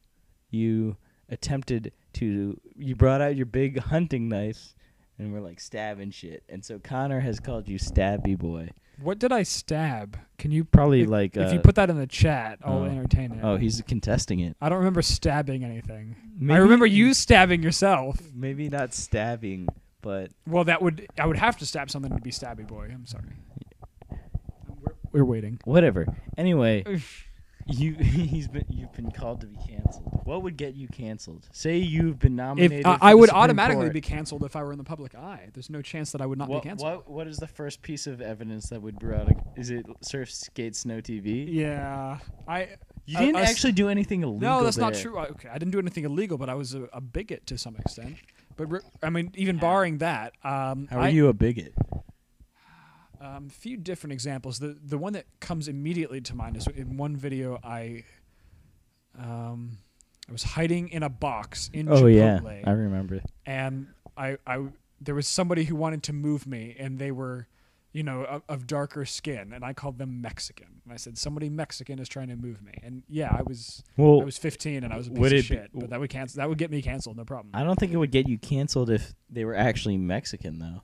you 0.50 0.96
attempted 1.28 1.92
to 2.16 2.58
you 2.76 2.94
brought 2.94 3.20
out 3.20 3.36
your 3.36 3.46
big 3.46 3.78
hunting 3.92 4.28
knife 4.28 4.74
and 5.18 5.32
we're 5.32 5.40
like 5.40 5.60
stabbing 5.60 6.10
shit. 6.10 6.42
And 6.48 6.64
so 6.64 6.78
Connor 6.78 7.20
has 7.20 7.40
called 7.40 7.68
you 7.68 7.78
Stabby 7.78 8.36
Boy. 8.36 8.70
what 9.00 9.18
did 9.18 9.32
I 9.32 9.42
stab? 9.42 10.18
Can 10.38 10.50
you 10.50 10.64
Probably 10.64 11.02
if, 11.02 11.08
like 11.08 11.36
if 11.36 11.52
you 11.52 11.58
uh, 11.58 11.62
put 11.62 11.74
that 11.76 11.90
in 11.90 11.96
the 11.96 12.06
chat, 12.06 12.58
I'll 12.62 12.80
oh. 12.80 12.84
entertain 12.84 13.32
it. 13.32 13.40
Oh, 13.42 13.56
he's 13.56 13.82
contesting 13.86 14.40
it. 14.40 14.56
I 14.60 14.68
don't 14.68 14.78
remember 14.78 15.02
stabbing 15.02 15.64
anything. 15.64 16.16
I 16.50 16.56
remember 16.56 16.86
you 16.86 17.14
stabbing 17.14 17.62
yourself. 17.62 18.20
Maybe 18.34 18.68
not 18.68 18.92
stabbing, 18.92 19.68
but 20.02 20.30
Well, 20.46 20.64
that 20.64 20.82
would 20.82 21.06
I 21.18 21.26
would 21.26 21.38
have 21.38 21.56
to 21.58 21.66
stab 21.66 21.90
something 21.90 22.14
to 22.14 22.20
be 22.20 22.30
stabby 22.30 22.66
boy. 22.66 22.90
I'm 22.92 23.06
sorry. 23.06 23.36
We're, 24.68 24.94
we're 25.12 25.24
waiting. 25.24 25.60
whatever. 25.64 26.06
Anyway, 26.36 26.84
you 27.68 27.94
he's 28.00 28.48
been 28.48 28.64
you've 28.68 28.92
been 28.92 29.10
called 29.10 29.40
to 29.40 29.46
be 29.46 29.56
canceled. 29.56 30.20
What 30.24 30.42
would 30.42 30.56
get 30.56 30.74
you 30.74 30.88
canceled? 30.88 31.48
Say 31.52 31.78
you've 31.78 32.18
been 32.18 32.36
nominated. 32.36 32.80
If 32.80 32.86
I, 32.86 32.96
for 32.98 33.04
I 33.04 33.14
would 33.14 33.28
Supreme 33.28 33.42
automatically 33.42 33.82
Court. 33.84 33.92
be 33.92 34.00
canceled 34.00 34.44
if 34.44 34.56
I 34.56 34.62
were 34.62 34.72
in 34.72 34.78
the 34.78 34.84
public 34.84 35.14
eye. 35.14 35.48
There's 35.52 35.70
no 35.70 35.82
chance 35.82 36.12
that 36.12 36.20
I 36.20 36.26
would 36.26 36.38
not 36.38 36.48
what, 36.48 36.62
be 36.62 36.68
canceled. 36.68 36.90
what 36.90 37.10
what 37.10 37.26
is 37.26 37.38
the 37.38 37.46
first 37.46 37.82
piece 37.82 38.06
of 38.06 38.20
evidence 38.20 38.68
that 38.70 38.80
would 38.82 38.98
bring 38.98 39.20
out? 39.20 39.28
A, 39.30 39.34
is 39.60 39.70
it 39.70 39.86
Surf 40.00 40.30
Skate 40.32 40.76
Snow 40.76 41.00
TV? 41.00 41.46
Yeah, 41.48 42.18
I. 42.46 42.68
You 43.08 43.18
didn't 43.18 43.36
s- 43.36 43.50
actually 43.50 43.72
do 43.72 43.88
anything 43.88 44.22
illegal. 44.22 44.40
No, 44.40 44.64
that's 44.64 44.76
not 44.76 44.94
true. 44.94 45.16
I- 45.16 45.26
Okay, 45.26 45.48
I 45.48 45.58
didn't 45.58 45.70
do 45.70 45.78
anything 45.78 46.04
illegal, 46.04 46.38
but 46.38 46.48
I 46.48 46.54
was 46.54 46.74
a, 46.74 46.84
a 46.92 47.00
bigot 47.00 47.46
to 47.46 47.58
some 47.58 47.76
extent. 47.76 48.16
But 48.56 48.68
I 49.02 49.10
mean, 49.10 49.30
even 49.36 49.58
barring 49.58 49.98
that, 49.98 50.32
um, 50.42 50.88
How 50.90 50.98
are 50.98 51.02
I, 51.02 51.08
you 51.10 51.28
a 51.28 51.32
bigot? 51.32 51.72
Um, 53.20 53.46
a 53.48 53.52
few 53.52 53.76
different 53.76 54.12
examples. 54.12 54.58
The 54.58 54.76
the 54.82 54.98
one 54.98 55.12
that 55.14 55.26
comes 55.40 55.68
immediately 55.68 56.20
to 56.22 56.34
mind 56.34 56.56
is 56.56 56.66
in 56.66 56.96
one 56.96 57.16
video 57.16 57.58
I. 57.64 58.04
Um, 59.18 59.78
I 60.28 60.32
was 60.32 60.42
hiding 60.42 60.88
in 60.88 61.02
a 61.02 61.08
box 61.08 61.70
in 61.72 61.88
Oh 61.90 62.06
yeah, 62.06 62.40
I 62.64 62.70
remember. 62.72 63.22
and 63.46 63.86
I, 64.16 64.38
I 64.46 64.66
there 65.00 65.14
was 65.14 65.28
somebody 65.28 65.64
who 65.64 65.76
wanted 65.76 66.02
to 66.04 66.12
move 66.12 66.46
me, 66.46 66.74
and 66.78 66.98
they 66.98 67.12
were, 67.12 67.46
you 67.92 68.02
know, 68.02 68.24
of, 68.24 68.42
of 68.48 68.66
darker 68.66 69.04
skin, 69.04 69.52
and 69.52 69.64
I 69.64 69.72
called 69.72 69.98
them 69.98 70.20
Mexican. 70.20 70.80
And 70.84 70.92
I 70.92 70.96
said 70.96 71.16
somebody 71.16 71.48
Mexican 71.48 71.98
is 72.00 72.08
trying 72.08 72.28
to 72.28 72.36
move 72.36 72.60
me, 72.60 72.72
and 72.82 73.04
yeah, 73.08 73.28
I 73.30 73.42
was 73.42 73.84
Well, 73.96 74.20
I 74.20 74.24
was 74.24 74.36
15 74.36 74.82
and 74.84 74.92
I 74.92 74.96
was 74.96 75.06
a 75.06 75.10
piece 75.12 75.26
of 75.26 75.32
it 75.32 75.36
be- 75.36 75.42
shit, 75.42 75.70
but 75.72 75.90
that 75.90 76.00
would 76.00 76.10
cancel 76.10 76.38
that 76.40 76.48
would 76.48 76.58
get 76.58 76.70
me 76.72 76.82
canceled, 76.82 77.16
no 77.16 77.24
problem. 77.24 77.50
I 77.54 77.62
don't 77.62 77.78
think 77.78 77.92
it 77.92 77.96
would 77.96 78.10
get 78.10 78.28
you 78.28 78.36
canceled 78.36 78.90
if 78.90 79.14
they 79.30 79.44
were 79.44 79.54
actually 79.54 79.96
Mexican 79.96 80.58
though. 80.58 80.82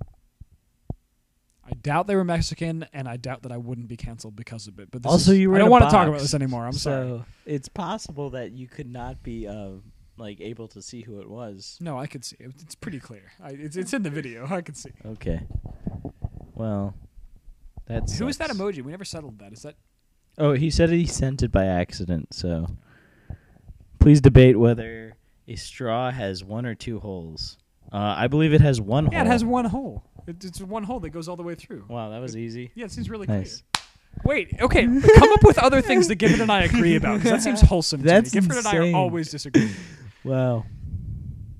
I, 1.72 1.74
doubt 1.82 2.06
they 2.06 2.14
were 2.16 2.24
Mexican, 2.24 2.86
and 2.92 3.08
I 3.08 3.16
doubt 3.16 3.42
that 3.42 3.52
I 3.52 3.56
wouldn't 3.56 3.88
be 3.88 3.96
canceled 3.96 4.36
because 4.36 4.66
of 4.66 4.78
it. 4.78 4.90
But 4.90 5.02
this 5.02 5.10
Also, 5.12 5.32
is- 5.32 5.38
you 5.38 5.50
were 5.50 5.56
I 5.56 5.58
don't 5.58 5.70
want 5.70 5.84
to 5.84 5.90
talk 5.90 6.08
about 6.08 6.20
this 6.20 6.34
anymore. 6.34 6.66
I'm 6.66 6.72
sorry. 6.72 7.22
it's 7.46 7.68
possible 7.68 8.30
that 8.30 8.52
you 8.52 8.68
could 8.68 8.90
not 8.90 9.22
be 9.22 9.46
uh, 9.48 9.70
like 10.16 10.40
able 10.40 10.68
to 10.68 10.82
see 10.82 11.02
who 11.02 11.20
it 11.20 11.28
was. 11.28 11.78
No, 11.80 11.98
I 11.98 12.06
could 12.06 12.24
see 12.24 12.36
it. 12.38 12.52
It's 12.60 12.74
pretty 12.74 13.00
clear. 13.00 13.32
I, 13.42 13.50
it's 13.50 13.76
it's 13.76 13.92
in 13.92 14.02
the 14.02 14.10
video. 14.10 14.46
I 14.50 14.60
could 14.60 14.76
see. 14.76 14.90
Okay. 15.04 15.40
Well, 16.54 16.94
that's 17.86 18.18
Who 18.18 18.28
is 18.28 18.36
that 18.38 18.50
emoji? 18.50 18.82
We 18.82 18.90
never 18.92 19.04
settled 19.04 19.38
that. 19.38 19.52
Is 19.52 19.62
that 19.62 19.74
Oh, 20.38 20.52
he 20.52 20.70
said 20.70 20.90
he 20.90 21.06
sent 21.06 21.42
it 21.42 21.52
by 21.52 21.66
accident. 21.66 22.32
So 22.34 22.68
please 23.98 24.20
debate 24.20 24.58
whether 24.58 25.14
a 25.48 25.56
straw 25.56 26.10
has 26.10 26.44
one 26.44 26.66
or 26.66 26.74
two 26.74 27.00
holes. 27.00 27.58
Uh, 27.92 28.14
I 28.16 28.26
believe 28.28 28.54
it 28.54 28.60
has 28.62 28.80
one 28.80 29.04
hole. 29.06 29.12
Yeah, 29.12 29.22
it 29.22 29.26
has 29.26 29.44
one 29.44 29.66
hole. 29.66 30.04
It, 30.26 30.44
it's 30.44 30.60
one 30.60 30.84
hole 30.84 31.00
that 31.00 31.10
goes 31.10 31.28
all 31.28 31.36
the 31.36 31.42
way 31.42 31.54
through. 31.54 31.84
Wow, 31.88 32.10
that 32.10 32.20
was 32.20 32.36
easy. 32.36 32.70
Yeah, 32.74 32.84
it 32.86 32.92
seems 32.92 33.10
really 33.10 33.26
Nice. 33.26 33.62
clear. 33.72 33.84
Wait, 34.24 34.52
okay, 34.60 34.84
come 34.84 35.32
up 35.32 35.42
with 35.42 35.58
other 35.58 35.80
things 35.80 36.06
that 36.08 36.16
Gifford 36.16 36.40
and 36.40 36.52
I 36.52 36.62
agree 36.64 36.96
about 36.96 37.18
because 37.18 37.30
that 37.30 37.42
seems 37.42 37.60
wholesome. 37.68 38.00
to 38.00 38.04
me. 38.04 38.10
That's 38.10 38.30
Gifford 38.30 38.56
and 38.58 38.66
I 38.66 38.76
are 38.76 38.94
always 38.94 39.30
disagreeing. 39.30 39.70
Wow. 40.24 40.64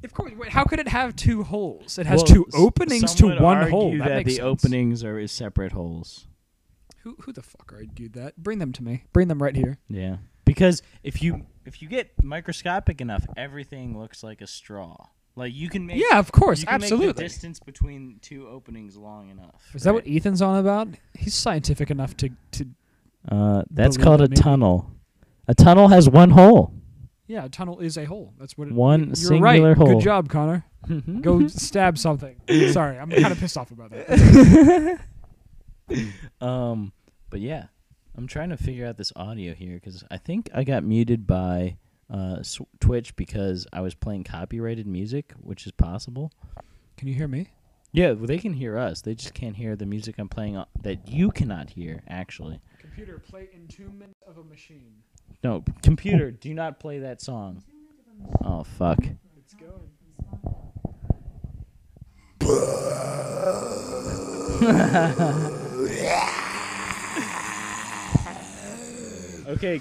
Of 0.05 0.15
course, 0.15 0.33
wait, 0.37 0.51
how 0.53 0.63
could 0.65 0.79
it 0.79 0.87
have 0.89 1.17
two 1.17 1.43
holes? 1.43 1.99
It 1.99 2.07
has 2.07 2.19
Well, 2.19 2.27
two 2.27 2.47
openings 2.55 3.15
to 3.17 3.27
one 3.27 3.57
argue 3.59 3.71
hole. 3.71 3.91
That, 3.99 4.09
That, 4.09 4.17
makes 4.19 4.31
the 4.31 4.35
sense. 4.37 4.45
openings 4.65 5.03
are 5.05 5.27
separate 5.27 5.73
holes. 5.73 6.27
Who 7.03 7.17
who 7.23 7.33
the 7.33 7.43
fuck 7.43 7.73
argued 7.73 8.13
that? 8.13 8.37
Bring 8.37 8.59
them 8.61 8.73
to 8.75 8.85
me. 8.85 9.05
Bring 9.13 9.27
them 9.29 9.43
right 9.43 9.57
here. 9.57 9.79
Yeah. 9.89 10.19
Because 10.45 10.83
if 11.03 11.21
you 11.23 11.47
if 11.65 11.83
you 11.83 11.89
get 11.89 12.11
microscopic 12.23 13.01
enough, 13.01 13.27
everything 13.37 13.99
looks 13.99 14.23
like 14.23 14.41
a 14.41 14.47
straw. 14.47 15.07
Like 15.35 15.55
you 15.55 15.69
can 15.71 15.87
make 15.87 15.97
Yeah, 16.11 16.19
of 16.19 16.31
course, 16.33 16.61
you 16.61 16.67
can 16.67 16.81
Make 16.81 16.85
absolutely. 16.93 17.13
the 17.15 17.23
distance 17.23 17.59
between 17.59 18.19
two 18.21 18.47
openings 18.49 18.97
long 18.97 19.31
enough. 19.31 19.63
Is 19.75 19.83
that 19.85 19.95
what? 19.95 20.07
Ethan's 20.07 20.43
on 20.43 20.59
about? 20.59 20.89
He's 21.19 21.35
scientific 21.35 21.91
enough 21.91 22.17
to 22.19 22.31
to 22.53 22.67
Uh, 23.31 23.63
that's 23.71 23.97
called 23.97 24.21
a 24.21 24.25
maybe. 24.25 24.37
tunnel. 24.37 24.91
A 25.49 25.55
tunnel 25.55 25.89
has 25.89 26.09
one 26.11 26.31
hole. 26.31 26.75
yeah. 27.27 27.45
A 27.47 27.49
tunnel 27.49 27.81
is 27.81 27.97
a 27.97 28.05
hole. 28.05 28.35
That's 28.39 28.59
what 28.59 28.69
it, 28.69 28.75
One 28.75 29.07
You're 29.07 29.15
singular 29.15 29.69
right. 29.71 29.77
hole. 29.77 29.87
Good 29.95 30.03
job, 30.03 30.29
Connor. 30.29 30.65
Go 31.21 31.47
stab 31.49 31.97
something. 31.97 32.37
Sorry, 32.73 32.99
I'm 32.99 33.09
kind 33.11 33.33
of 33.33 33.39
pissed 33.39 33.57
off 33.57 33.71
about 33.71 33.91
that. 33.91 34.99
Um, 36.41 36.93
but 37.31 37.41
yeah, 37.41 37.67
I'm 38.17 38.27
trying 38.27 38.49
to 38.51 38.57
figure 38.57 38.87
out 38.87 38.97
this 38.97 39.13
audio 39.15 39.53
here 39.55 39.75
because 39.75 40.05
I 40.11 40.17
think 40.17 40.49
I 40.55 40.65
got 40.65 40.85
muted 40.85 41.27
by 41.27 41.77
uh, 42.13 42.37
S- 42.41 42.61
Twitch 42.81 43.15
because 43.17 43.67
I 43.73 43.81
was 43.81 43.95
playing 43.95 44.25
copyrighted 44.25 44.87
music, 44.87 45.33
which 45.41 45.67
is 45.67 45.73
possible. 45.73 46.33
Can 46.97 47.09
you 47.09 47.15
hear 47.15 47.29
me? 47.29 47.49
Yeah, 47.93 48.13
well, 48.13 48.27
they 48.27 48.39
can 48.39 48.55
hear 48.55 48.79
us. 48.79 49.03
They 49.03 49.15
just 49.15 49.35
can't 49.35 49.57
hear 49.57 49.77
the 49.77 49.87
music 49.87 50.17
I'm 50.19 50.29
playing 50.29 50.57
o- 50.57 50.67
that 50.83 51.09
you 51.09 51.31
cannot 51.31 51.71
hear. 51.71 52.03
Actually, 52.09 52.61
Computer, 52.79 53.19
play 53.19 53.49
Entombment 53.57 54.13
of 54.27 54.39
a 54.39 54.45
Machine. 54.45 54.95
no. 55.43 55.65
Computer, 55.83 56.31
do 56.31 56.55
not 56.55 56.79
play 56.81 56.99
that 57.01 57.21
song. 57.21 57.63
Oh 58.45 58.65
fuck. 58.65 58.99
It's 59.37 59.55
going. 59.55 59.91
Okay. 69.53 69.81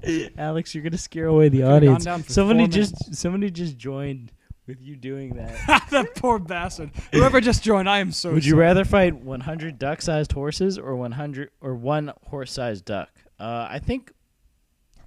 Alex, 0.38 0.74
you're 0.74 0.84
gonna 0.84 0.96
scare 0.96 1.26
away 1.26 1.48
the 1.48 1.64
audience. 1.64 2.06
Somebody 2.28 2.68
just 2.68 3.14
somebody 3.14 3.50
just 3.50 3.76
joined 3.76 4.32
with 4.68 4.80
you 4.80 4.94
doing 4.94 5.34
that. 5.34 5.86
that 5.90 6.14
poor 6.14 6.38
bastard. 6.38 6.90
Whoever 7.12 7.40
just 7.40 7.64
joined, 7.64 7.88
I 7.88 7.98
am 7.98 8.12
so. 8.12 8.32
Would 8.32 8.44
you 8.44 8.52
sorry. 8.52 8.62
rather 8.62 8.84
fight 8.84 9.14
100 9.14 9.78
duck-sized 9.78 10.32
horses 10.32 10.78
or 10.78 10.94
100 10.94 11.50
or 11.60 11.74
one 11.74 12.12
horse-sized 12.26 12.84
duck? 12.84 13.08
Uh, 13.40 13.66
I 13.70 13.80
think 13.80 14.12
One 14.12 14.17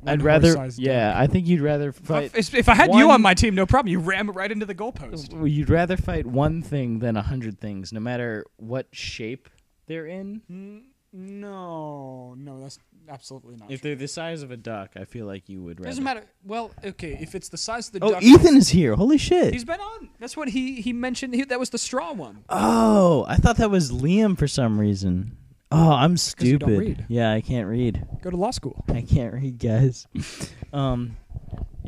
I'd 0.06 0.22
rather. 0.22 0.48
horse-sized 0.56 0.80
Yeah, 0.80 1.14
I 1.16 1.28
think 1.28 1.48
you'd 1.48 1.62
rather 1.62 1.92
fight. 1.92 2.32
If, 2.36 2.54
if 2.54 2.68
I 2.70 2.76
had 2.76 2.94
you 2.94 3.08
one- 3.08 3.16
on 3.16 3.22
my 3.22 3.34
team, 3.34 3.56
no 3.56 3.66
problem. 3.66 3.92
You 3.92 4.00
ram 4.00 4.30
it 4.30 4.34
right 4.34 4.52
into 4.52 4.66
the 4.66 4.76
goalpost. 4.76 5.34
well, 5.34 5.48
You'd 5.48 5.70
rather 5.70 5.98
fight 5.98 6.26
one 6.26 6.62
thing 6.62 7.00
than 7.00 7.16
a 7.18 7.22
hundred 7.22 7.60
things, 7.60 7.92
no 7.94 8.00
matter 8.00 8.46
what 8.58 8.88
shape 8.92 9.50
they're 9.88 10.06
in. 10.08 10.42
Mm, 10.52 10.82
No, 11.14 12.34
no, 12.38 12.62
that's 12.62 12.80
absolutely 13.10 13.58
not. 13.58 13.70
If 13.70 13.82
true. 13.82 13.90
they're 13.90 13.96
the 13.98 14.08
size 14.08 14.42
of 14.44 14.52
a 14.52 14.58
duck, 14.58 14.92
I 14.96 15.04
feel 15.06 15.26
like 15.26 15.50
you 15.50 15.62
would 15.62 15.80
rather. 15.80 15.90
doesn't 15.90 16.04
matter. 16.04 16.24
Well, 16.46 16.72
okay, 16.84 17.18
if 17.22 17.36
it's 17.36 17.50
the 17.50 17.58
size 17.58 17.88
of 17.88 17.94
the 17.94 18.00
Oh, 18.06 18.12
duck. 18.12 18.24
Ethan 18.24 18.56
is 18.58 18.70
here! 18.70 18.96
Holy 18.96 19.18
shit! 19.18 19.54
He's 19.54 19.66
been 19.66 19.80
on. 19.82 20.10
That's 20.20 20.38
what 20.38 20.50
he 20.50 20.82
he 20.82 20.94
mentioned. 20.94 21.34
He, 21.36 21.44
that 21.44 21.60
was 21.60 21.70
the 21.72 21.78
straw 21.78 22.14
one. 22.14 22.44
Oh, 22.50 23.26
I 23.28 23.36
thought 23.36 23.58
that 23.58 23.70
was 23.70 23.92
Liam 23.92 24.38
for 24.38 24.48
some 24.48 24.80
reason. 24.80 25.36
Oh, 25.72 25.92
I'm 25.92 26.18
stupid. 26.18 27.06
Yeah, 27.08 27.32
I 27.32 27.40
can't 27.42 27.68
read. 27.68 28.06
Go 28.22 28.30
to 28.30 28.36
law 28.38 28.52
school. 28.52 28.84
I 28.90 29.02
can't 29.02 29.34
read, 29.34 29.58
guys. 29.58 30.06
um, 30.74 31.16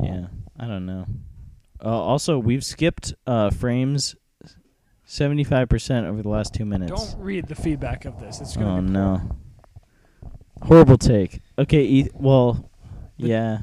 yeah, 0.02 0.26
I 0.58 0.66
don't 0.66 0.86
know. 0.86 1.06
Uh, 1.84 1.88
also, 1.88 2.38
we've 2.38 2.64
skipped 2.64 3.12
uh, 3.26 3.50
frames 3.50 4.16
seventy-five 5.04 5.68
percent 5.68 6.06
over 6.06 6.22
the 6.22 6.30
last 6.30 6.54
two 6.54 6.64
minutes. 6.64 7.12
Don't 7.12 7.22
read 7.22 7.46
the 7.46 7.54
feedback 7.54 8.06
of 8.06 8.18
this. 8.20 8.40
It's 8.40 8.56
gonna 8.56 8.78
oh 8.78 8.82
be 8.82 8.90
no! 8.90 9.36
Horrible 10.62 10.96
take. 10.96 11.40
Okay, 11.58 11.82
e- 11.84 12.10
well, 12.14 12.70
The- 13.18 13.28
yeah. 13.28 13.58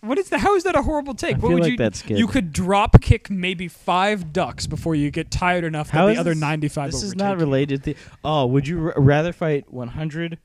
What 0.00 0.18
is 0.18 0.28
that? 0.28 0.40
How 0.40 0.54
is 0.54 0.62
that 0.64 0.76
a 0.76 0.82
horrible 0.82 1.14
take? 1.14 1.36
I 1.36 1.38
what 1.38 1.48
feel 1.48 1.54
would 1.54 1.62
like 1.62 1.70
you? 1.72 1.76
that's 1.78 2.02
good. 2.02 2.18
You 2.18 2.26
could 2.26 2.52
drop 2.52 3.00
kick 3.00 3.28
maybe 3.30 3.66
five 3.66 4.32
ducks 4.32 4.66
before 4.66 4.94
you 4.94 5.10
get 5.10 5.30
tired 5.30 5.64
enough 5.64 5.90
How 5.90 6.06
that 6.06 6.14
the 6.14 6.20
other 6.20 6.30
this- 6.34 6.40
ninety-five. 6.40 6.92
This 6.92 7.02
is 7.02 7.16
not 7.16 7.38
related 7.38 7.82
to. 7.84 7.94
Oh, 8.24 8.46
would 8.46 8.68
you 8.68 8.86
r- 8.88 8.94
rather 8.96 9.32
fight 9.32 9.72
one 9.72 9.88
hundred 9.88 10.38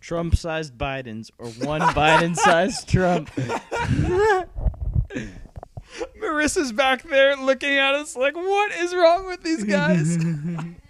Trump-sized 0.00 0.76
Bidens 0.76 1.30
or 1.38 1.46
one 1.66 1.80
Biden-sized 1.94 2.88
Trump? 2.88 3.30
Marissa's 6.20 6.72
back 6.72 7.02
there 7.04 7.36
looking 7.36 7.76
at 7.78 7.94
us 7.94 8.16
like, 8.16 8.34
what 8.34 8.72
is 8.72 8.94
wrong 8.94 9.26
with 9.26 9.42
these 9.42 9.64
guys? 9.64 10.18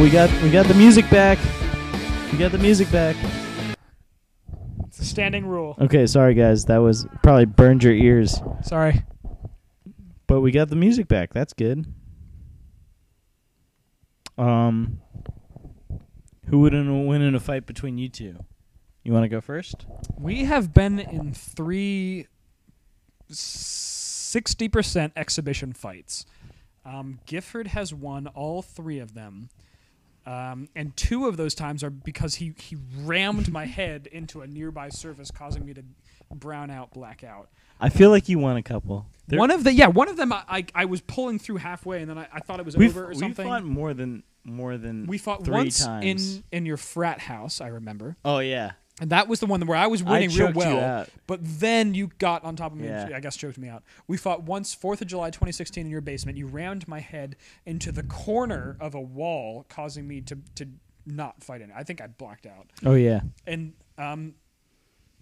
We 0.00 0.10
got 0.10 0.30
we 0.42 0.50
got 0.50 0.66
the 0.66 0.74
music 0.74 1.10
back. 1.10 1.38
We 2.32 2.38
got 2.38 2.52
the 2.52 2.58
music 2.58 2.90
back. 2.92 3.16
it's 4.86 5.00
a 5.00 5.04
standing 5.04 5.44
rule. 5.44 5.76
Okay, 5.80 6.06
sorry 6.06 6.34
guys, 6.34 6.66
that 6.66 6.78
was 6.78 7.06
probably 7.22 7.46
burned 7.46 7.82
your 7.82 7.92
ears. 7.92 8.40
Sorry. 8.62 9.02
But 10.28 10.40
we 10.40 10.52
got 10.52 10.68
the 10.68 10.76
music 10.76 11.08
back. 11.08 11.34
That's 11.34 11.52
good. 11.52 11.84
Um, 14.38 15.00
who 16.46 16.60
would 16.60 16.74
in- 16.74 17.06
win 17.06 17.20
in 17.20 17.34
a 17.34 17.40
fight 17.40 17.66
between 17.66 17.98
you 17.98 18.08
two? 18.08 18.36
You 19.02 19.12
want 19.12 19.24
to 19.24 19.28
go 19.28 19.40
first? 19.40 19.84
We 20.16 20.44
have 20.44 20.72
been 20.72 21.00
in 21.00 21.34
three 21.34 22.28
60% 23.30 25.12
exhibition 25.16 25.72
fights. 25.72 26.24
Um, 26.84 27.18
Gifford 27.26 27.68
has 27.68 27.92
won 27.92 28.28
all 28.28 28.62
three 28.62 29.00
of 29.00 29.14
them. 29.14 29.48
Um, 30.28 30.68
and 30.76 30.94
two 30.94 31.26
of 31.26 31.38
those 31.38 31.54
times 31.54 31.82
are 31.82 31.88
because 31.88 32.34
he, 32.34 32.52
he 32.58 32.76
rammed 32.98 33.50
my 33.50 33.64
head 33.80 34.08
into 34.12 34.42
a 34.42 34.46
nearby 34.46 34.90
surface, 34.90 35.30
causing 35.30 35.64
me 35.64 35.72
to 35.72 35.82
brown 36.34 36.70
out, 36.70 36.92
black 36.92 37.24
out. 37.24 37.48
I 37.80 37.88
feel 37.88 38.10
like 38.10 38.28
you 38.28 38.38
won 38.38 38.56
a 38.58 38.62
couple. 38.62 39.06
There- 39.26 39.38
one 39.38 39.50
of 39.50 39.64
the 39.64 39.72
yeah, 39.72 39.86
one 39.86 40.08
of 40.08 40.16
them 40.16 40.32
I, 40.32 40.42
I, 40.48 40.66
I 40.74 40.84
was 40.84 41.00
pulling 41.00 41.38
through 41.38 41.56
halfway, 41.58 42.02
and 42.02 42.10
then 42.10 42.18
I, 42.18 42.28
I 42.32 42.40
thought 42.40 42.60
it 42.60 42.66
was 42.66 42.76
we've, 42.76 42.94
over 42.96 43.10
or 43.10 43.14
something. 43.14 43.46
fought 43.46 43.64
more 43.64 43.94
than 43.94 44.22
more 44.44 44.76
than 44.76 45.06
we 45.06 45.16
fought 45.18 45.44
three 45.44 45.54
once 45.54 45.84
times. 45.84 46.36
in 46.36 46.44
in 46.50 46.66
your 46.66 46.76
frat 46.78 47.20
house, 47.20 47.60
I 47.60 47.68
remember, 47.68 48.16
Oh 48.24 48.38
yeah, 48.40 48.72
and 49.00 49.10
that 49.10 49.28
was 49.28 49.40
the 49.40 49.46
one 49.46 49.64
where 49.66 49.76
I 49.76 49.86
was 49.86 50.02
I 50.02 50.10
winning 50.10 50.30
real 50.30 50.48
choked 50.48 50.56
you 50.56 50.74
well. 50.76 51.06
But 51.26 51.40
then 51.42 51.94
you 51.94 52.10
got 52.18 52.44
on 52.44 52.56
top 52.56 52.72
of 52.72 52.78
me. 52.78 52.88
and 52.88 53.10
Yeah. 53.10 53.16
I 53.16 53.20
guess 53.20 53.36
choked 53.36 53.58
me 53.58 53.68
out. 53.68 53.82
We 54.06 54.16
fought 54.16 54.42
once, 54.42 54.74
Fourth 54.74 55.00
of 55.00 55.06
July, 55.06 55.30
2016, 55.30 55.86
in 55.86 55.90
your 55.90 56.00
basement. 56.00 56.36
You 56.38 56.46
rammed 56.46 56.88
my 56.88 57.00
head 57.00 57.36
into 57.64 57.92
the 57.92 58.02
corner 58.02 58.76
of 58.80 58.94
a 58.94 59.00
wall, 59.00 59.64
causing 59.68 60.06
me 60.08 60.20
to 60.22 60.38
to 60.56 60.68
not 61.06 61.42
fight 61.42 61.60
in. 61.60 61.70
I 61.72 61.84
think 61.84 62.00
I 62.00 62.06
blacked 62.06 62.46
out. 62.46 62.66
Oh 62.84 62.94
yeah. 62.94 63.20
And 63.46 63.72
um, 63.96 64.34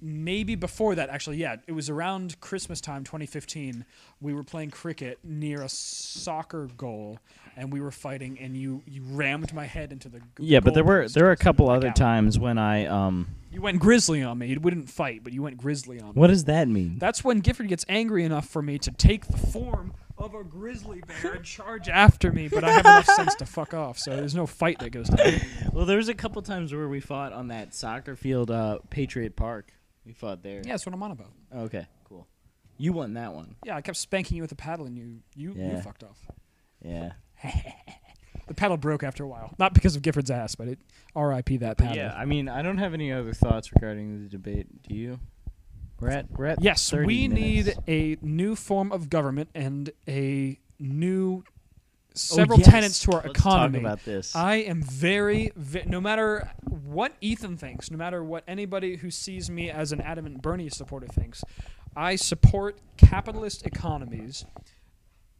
maybe 0.00 0.54
before 0.54 0.94
that, 0.94 1.08
actually, 1.08 1.36
yeah, 1.38 1.56
it 1.66 1.72
was 1.72 1.88
around 1.90 2.40
Christmas 2.40 2.80
time, 2.80 3.04
2015. 3.04 3.84
We 4.20 4.34
were 4.34 4.42
playing 4.44 4.70
cricket 4.70 5.18
near 5.24 5.62
a 5.62 5.68
soccer 5.68 6.68
goal, 6.76 7.18
and 7.56 7.72
we 7.72 7.80
were 7.80 7.90
fighting, 7.90 8.38
and 8.40 8.56
you 8.56 8.82
you 8.86 9.02
rammed 9.02 9.52
my 9.54 9.64
head 9.64 9.92
into 9.92 10.08
the. 10.08 10.20
g- 10.20 10.24
Yeah, 10.38 10.60
but 10.60 10.74
there 10.74 10.84
were 10.84 11.08
there 11.08 11.24
were 11.24 11.30
a 11.32 11.36
couple 11.36 11.68
other 11.70 11.88
out. 11.88 11.96
times 11.96 12.38
when 12.38 12.58
I 12.58 12.86
um. 12.86 13.28
You 13.52 13.62
went 13.62 13.78
grizzly 13.80 14.22
on 14.22 14.38
me. 14.38 14.48
You 14.48 14.60
wouldn't 14.60 14.90
fight, 14.90 15.24
but 15.24 15.32
you 15.32 15.42
went 15.42 15.56
grizzly 15.56 15.98
on 16.00 16.08
me. 16.08 16.12
What 16.14 16.26
does 16.26 16.44
that 16.44 16.68
mean? 16.68 16.98
That's 16.98 17.24
when 17.24 17.40
Gifford 17.40 17.68
gets 17.68 17.86
angry 17.88 18.22
enough 18.24 18.46
for 18.46 18.60
me 18.60 18.78
to 18.80 18.90
take 18.90 19.26
the 19.26 19.38
form 19.38 19.94
of 20.18 20.34
a 20.34 20.44
grizzly 20.44 21.02
bear 21.06 21.34
and 21.34 21.44
charge 21.44 21.88
after 21.88 22.32
me, 22.32 22.48
but 22.48 22.64
I 22.64 22.70
have 22.72 22.84
enough 22.86 23.06
sense 23.06 23.34
to 23.36 23.46
fuck 23.46 23.72
off, 23.74 23.98
so 23.98 24.16
there's 24.16 24.34
no 24.34 24.46
fight 24.46 24.78
that 24.80 24.90
goes 24.90 25.08
down. 25.10 25.40
Well, 25.72 25.84
there 25.86 25.98
was 25.98 26.08
a 26.08 26.14
couple 26.14 26.40
times 26.42 26.72
where 26.74 26.88
we 26.88 27.00
fought 27.00 27.32
on 27.34 27.48
that 27.48 27.74
soccer 27.74 28.16
field, 28.16 28.50
uh, 28.50 28.78
Patriot 28.88 29.36
Park. 29.36 29.72
We 30.06 30.12
fought 30.12 30.42
there. 30.42 30.62
Yeah, 30.64 30.72
that's 30.72 30.86
what 30.86 30.94
I'm 30.94 31.02
on 31.02 31.10
about. 31.10 31.32
Oh, 31.52 31.60
okay, 31.62 31.86
cool. 32.04 32.26
You 32.78 32.92
won 32.92 33.14
that 33.14 33.32
one. 33.34 33.56
Yeah, 33.64 33.76
I 33.76 33.80
kept 33.80 33.96
spanking 33.96 34.36
you 34.36 34.42
with 34.42 34.52
a 34.52 34.56
paddle, 34.56 34.86
and 34.86 34.96
you 34.96 35.20
you, 35.34 35.52
you 35.54 35.80
fucked 35.82 36.04
off. 36.04 36.18
Yeah. 36.82 37.12
The 38.46 38.54
paddle 38.54 38.76
broke 38.76 39.02
after 39.02 39.24
a 39.24 39.26
while, 39.26 39.52
not 39.58 39.74
because 39.74 39.96
of 39.96 40.02
Gifford's 40.02 40.30
ass, 40.30 40.54
but 40.54 40.68
it 40.68 40.78
R.I.P. 41.16 41.56
that 41.56 41.78
paddle. 41.78 41.96
Yeah, 41.96 42.14
I 42.16 42.26
mean, 42.26 42.48
I 42.48 42.62
don't 42.62 42.78
have 42.78 42.94
any 42.94 43.10
other 43.10 43.32
thoughts 43.32 43.72
regarding 43.74 44.22
the 44.22 44.28
debate. 44.28 44.84
Do 44.88 44.94
you? 44.94 45.18
We're 45.98 46.10
at 46.10 46.30
we're 46.30 46.46
at 46.46 46.62
Yes, 46.62 46.88
30 46.88 47.06
we 47.06 47.26
need 47.26 47.74
a 47.88 48.18
new 48.22 48.54
form 48.54 48.92
of 48.92 49.10
government 49.10 49.48
and 49.54 49.90
a 50.06 50.60
new 50.78 51.42
several 52.16 52.58
Oh, 52.58 52.62
yes. 52.62 52.68
tenets 52.70 53.00
to 53.00 53.12
our 53.12 53.22
Let's 53.24 53.38
economy. 53.38 53.78
Talk 53.80 53.86
about 53.86 54.04
this. 54.04 54.34
I 54.36 54.56
am 54.56 54.82
very, 54.82 55.52
ve- 55.56 55.84
no 55.86 56.00
matter 56.00 56.50
what 56.84 57.12
Ethan 57.20 57.56
thinks, 57.56 57.90
no 57.90 57.96
matter 57.98 58.22
what 58.24 58.44
anybody 58.48 58.96
who 58.96 59.10
sees 59.10 59.48
me 59.50 59.70
as 59.70 59.92
an 59.92 60.00
adamant 60.00 60.42
Bernie 60.42 60.68
supporter 60.68 61.06
thinks, 61.06 61.42
I 61.96 62.16
support 62.16 62.78
capitalist 62.96 63.64
economies 63.66 64.44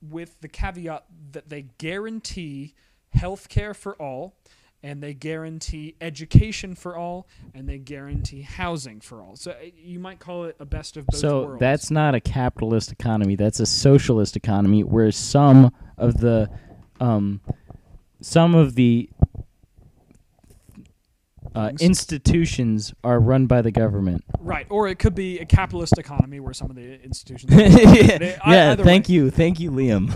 with 0.03 0.41
the 0.41 0.49
caveat 0.49 1.05
that 1.33 1.49
they 1.49 1.67
guarantee 1.79 2.75
health 3.11 3.49
care 3.49 3.75
for 3.75 3.95
all, 4.01 4.35
and 4.83 5.03
they 5.03 5.15
guarantee 5.15 5.97
education 6.01 6.75
for 6.75 6.97
all, 6.97 7.27
and 7.55 7.69
they 7.69 7.79
guarantee 7.79 8.43
housing 8.43 9.01
for 9.01 9.23
all. 9.23 9.35
So 9.35 9.53
uh, 9.53 9.55
you 9.77 9.99
might 9.99 10.19
call 10.21 10.45
it 10.45 10.57
a 10.61 10.65
best 10.67 10.97
of 10.97 11.07
both 11.07 11.19
so 11.19 11.45
worlds. 11.47 11.61
that's 11.61 11.91
not 11.91 12.15
a 12.15 12.21
capitalist 12.21 12.93
economy. 12.93 13.37
That's 13.37 13.59
a 13.59 13.67
socialist 13.67 14.37
economy 14.37 14.85
where 14.85 15.11
some 15.11 15.73
of 15.99 16.19
the 16.19 16.51
um 17.01 17.41
some 18.21 18.55
of 18.55 18.75
the 18.75 19.09
uh, 21.55 21.73
institutions 21.81 22.93
are 23.03 23.19
run 23.19 23.47
by 23.47 23.63
the 23.63 23.71
government. 23.71 24.23
right, 24.41 24.67
or 24.69 24.89
it 24.89 24.99
could 24.99 25.15
be 25.15 25.39
a 25.39 25.47
capitalist 25.47 25.97
economy 25.97 26.39
where 26.39 26.53
some 26.53 26.69
of 26.69 26.77
the 26.77 27.03
institutions. 27.03 27.51
yeah, 27.57 28.39
I- 28.45 28.55
yeah 28.55 28.75
thank 28.77 29.09
way. 29.09 29.15
you, 29.15 29.31
thank 29.31 29.59
you, 29.59 29.71
Liam. 29.71 30.11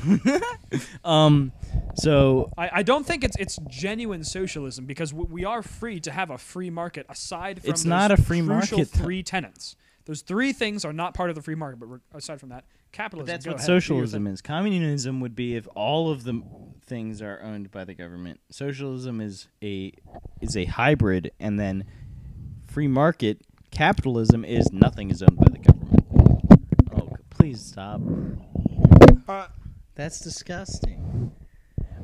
um, 1.05 1.53
so 1.95 2.53
I, 2.59 2.71
I 2.75 2.83
don't 2.83 3.07
think 3.07 3.25
it's 3.25 3.37
it's 3.39 3.59
genuine 3.69 4.23
socialism 4.23 4.85
because 4.85 5.13
w- 5.13 5.29
we 5.33 5.45
are 5.47 5.63
free 5.63 5.99
to 6.01 6.11
have 6.11 6.29
a 6.31 6.37
free 6.37 6.69
market 6.69 7.07
aside 7.09 7.63
from 7.63 7.71
It's 7.71 7.85
not 7.87 8.11
a 8.11 8.19
free 8.19 8.43
market, 8.43 8.89
three 8.89 9.23
tenants. 9.23 9.77
Those 10.07 10.23
three 10.23 10.53
things 10.53 10.85
are 10.85 10.93
not 10.93 11.15
part 11.15 11.31
of 11.31 11.37
the 11.37 11.43
free 11.43 11.55
market, 11.55 11.79
but 11.79 11.87
re- 11.87 11.99
aside 12.15 12.41
from 12.41 12.49
that, 12.49 12.65
capitalism. 12.91 13.27
that's 13.33 13.47
what 13.47 13.57
ahead, 13.57 13.67
socialism 13.67 14.27
is. 14.27 14.41
Communism 14.41 15.21
would 15.21 15.37
be 15.37 15.55
if 15.57 15.69
all 15.75 16.11
of 16.11 16.25
the 16.25 16.43
things 16.87 17.21
are 17.23 17.41
owned 17.43 17.71
by 17.71 17.85
the 17.85 17.95
government. 17.95 18.41
Socialism 18.51 19.21
is 19.21 19.49
a 19.63 19.93
is 20.41 20.57
a 20.57 20.65
hybrid, 20.65 21.31
and 21.39 21.61
then 21.61 21.85
free 22.67 22.89
market 22.89 23.43
capitalism 23.71 24.45
is 24.45 24.73
nothing 24.73 25.11
is 25.11 25.23
owned 25.23 25.37
by 25.37 25.47
the 25.53 25.59
government. 25.59 26.05
Oh, 26.97 27.17
please 27.31 27.61
stop. 27.61 28.01
Uh, 29.29 29.47
That's 29.95 30.21
disgusting. 30.21 31.31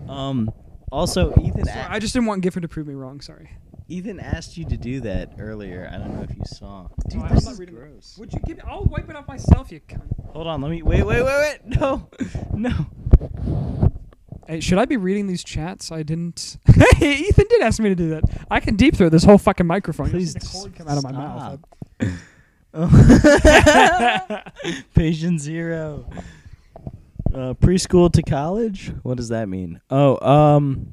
Um. 0.09 0.53
Also, 0.93 1.33
Ethan 1.43 1.65
sorry, 1.65 1.81
a- 1.81 1.91
I 1.91 1.99
just 1.99 2.13
didn't 2.13 2.27
want 2.27 2.43
Gifford 2.43 2.63
to 2.63 2.69
prove 2.69 2.87
me 2.87 2.95
wrong. 2.95 3.21
Sorry. 3.21 3.51
Ethan 3.89 4.19
asked 4.19 4.57
you 4.57 4.65
to 4.65 4.77
do 4.77 5.01
that 5.01 5.35
earlier. 5.39 5.89
I 5.93 5.99
don't 5.99 6.15
know 6.17 6.23
if 6.23 6.35
you 6.37 6.43
saw. 6.47 6.89
Dude, 7.09 7.23
Oh, 7.23 7.27
I'm 7.27 7.35
this 7.35 7.45
not 7.45 7.53
is 7.53 7.61
reading 7.61 7.75
gross. 7.77 8.17
Would 8.19 8.33
you 8.33 8.41
give? 8.45 8.59
I'll 8.67 8.85
wipe 8.85 9.09
it 9.09 9.15
off 9.17 9.29
myself, 9.29 9.71
you 9.71 9.81
cunt. 9.81 10.03
Hold 10.33 10.47
on, 10.49 10.61
let 10.61 10.71
me 10.71 10.83
wait, 10.83 11.05
wait, 11.05 11.23
wait, 11.23 11.59
wait. 11.65 11.65
No, 11.81 12.09
no. 12.53 13.93
Hey, 14.49 14.61
should 14.61 14.79
I 14.79 14.85
be 14.85 14.97
reading 14.97 15.27
these 15.27 15.43
chats? 15.45 15.91
I 15.93 16.03
didn't. 16.03 16.59
hey, 16.97 17.15
Ethan 17.15 17.47
did 17.49 17.63
ask 17.63 17.81
me 17.81 17.89
to 17.89 17.95
do 17.97 18.11
that. 18.11 18.25
I 18.51 18.61
can 18.61 18.77
deep 18.77 18.97
throat 18.97 19.11
this 19.11 19.25
whole 19.25 19.39
fucking 19.39 19.67
microphone. 19.67 20.07
You'll 20.07 20.15
Please 20.15 20.35
the 20.35 20.41
cord 20.41 20.75
come 20.75 20.89
out 20.89 20.99
of 20.99 21.05
my 21.05 21.13
mouth. 21.13 21.61
stop. 22.73 22.73
Patient 24.95 25.41
zero. 25.41 26.09
Uh, 27.35 27.55
preschool 27.55 28.13
to 28.13 28.23
college. 28.23 28.93
What 29.03 29.17
does 29.17 29.29
that 29.31 29.49
mean? 29.49 29.81
Oh, 29.91 30.19
um, 30.27 30.93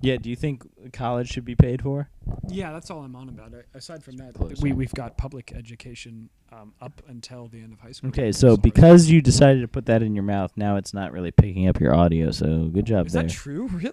yeah. 0.00 0.16
Do 0.16 0.30
you 0.30 0.36
think 0.36 0.62
college 0.92 1.28
should 1.30 1.44
be 1.44 1.54
paid 1.54 1.82
for? 1.82 2.08
Yeah, 2.48 2.72
that's 2.72 2.90
all 2.90 3.00
I'm 3.02 3.14
on 3.16 3.28
about. 3.28 3.52
I- 3.54 3.76
Aside 3.78 4.02
from 4.02 4.16
that, 4.18 4.34
close 4.34 4.60
we 4.60 4.72
we've 4.72 4.92
got 4.94 5.16
public 5.16 5.52
education 5.54 6.28
um, 6.52 6.74
up 6.80 7.02
until 7.08 7.46
the 7.48 7.58
end 7.60 7.72
of 7.72 7.80
high 7.80 7.92
school. 7.92 8.08
Okay, 8.08 8.32
so 8.32 8.48
Sorry. 8.48 8.56
because 8.62 9.08
you 9.10 9.20
decided 9.22 9.60
to 9.62 9.68
put 9.68 9.86
that 9.86 10.02
in 10.02 10.14
your 10.14 10.24
mouth, 10.24 10.52
now 10.56 10.76
it's 10.76 10.92
not 10.92 11.12
really 11.12 11.30
picking 11.30 11.68
up 11.68 11.80
your 11.80 11.94
audio. 11.94 12.30
So 12.32 12.64
good 12.72 12.84
job 12.86 13.06
is 13.06 13.12
there. 13.12 13.22
that 13.24 13.30
true? 13.30 13.68
Really? 13.72 13.92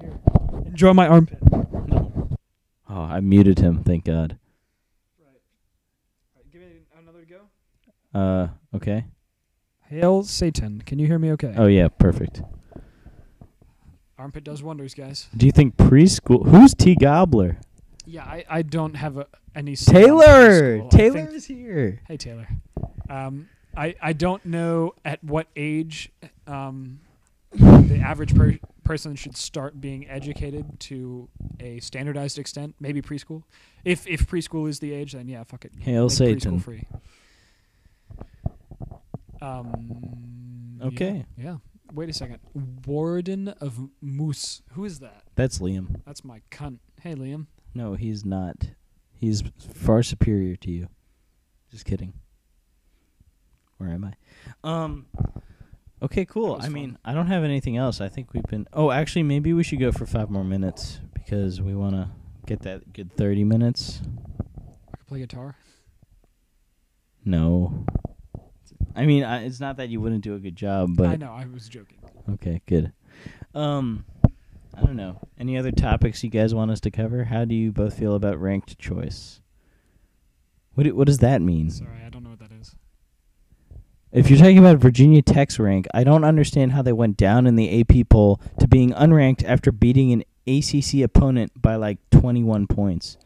Here. 0.00 0.18
Enjoy 0.66 0.92
my 0.92 1.06
armpit. 1.08 1.38
Oh, 2.90 3.02
I 3.02 3.20
muted 3.20 3.58
him. 3.58 3.82
Thank 3.84 4.04
God. 4.04 4.38
Right. 5.20 5.40
Give 6.52 6.62
it 6.62 6.86
another 6.98 7.24
go. 7.28 8.18
Uh, 8.18 8.48
okay. 8.76 9.04
Hail 9.88 10.22
Satan! 10.22 10.82
Can 10.84 10.98
you 10.98 11.06
hear 11.06 11.18
me? 11.18 11.32
Okay. 11.32 11.54
Oh 11.56 11.66
yeah, 11.66 11.88
perfect. 11.88 12.42
Armpit 14.18 14.42
does 14.44 14.62
wonders, 14.62 14.94
guys. 14.94 15.28
Do 15.36 15.46
you 15.46 15.52
think 15.52 15.76
preschool? 15.76 16.46
Who's 16.48 16.74
T 16.74 16.96
Gobbler? 16.96 17.58
Yeah, 18.04 18.24
I, 18.24 18.44
I 18.48 18.62
don't 18.62 18.94
have 18.94 19.16
a, 19.18 19.26
any. 19.54 19.76
Taylor. 19.76 20.88
Taylor 20.88 21.12
think- 21.26 21.30
is 21.32 21.46
here. 21.46 22.00
Hey 22.08 22.16
Taylor. 22.16 22.48
Um, 23.08 23.48
I 23.76 23.94
I 24.02 24.12
don't 24.12 24.44
know 24.44 24.94
at 25.04 25.22
what 25.22 25.46
age 25.54 26.10
um, 26.46 27.00
the 27.52 28.00
average 28.04 28.34
per- 28.34 28.58
person 28.82 29.14
should 29.14 29.36
start 29.36 29.80
being 29.80 30.08
educated 30.08 30.80
to 30.80 31.28
a 31.60 31.78
standardized 31.80 32.38
extent. 32.38 32.74
Maybe 32.80 33.00
preschool. 33.02 33.44
If 33.84 34.06
if 34.08 34.26
preschool 34.26 34.68
is 34.68 34.80
the 34.80 34.92
age, 34.92 35.12
then 35.12 35.28
yeah, 35.28 35.44
fuck 35.44 35.64
it. 35.64 35.72
Hail 35.78 36.08
Satan. 36.08 36.58
Free. 36.58 36.86
Um. 39.40 40.78
yeah, 40.80 40.86
Okay. 40.86 41.26
Yeah. 41.36 41.56
Wait 41.92 42.08
a 42.08 42.12
second. 42.12 42.38
Warden 42.86 43.48
of 43.48 43.88
Moose. 44.00 44.62
Who 44.72 44.84
is 44.84 44.98
that? 45.00 45.22
That's 45.36 45.58
Liam. 45.58 46.00
That's 46.06 46.24
my 46.24 46.42
cunt. 46.50 46.78
Hey 47.00 47.14
Liam. 47.14 47.46
No, 47.74 47.94
he's 47.94 48.24
not. 48.24 48.70
He's 49.12 49.42
far 49.74 50.02
superior 50.02 50.56
to 50.56 50.70
you. 50.70 50.88
Just 51.70 51.84
kidding. 51.84 52.12
Where 53.78 53.90
am 53.90 54.04
I? 54.04 54.14
Um. 54.64 55.06
Okay, 56.00 56.24
cool. 56.24 56.54
I 56.56 56.62
fun. 56.64 56.72
mean, 56.72 56.98
I 57.04 57.12
don't 57.12 57.26
have 57.26 57.42
anything 57.42 57.76
else. 57.76 58.00
I 58.00 58.08
think 58.08 58.32
we've 58.32 58.44
been. 58.44 58.66
Oh, 58.72 58.90
actually, 58.90 59.24
maybe 59.24 59.52
we 59.52 59.64
should 59.64 59.80
go 59.80 59.90
for 59.90 60.06
five 60.06 60.30
more 60.30 60.44
minutes 60.44 61.00
because 61.14 61.60
we 61.60 61.74
want 61.74 61.94
to 61.94 62.08
get 62.46 62.60
that 62.62 62.92
good 62.92 63.12
thirty 63.12 63.44
minutes. 63.44 64.00
I 64.92 64.96
could 64.96 65.06
play 65.06 65.18
guitar. 65.20 65.56
No. 67.24 67.84
I 68.98 69.06
mean, 69.06 69.22
I, 69.22 69.44
it's 69.44 69.60
not 69.60 69.76
that 69.76 69.90
you 69.90 70.00
wouldn't 70.00 70.24
do 70.24 70.34
a 70.34 70.40
good 70.40 70.56
job, 70.56 70.96
but 70.96 71.06
I 71.06 71.14
know. 71.14 71.30
I 71.32 71.46
was 71.46 71.68
joking. 71.68 71.98
Okay, 72.34 72.60
good. 72.66 72.92
Um, 73.54 74.04
I 74.76 74.82
don't 74.82 74.96
know. 74.96 75.20
Any 75.38 75.56
other 75.56 75.70
topics 75.70 76.24
you 76.24 76.30
guys 76.30 76.52
want 76.52 76.72
us 76.72 76.80
to 76.80 76.90
cover? 76.90 77.22
How 77.22 77.44
do 77.44 77.54
you 77.54 77.70
both 77.70 77.96
feel 77.96 78.16
about 78.16 78.40
ranked 78.40 78.76
choice? 78.76 79.40
What 80.74 80.82
do, 80.82 80.96
what 80.96 81.06
does 81.06 81.18
that 81.18 81.40
mean? 81.40 81.70
Sorry, 81.70 82.02
I 82.04 82.08
don't 82.08 82.24
know 82.24 82.30
what 82.30 82.40
that 82.40 82.50
is. 82.60 82.74
If 84.10 84.30
you're 84.30 84.38
talking 84.40 84.58
about 84.58 84.78
Virginia 84.78 85.22
Tech's 85.22 85.60
rank, 85.60 85.86
I 85.94 86.02
don't 86.02 86.24
understand 86.24 86.72
how 86.72 86.82
they 86.82 86.92
went 86.92 87.16
down 87.16 87.46
in 87.46 87.54
the 87.54 87.80
AP 87.80 88.08
poll 88.08 88.40
to 88.58 88.66
being 88.66 88.90
unranked 88.94 89.44
after 89.44 89.70
beating 89.70 90.10
an 90.12 90.24
ACC 90.48 91.04
opponent 91.04 91.52
by 91.62 91.76
like 91.76 91.98
21 92.10 92.66
points. 92.66 93.16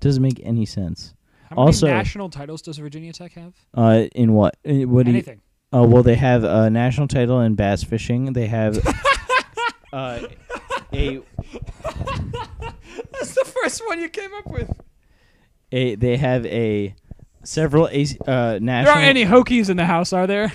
Doesn't 0.00 0.22
make 0.22 0.40
any 0.42 0.66
sense. 0.66 1.14
How 1.50 1.56
many 1.56 1.66
Also- 1.66 1.86
national 1.88 2.30
titles 2.30 2.62
does 2.62 2.78
Virginia 2.78 3.12
Tech 3.12 3.32
have? 3.32 3.52
Uh, 3.74 4.04
in 4.14 4.32
what? 4.34 4.56
uh, 4.66 4.72
What 4.88 5.04
do 5.06 5.10
you? 5.12 5.16
Anything. 5.16 5.40
Oh 5.72 5.86
well, 5.86 6.02
they 6.02 6.14
have 6.16 6.42
a 6.44 6.70
national 6.70 7.06
title 7.08 7.40
in 7.40 7.54
bass 7.56 7.82
fishing. 7.84 8.32
They 8.32 8.46
have 8.46 8.78
uh, 9.92 10.20
a 10.92 11.20
That's 13.12 13.34
the 13.34 13.44
first 13.44 13.82
one 13.86 14.00
you 14.00 14.08
came 14.08 14.32
up 14.34 14.46
with. 14.48 14.70
a 15.72 15.94
they 15.96 16.16
have 16.16 16.46
a 16.46 16.94
several 17.44 17.88
a 17.88 18.02
uh 18.26 18.58
national. 18.60 18.84
There 18.84 18.88
aren't 18.92 19.04
any 19.08 19.24
Hokies 19.24 19.68
in 19.70 19.76
the 19.76 19.84
house, 19.86 20.12
are 20.12 20.26
there? 20.26 20.52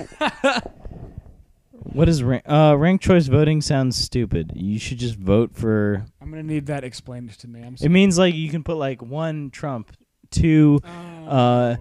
What 1.71 2.09
is 2.09 2.21
rank? 2.23 2.43
Uh, 2.49 2.75
ranked 2.77 3.03
choice 3.03 3.27
voting 3.27 3.61
sounds 3.61 3.95
stupid. 3.95 4.51
You 4.55 4.79
should 4.79 4.97
just 4.97 5.15
vote 5.17 5.51
for. 5.55 6.05
I'm 6.21 6.29
gonna 6.29 6.43
need 6.43 6.65
that 6.65 6.83
explained 6.83 7.31
to 7.39 7.47
me. 7.47 7.61
I'm 7.63 7.75
It 7.79 7.89
means 7.89 8.17
like 8.17 8.35
you 8.35 8.49
can 8.49 8.63
put 8.63 8.75
like 8.75 9.01
one 9.01 9.49
Trump, 9.49 9.95
two 10.35 10.79
uh, 10.83 11.75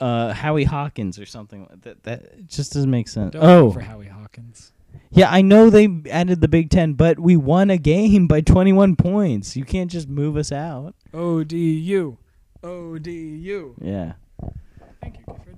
Oh. 0.00 0.04
uh 0.06 0.32
Howie 0.32 0.64
Hawkins 0.64 1.18
or 1.18 1.26
something 1.26 1.66
that. 1.82 2.02
That 2.04 2.46
just 2.46 2.72
doesn't 2.72 2.90
make 2.90 3.08
sense. 3.08 3.32
Don't 3.32 3.42
oh 3.44 3.66
vote 3.68 3.74
for 3.74 3.80
Howie 3.80 4.06
Hawkins. 4.08 4.72
yeah, 5.10 5.28
I 5.30 5.42
know 5.42 5.70
they 5.70 5.88
added 6.10 6.40
the 6.40 6.48
Big 6.48 6.70
Ten, 6.70 6.92
but 6.94 7.18
we 7.18 7.36
won 7.36 7.70
a 7.70 7.78
game 7.78 8.26
by 8.26 8.40
21 8.40 8.96
points. 8.96 9.56
You 9.56 9.64
can't 9.64 9.90
just 9.90 10.08
move 10.08 10.36
us 10.36 10.52
out. 10.52 10.94
ODU. 11.12 12.16
ODU. 12.62 13.74
Yeah. 13.80 14.12
Thank 15.00 15.18
you, 15.18 15.24
Gifford. 15.28 15.56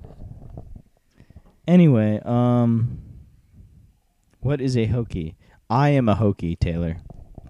Anyway, 1.69 2.21
um, 2.25 2.99
what 4.41 4.61
is 4.61 4.77
a 4.77 4.87
hokey? 4.87 5.37
I 5.69 5.91
am 5.91 6.09
a 6.09 6.15
hokey, 6.17 6.57
Taylor. 6.57 6.97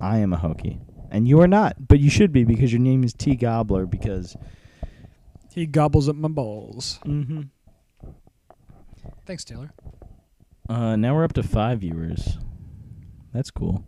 I 0.01 0.19
am 0.19 0.33
a 0.33 0.37
hokey, 0.37 0.81
and 1.11 1.29
you 1.29 1.41
are 1.41 1.49
not, 1.49 1.89
but 1.89 2.01
you 2.01 2.09
should 2.11 2.33
be 2.33 2.45
because 2.45 2.73
your 2.73 2.81
name 2.81 3.05
is 3.05 3.13
T 3.13 3.35
Gobbler. 3.37 3.87
Because 3.87 4.37
He 5.53 5.67
gobbles 5.67 6.09
up 6.09 6.17
my 6.17 6.29
balls. 6.29 6.99
mm-hmm. 7.05 7.43
Thanks, 9.27 9.45
Taylor. 9.45 9.71
uh, 10.69 10.97
now 10.97 11.15
we're 11.15 11.25
up 11.25 11.35
to 11.35 11.43
five 11.43 11.81
viewers. 11.81 12.39
That's 13.33 13.51
cool. 13.51 13.85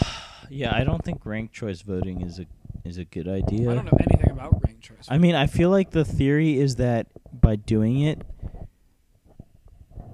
yeah, 0.50 0.74
I 0.74 0.84
don't 0.84 1.04
think 1.04 1.24
ranked 1.26 1.54
choice 1.54 1.82
voting 1.82 2.20
is 2.22 2.38
a 2.38 2.46
is 2.84 2.98
a 2.98 3.04
good 3.04 3.28
idea. 3.28 3.70
I 3.70 3.74
don't 3.74 3.84
know 3.86 3.98
anything 4.00 4.30
about 4.30 4.62
ranked 4.64 4.82
choice. 4.82 5.06
I 5.08 5.18
mean, 5.18 5.34
I 5.34 5.46
feel 5.46 5.70
like 5.70 5.90
the 5.90 6.04
theory 6.04 6.58
is 6.58 6.76
that 6.76 7.08
by 7.32 7.56
doing 7.56 8.00
it, 8.00 8.22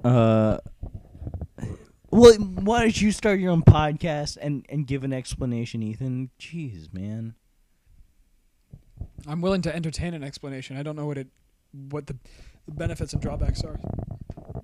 uh, 0.05 0.59
well, 2.11 2.35
why 2.35 2.81
don't 2.81 3.01
you 3.01 3.13
start 3.13 3.41
your 3.41 3.51
own 3.51 3.63
podcast 3.63 4.37
and 4.41 4.65
and 4.69 4.87
give 4.87 5.05
an 5.05 5.13
explanation, 5.13 5.83
Ethan? 5.83 6.31
Jeez, 6.39 6.93
man. 6.93 7.35
I'm 9.27 9.41
willing 9.41 9.63
to 9.63 9.75
entertain 9.75 10.15
an 10.15 10.23
explanation. 10.23 10.77
I 10.77 10.83
don't 10.83 10.97
know 10.97 11.07
what 11.07 11.19
it, 11.19 11.27
what 11.73 12.07
the, 12.07 12.17
the 12.67 12.73
benefits 12.73 13.13
and 13.13 13.21
drawbacks 13.21 13.65
are. 13.65 13.79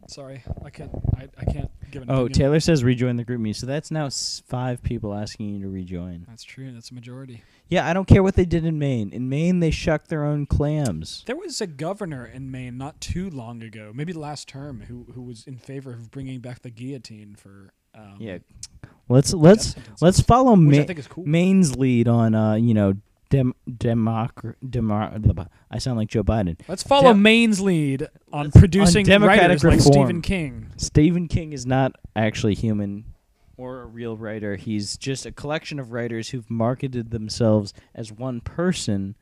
Sorry, 0.09 0.43
I 0.65 0.71
can't. 0.71 0.91
I, 1.17 1.29
I 1.39 1.45
can't 1.51 1.71
give 1.91 2.03
an. 2.03 2.11
Oh, 2.11 2.15
opinion. 2.27 2.33
Taylor 2.33 2.61
says 2.61 2.83
rejoin 2.85 3.17
the 3.17 3.25
GroupMe, 3.25 3.55
so 3.55 3.67
that's 3.67 3.91
now 3.91 4.07
s- 4.07 4.43
five 4.47 4.83
people 4.83 5.15
asking 5.15 5.49
you 5.55 5.63
to 5.63 5.69
rejoin. 5.69 6.25
That's 6.29 6.43
true. 6.43 6.73
That's 6.73 6.91
a 6.91 6.95
majority. 6.95 7.43
Yeah, 7.69 7.89
I 7.89 7.93
don't 7.95 8.07
care 8.07 8.23
what 8.23 8.35
they 8.35 8.45
did 8.45 8.65
in 8.67 8.79
Maine. 8.79 9.11
In 9.13 9.29
Maine, 9.29 9.61
they 9.61 9.71
shucked 9.71 10.09
their 10.09 10.25
own 10.25 10.45
clams. 10.47 11.23
There 11.27 11.37
was 11.37 11.61
a 11.61 11.67
governor 11.67 12.27
in 12.27 12.51
Maine 12.51 12.77
not 12.77 13.01
too 13.01 13.31
long 13.31 13.63
ago, 13.63 13.93
maybe 13.95 14.13
last 14.13 14.49
term, 14.49 14.83
who 14.89 15.07
who 15.15 15.23
was 15.23 15.45
in 15.47 15.57
favor 15.57 15.93
of 15.93 16.11
bringing 16.11 16.41
back 16.41 16.63
the 16.63 16.71
guillotine 16.71 17.35
for. 17.37 17.73
Um, 17.95 18.17
Yeah, 18.19 18.39
let's 19.09 19.33
let's 19.33 19.75
let's 20.01 20.21
follow 20.21 20.57
Ma- 20.57 20.85
cool. 21.09 21.25
Maine's 21.27 21.77
lead 21.77 22.09
on 22.09 22.35
uh, 22.35 22.55
you 22.55 22.75
know, 22.75 22.95
dem 23.33 23.55
democ 23.69 24.55
demar- 24.69 25.19
I 25.71 25.79
sound 25.79 25.97
like 25.99 26.09
Joe 26.09 26.23
Biden. 26.23 26.61
Let's 26.69 26.83
follow 26.83 27.13
Dem- 27.13 27.23
Maine's 27.23 27.61
lead 27.61 28.03
on 28.33 28.47
on 28.47 28.51
producing 28.53 29.07
democratic 29.07 29.63
writers 29.63 29.65
like 29.65 29.77
reform. 29.79 29.93
Stephen 30.07 30.23
King. 30.23 30.67
Stephen 30.77 31.29
King 31.29 31.53
is 31.53 31.65
not 31.65 31.97
actually 32.15 32.55
human 32.55 33.05
or 33.57 33.81
a 33.81 33.87
real 33.87 34.17
writer. 34.17 34.57
He's 34.57 34.97
just 34.99 35.25
a 35.25 35.33
collection 35.33 35.79
of 35.79 35.93
writers 35.93 36.31
who've 36.31 36.51
marketed 36.51 37.11
themselves 37.11 37.73
as 37.95 38.13
one 38.13 38.41
person 38.43 39.17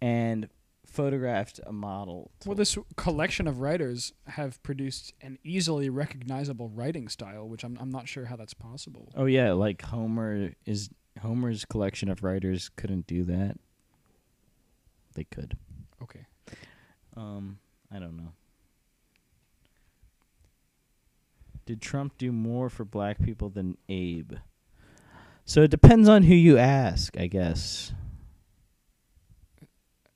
and 0.00 0.48
photographed 0.86 1.60
a 1.66 1.72
model. 1.72 2.30
Well, 2.46 2.54
this 2.54 2.76
collection 2.96 3.46
of 3.46 3.60
writers 3.60 4.12
have 4.28 4.62
produced 4.62 5.12
an 5.20 5.38
easily 5.44 5.88
recognizable 5.90 6.68
writing 6.70 7.08
style, 7.08 7.48
which 7.48 7.64
I'm 7.64 7.76
I'm 7.80 7.90
not 7.90 8.08
sure 8.08 8.24
how 8.26 8.36
that's 8.36 8.54
possible. 8.54 9.10
oh 9.14 9.26
yeah, 9.26 9.52
like 9.52 9.82
Homer 9.82 10.52
is 10.64 10.88
Homer's 11.20 11.64
collection 11.64 12.08
of 12.08 12.22
writers 12.22 12.70
couldn't 12.76 13.06
do 13.06 13.24
that. 13.24 13.56
They 15.14 15.24
could. 15.24 15.56
Okay. 16.02 16.24
Um, 17.16 17.58
I 17.94 17.98
don't 17.98 18.16
know. 18.16 18.32
Did 21.66 21.80
Trump 21.80 22.18
do 22.18 22.32
more 22.32 22.68
for 22.68 22.84
black 22.84 23.22
people 23.22 23.48
than 23.48 23.76
Abe? 23.88 24.32
So 25.44 25.62
it 25.62 25.70
depends 25.70 26.08
on 26.08 26.22
who 26.24 26.34
you 26.34 26.58
ask, 26.58 27.16
I 27.18 27.26
guess. 27.26 27.92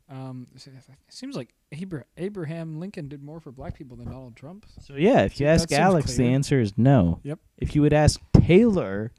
Um, 0.08 0.46
it 0.54 0.62
seems 1.08 1.36
like 1.36 1.52
Abra- 1.80 2.04
Abraham 2.16 2.78
Lincoln 2.78 3.08
did 3.08 3.22
more 3.24 3.40
for 3.40 3.50
black 3.50 3.74
people 3.74 3.96
than 3.96 4.06
Donald 4.06 4.36
Trump. 4.36 4.64
So 4.80 4.94
yeah, 4.94 5.22
if 5.22 5.40
you 5.40 5.46
That 5.46 5.54
ask 5.54 5.68
seems 5.68 5.78
Alex, 5.80 6.14
the 6.14 6.26
answer 6.26 6.60
is 6.60 6.78
no. 6.78 7.20
Yep. 7.24 7.40
If 7.58 7.74
you 7.74 7.82
would 7.82 7.92
ask 7.92 8.20
Taylor, 8.32 9.12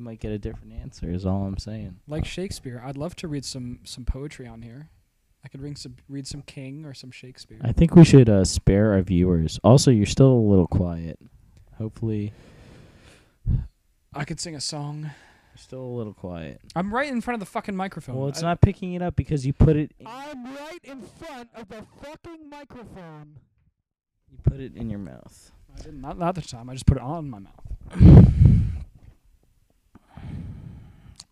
you 0.00 0.04
might 0.04 0.18
get 0.18 0.32
a 0.32 0.38
different 0.38 0.72
answer. 0.72 1.10
Is 1.10 1.26
all 1.26 1.44
I'm 1.44 1.58
saying. 1.58 2.00
Like 2.08 2.24
Shakespeare, 2.24 2.82
I'd 2.82 2.96
love 2.96 3.14
to 3.16 3.28
read 3.28 3.44
some 3.44 3.80
some 3.84 4.06
poetry 4.06 4.46
on 4.46 4.62
here. 4.62 4.88
I 5.44 5.48
could 5.48 5.60
read 5.60 5.76
some 5.76 5.96
read 6.08 6.26
some 6.26 6.40
King 6.40 6.86
or 6.86 6.94
some 6.94 7.10
Shakespeare. 7.10 7.58
I 7.60 7.72
think 7.72 7.94
we 7.94 8.04
should 8.04 8.30
uh, 8.30 8.44
spare 8.46 8.94
our 8.94 9.02
viewers. 9.02 9.60
Also, 9.62 9.90
you're 9.90 10.06
still 10.06 10.32
a 10.32 10.48
little 10.48 10.66
quiet. 10.66 11.18
Hopefully, 11.76 12.32
I 14.14 14.24
could 14.24 14.40
sing 14.40 14.54
a 14.56 14.60
song. 14.60 15.02
you're 15.02 15.12
still 15.58 15.82
a 15.82 15.94
little 15.98 16.14
quiet. 16.14 16.62
I'm 16.74 16.92
right 16.94 17.08
in 17.10 17.20
front 17.20 17.34
of 17.34 17.46
the 17.46 17.52
fucking 17.52 17.76
microphone. 17.76 18.16
Well, 18.16 18.28
it's 18.28 18.42
I- 18.42 18.46
not 18.46 18.62
picking 18.62 18.94
it 18.94 19.02
up 19.02 19.16
because 19.16 19.44
you 19.44 19.52
put 19.52 19.76
it. 19.76 19.92
I'm 20.06 20.44
right 20.46 20.80
in 20.82 21.02
front 21.02 21.50
of 21.54 21.68
the 21.68 21.82
fucking 22.02 22.48
microphone. 22.48 23.38
You 24.30 24.38
put 24.44 24.60
it 24.60 24.74
in 24.76 24.88
your 24.88 24.98
mouth. 24.98 25.52
I 25.76 25.82
didn't. 25.82 26.00
Not, 26.00 26.18
not 26.18 26.34
this 26.36 26.50
time. 26.50 26.70
I 26.70 26.72
just 26.72 26.86
put 26.86 26.96
it 26.96 27.02
on 27.02 27.28
my 27.28 27.40
mouth. 27.40 28.26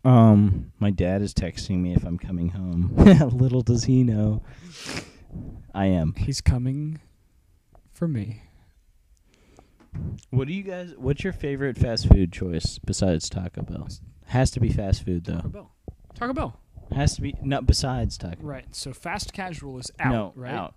Um, 0.05 0.71
my 0.79 0.91
dad 0.91 1.21
is 1.21 1.33
texting 1.33 1.79
me 1.79 1.93
if 1.93 2.05
I'm 2.05 2.17
coming 2.17 2.49
home. 2.49 2.93
Little 3.37 3.61
does 3.61 3.83
he 3.85 4.03
know. 4.03 4.43
I 5.73 5.85
am. 5.87 6.13
He's 6.15 6.41
coming 6.41 6.99
for 7.93 8.07
me. 8.07 8.43
What 10.29 10.47
do 10.47 10.53
you 10.53 10.63
guys? 10.63 10.93
What's 10.97 11.23
your 11.23 11.33
favorite 11.33 11.77
fast 11.77 12.07
food 12.07 12.31
choice 12.31 12.79
besides 12.79 13.29
Taco 13.29 13.63
Bell? 13.63 13.87
Has 14.27 14.51
to 14.51 14.59
be 14.59 14.69
fast 14.69 15.03
food 15.03 15.25
though. 15.25 15.35
Taco 15.35 15.49
Bell. 15.49 15.71
Taco 16.15 16.33
Bell. 16.33 16.59
Has 16.95 17.15
to 17.15 17.21
be 17.21 17.35
not 17.41 17.65
besides 17.65 18.17
Taco. 18.17 18.41
Right. 18.41 18.73
So 18.75 18.93
fast 18.93 19.33
casual 19.33 19.79
is 19.79 19.91
out. 19.99 20.11
no, 20.11 20.33
right. 20.35 20.53
out. 20.53 20.75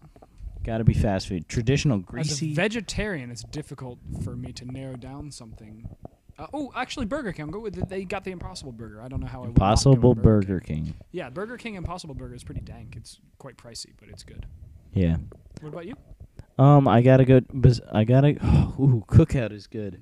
Got 0.65 0.79
to 0.79 0.85
be 0.85 0.95
fast 0.95 1.29
food. 1.29 1.49
Traditional 1.49 1.99
greasy. 1.99 2.31
As 2.31 2.39
a 2.39 2.41
greasy. 2.41 2.55
vegetarian, 2.55 3.31
it's 3.31 3.43
difficult 3.43 3.99
for 4.23 4.37
me 4.37 4.53
to 4.53 4.65
narrow 4.65 4.97
down 4.97 5.31
something. 5.31 5.89
Uh, 6.39 6.47
oh, 6.55 6.73
actually, 6.75 7.07
Burger 7.07 7.33
King. 7.33 7.47
I'll 7.47 7.51
go 7.51 7.59
with 7.61 7.75
the, 7.75 7.85
they 7.87 8.05
got 8.05 8.25
the 8.25 8.31
Impossible 8.31 8.73
Burger. 8.73 9.01
I 9.03 9.09
don't 9.09 9.21
know 9.21 9.27
how 9.27 9.43
I 9.45 9.49
would 9.49 9.59
not 9.59 9.61
go 9.61 9.91
with 9.91 9.97
Impossible 9.97 10.15
Burger 10.15 10.61
King. 10.61 10.95
Yeah, 11.11 11.29
Burger 11.31 11.57
King 11.57 11.75
Impossible 11.75 12.15
Burger 12.15 12.35
is 12.35 12.43
pretty 12.45 12.63
dank. 12.63 12.95
It's 12.97 13.19
quite 13.39 13.57
pricey, 13.57 13.91
but 14.01 14.09
it's 14.09 14.23
good. 14.23 14.47
Yeah. 14.93 15.17
What 15.61 15.69
about 15.69 15.87
you? 15.87 15.95
Um, 16.59 16.89
I 16.89 17.03
gotta 17.03 17.25
go. 17.25 17.41
bes- 17.53 17.81
I 17.93 18.05
gotta. 18.05 18.29
Ooh, 18.81 19.05
Cookout 19.09 19.53
is 19.53 19.67
good. 19.67 20.01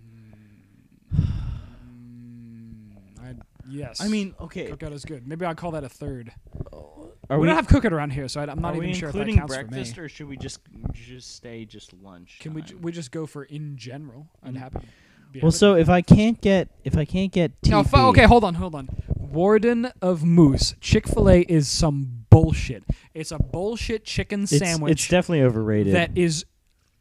Mm, 1.14 2.96
I, 3.22 3.34
yes. 3.68 4.00
I 4.00 4.08
mean, 4.08 4.34
okay. 4.40 4.70
Cookout 4.70 4.92
is 4.92 5.04
good. 5.04 5.26
Maybe 5.26 5.44
I'll 5.44 5.54
call 5.54 5.72
that 5.72 5.84
a 5.84 5.88
third. 5.88 6.32
Are 6.72 7.36
we, 7.38 7.42
we 7.42 7.46
don't 7.46 7.56
have 7.56 7.68
Cookout 7.68 7.92
around 7.92 8.10
here, 8.10 8.26
so 8.26 8.40
I, 8.40 8.50
am 8.50 8.60
not 8.60 8.72
are 8.74 8.76
even 8.78 8.88
we 8.88 8.94
sure 8.94 9.08
if 9.08 9.14
that 9.14 9.20
including 9.20 9.38
counts 9.38 9.54
breakfast 9.54 9.94
for 9.94 10.00
me. 10.00 10.04
or 10.06 10.08
should 10.08 10.28
we 10.28 10.36
just 10.36 10.60
just 10.92 11.36
stay 11.36 11.64
just 11.64 11.92
lunch? 12.02 12.38
Can 12.40 12.54
we 12.54 12.62
ju- 12.62 12.78
we 12.78 12.90
just 12.90 13.12
go 13.12 13.26
for 13.26 13.44
in 13.44 13.76
general? 13.76 14.26
I'd 14.42 14.54
Mm. 14.54 14.58
happy. 14.58 14.88
Well, 15.42 15.52
so 15.52 15.74
if 15.74 15.88
I 15.88 16.02
can't 16.02 16.40
get 16.40 16.68
if 16.84 16.96
I 16.96 17.04
can't 17.04 17.32
get 17.32 17.52
No, 17.66 17.82
fu- 17.82 17.96
okay, 17.96 18.24
hold 18.24 18.44
on, 18.44 18.54
hold 18.54 18.74
on. 18.74 18.88
Warden 19.16 19.92
of 20.02 20.24
Moose. 20.24 20.74
Chick 20.80 21.06
Fil 21.06 21.30
A 21.30 21.40
is 21.42 21.68
some 21.68 22.24
bullshit. 22.30 22.82
It's 23.14 23.30
a 23.30 23.38
bullshit 23.38 24.04
chicken 24.04 24.42
it's, 24.42 24.58
sandwich 24.58 24.92
it's 24.92 25.08
definitely 25.08 25.42
overrated. 25.42 25.94
that 25.94 26.10
is 26.16 26.44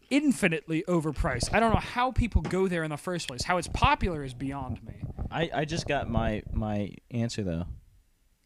infinitely 0.10 0.84
overpriced. 0.88 1.50
I 1.54 1.60
don't 1.60 1.74
know 1.74 1.80
how 1.80 2.12
people 2.12 2.42
go 2.42 2.68
there 2.68 2.84
in 2.84 2.90
the 2.90 2.98
first 2.98 3.28
place. 3.28 3.44
How 3.44 3.58
it's 3.58 3.68
popular 3.68 4.24
is 4.24 4.34
beyond 4.34 4.84
me. 4.84 5.02
I 5.32 5.50
I 5.54 5.66
just 5.66 5.88
got 5.88 6.10
my 6.10 6.44
my 6.52 6.92
answer 7.12 7.44
though. 7.44 7.66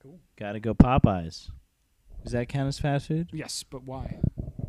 Cool. 0.02 0.20
Got 0.38 0.54
to 0.54 0.60
go 0.60 0.74
Popeyes. 0.74 1.50
Does 2.24 2.32
that 2.32 2.48
count 2.48 2.70
as 2.70 2.80
fast 2.80 3.08
food? 3.08 3.30
Yes, 3.34 3.64
but 3.64 3.84
why? 3.84 4.20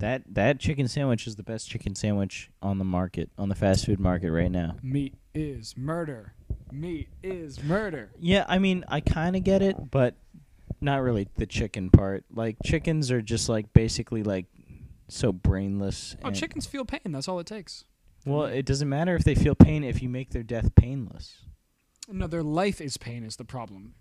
That 0.05 0.23
that 0.35 0.61
chicken 0.61 0.87
sandwich 0.87 1.27
is 1.27 1.37
the 1.37 1.43
best 1.43 1.67
chicken 1.67 1.95
sandwich 1.95 2.51
on 2.61 2.77
the 2.77 2.85
market 2.85 3.31
on 3.39 3.49
the 3.49 3.55
fast 3.55 3.87
food 3.87 3.99
market 3.99 4.31
right 4.31 4.51
now. 4.51 4.77
Meat 4.83 5.15
is 5.35 5.79
murder. 5.79 6.35
Meat 6.71 7.09
is 7.23 7.65
murder. 7.65 8.11
Yeah, 8.21 8.45
I 8.47 8.59
mean, 8.59 8.85
I 8.87 9.01
kind 9.01 9.35
of 9.35 9.45
get 9.45 9.63
it, 9.63 9.91
but 9.91 10.17
not 10.79 11.01
really 11.01 11.29
the 11.37 11.47
chicken 11.47 11.89
part. 11.89 12.27
Like 12.31 12.59
chickens 12.63 13.11
are 13.11 13.23
just 13.23 13.49
like 13.49 13.73
basically 13.73 14.23
like 14.23 14.45
so 15.09 15.33
brainless. 15.33 16.17
Oh, 16.23 16.31
chickens 16.31 16.67
feel 16.67 16.85
pain. 16.85 17.01
That's 17.07 17.27
all 17.27 17.39
it 17.39 17.47
takes. 17.47 17.87
Well, 18.27 18.45
it 18.45 18.67
doesn't 18.67 18.91
matter 18.91 19.17
if 19.17 19.25
they 19.25 19.35
feel 19.35 19.55
pain 19.55 19.83
if 19.83 20.03
you 20.03 20.11
make 20.11 20.33
their 20.33 20.43
death 20.43 20.75
painless. 20.75 21.45
No, 22.11 22.27
their 22.27 22.43
life 22.43 22.79
is 22.83 22.99
pain 22.99 23.25
is 23.25 23.37
the 23.37 23.45
problem. 23.47 23.95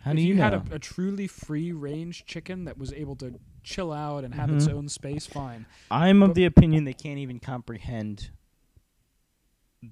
How 0.00 0.12
if 0.12 0.16
do 0.16 0.22
you, 0.22 0.36
had 0.36 0.52
know? 0.52 0.62
a, 0.72 0.76
a 0.76 0.78
truly 0.78 1.26
free 1.26 1.72
range 1.72 2.24
chicken 2.26 2.64
that 2.64 2.78
was 2.78 2.92
able 2.92 3.16
to 3.16 3.38
chill 3.68 3.92
out 3.92 4.24
and 4.24 4.34
have 4.34 4.50
its 4.50 4.66
Mhm. 4.66 4.72
own 4.74 4.88
space, 4.88 5.26
fine. 5.26 5.66
I'm 5.90 6.22
of 6.22 6.34
the 6.34 6.44
opinion 6.46 6.84
they 6.84 6.94
can't 6.94 7.18
even 7.18 7.38
comprehend 7.38 8.30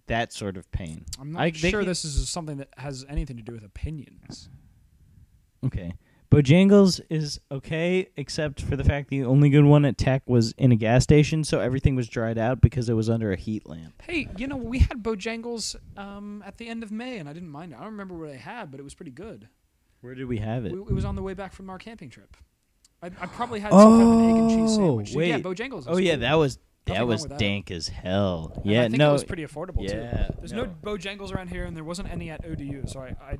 that 0.06 0.32
sort 0.32 0.56
of 0.56 0.70
pain. 0.72 1.04
I'm 1.20 1.32
not 1.32 1.42
I- 1.42 1.50
sure 1.52 1.80
can- 1.80 1.88
this 1.88 2.04
is 2.04 2.28
something 2.28 2.56
that 2.56 2.70
has 2.78 3.04
anything 3.08 3.36
to 3.36 3.42
do 3.42 3.52
with 3.52 3.64
opinions. 3.64 4.48
Okay. 5.64 5.92
Bojangles 6.28 7.00
is 7.08 7.38
okay, 7.52 8.08
except 8.16 8.60
for 8.60 8.74
the 8.76 8.82
fact 8.82 9.10
the 9.10 9.22
only 9.22 9.48
good 9.48 9.64
one 9.64 9.84
at 9.84 9.96
Tech 9.96 10.22
was 10.28 10.52
in 10.58 10.72
a 10.72 10.76
gas 10.76 11.04
station, 11.04 11.44
so 11.44 11.60
everything 11.60 11.94
was 11.94 12.08
dried 12.08 12.36
out 12.36 12.60
because 12.60 12.88
it 12.88 12.94
was 12.94 13.08
under 13.08 13.30
a 13.30 13.36
heat 13.36 13.64
lamp. 13.68 14.02
Hey, 14.02 14.28
you 14.36 14.48
know, 14.48 14.56
we 14.56 14.80
had 14.80 15.04
Bojangles 15.04 15.76
um, 15.96 16.42
at 16.44 16.58
the 16.58 16.66
end 16.66 16.82
of 16.82 16.90
May, 16.90 17.18
and 17.18 17.28
I 17.28 17.32
didn't 17.32 17.50
mind 17.50 17.72
it. 17.72 17.76
I 17.76 17.82
don't 17.82 17.92
remember 17.92 18.16
what 18.18 18.28
I 18.30 18.36
had, 18.36 18.72
but 18.72 18.80
it 18.80 18.82
was 18.82 18.94
pretty 18.94 19.12
good. 19.12 19.48
Where 20.00 20.14
did 20.16 20.24
we 20.26 20.38
have 20.38 20.66
it? 20.66 20.72
We, 20.72 20.80
it 20.80 20.92
was 20.94 21.04
on 21.04 21.14
the 21.14 21.22
way 21.22 21.32
back 21.34 21.52
from 21.52 21.70
our 21.70 21.78
camping 21.78 22.10
trip. 22.10 22.36
I, 23.02 23.06
I 23.06 23.26
probably 23.26 23.60
had 23.60 23.72
some 23.72 23.80
kind 23.98 24.02
of 24.02 24.08
an 24.18 24.30
egg 24.30 24.36
and 24.36 24.50
cheese 24.50 24.78
Oh, 24.78 24.86
sandwich. 24.98 25.10
Yeah, 25.10 25.18
wait. 25.36 25.42
Bojangles. 25.44 25.80
is 25.80 25.88
oh 25.88 25.96
yeah, 25.98 26.12
cool. 26.12 26.20
that 26.20 26.34
was 26.34 26.58
that 26.86 26.98
wrong 27.00 27.08
was 27.08 27.22
with 27.22 27.30
that. 27.30 27.38
dank 27.38 27.70
as 27.70 27.88
hell. 27.88 28.52
And 28.56 28.66
yeah, 28.66 28.80
I 28.80 28.82
think 28.84 28.96
no, 28.98 29.10
it 29.10 29.12
was 29.12 29.24
pretty 29.24 29.44
affordable 29.44 29.82
yeah, 29.88 30.26
too. 30.28 30.34
There's 30.38 30.52
no. 30.52 30.66
Bojangles 30.66 31.34
around 31.34 31.48
here, 31.48 31.64
and 31.64 31.76
there 31.76 31.84
wasn't 31.84 32.10
any 32.10 32.30
at 32.30 32.44
ODU. 32.46 32.86
So 32.86 33.00
I, 33.00 33.16
I, 33.20 33.38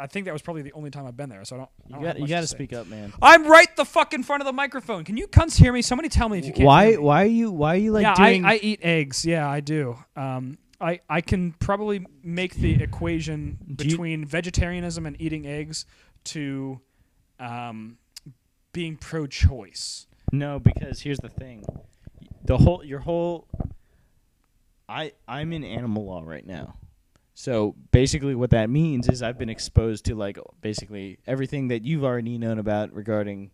I 0.00 0.06
think 0.06 0.24
that 0.26 0.32
was 0.32 0.42
probably 0.42 0.62
the 0.62 0.72
only 0.72 0.90
time 0.90 1.06
I've 1.06 1.16
been 1.16 1.28
there. 1.28 1.44
So 1.44 1.56
I 1.56 1.58
don't. 1.58 1.68
I 1.68 1.86
you 1.88 1.92
don't 1.94 2.02
got 2.02 2.06
have 2.08 2.16
you 2.16 2.20
much 2.22 2.30
got 2.30 2.36
to 2.36 2.42
to 2.42 2.46
say. 2.48 2.56
speak 2.56 2.72
up, 2.72 2.86
man. 2.86 3.12
I'm 3.20 3.46
right 3.46 3.74
the 3.76 3.84
fuck 3.84 4.14
in 4.14 4.22
front 4.22 4.42
of 4.42 4.46
the 4.46 4.52
microphone. 4.52 5.04
Can 5.04 5.16
you 5.16 5.26
cunts 5.26 5.56
hear 5.58 5.72
me? 5.72 5.82
Somebody 5.82 6.08
tell 6.08 6.28
me 6.28 6.38
if 6.38 6.46
you 6.46 6.52
can't. 6.52 6.66
why 6.66 6.86
hear 6.90 6.98
me. 6.98 7.04
why 7.04 7.22
are 7.24 7.26
you 7.26 7.50
why 7.50 7.74
are 7.74 7.78
you 7.78 7.92
like 7.92 8.02
yeah, 8.02 8.14
doing? 8.14 8.44
I, 8.44 8.52
I 8.52 8.56
eat 8.62 8.80
eggs. 8.82 9.24
Yeah, 9.26 9.48
I 9.48 9.60
do. 9.60 9.98
Um, 10.16 10.56
I 10.80 11.00
I 11.08 11.20
can 11.20 11.52
probably 11.52 12.06
make 12.22 12.54
the 12.54 12.80
equation 12.82 13.58
Do 13.74 13.84
you- 13.84 13.90
between 13.90 14.24
vegetarianism 14.24 15.04
and 15.06 15.20
eating 15.20 15.46
eggs 15.46 15.84
to, 16.24 16.80
um, 17.40 17.98
being 18.74 18.96
pro-choice. 18.98 20.06
No, 20.32 20.58
because 20.58 21.00
here's 21.00 21.20
the 21.20 21.30
thing. 21.30 21.64
The 22.44 22.58
whole 22.58 22.84
your 22.84 23.00
whole 23.00 23.48
I 24.86 25.12
I'm 25.26 25.54
in 25.54 25.64
animal 25.64 26.04
law 26.04 26.22
right 26.24 26.46
now. 26.46 26.76
So 27.32 27.74
basically 27.90 28.34
what 28.34 28.50
that 28.50 28.68
means 28.68 29.08
is 29.08 29.22
I've 29.22 29.38
been 29.38 29.48
exposed 29.48 30.04
to 30.06 30.14
like 30.14 30.38
basically 30.60 31.18
everything 31.26 31.68
that 31.68 31.84
you've 31.84 32.04
already 32.04 32.36
known 32.36 32.58
about 32.58 32.92
regarding 32.92 33.50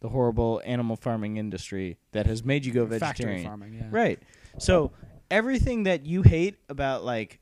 the 0.00 0.08
horrible 0.08 0.62
animal 0.64 0.96
farming 0.96 1.36
industry 1.36 1.98
that 2.12 2.26
has 2.26 2.44
made 2.44 2.64
you 2.64 2.72
go 2.72 2.86
Factory 2.86 2.98
vegetarian. 3.00 3.44
farming. 3.44 3.74
Yeah. 3.74 3.88
Right. 3.90 4.18
So 4.58 4.92
everything 5.30 5.82
that 5.82 6.06
you 6.06 6.22
hate 6.22 6.56
about 6.68 7.04
like 7.04 7.39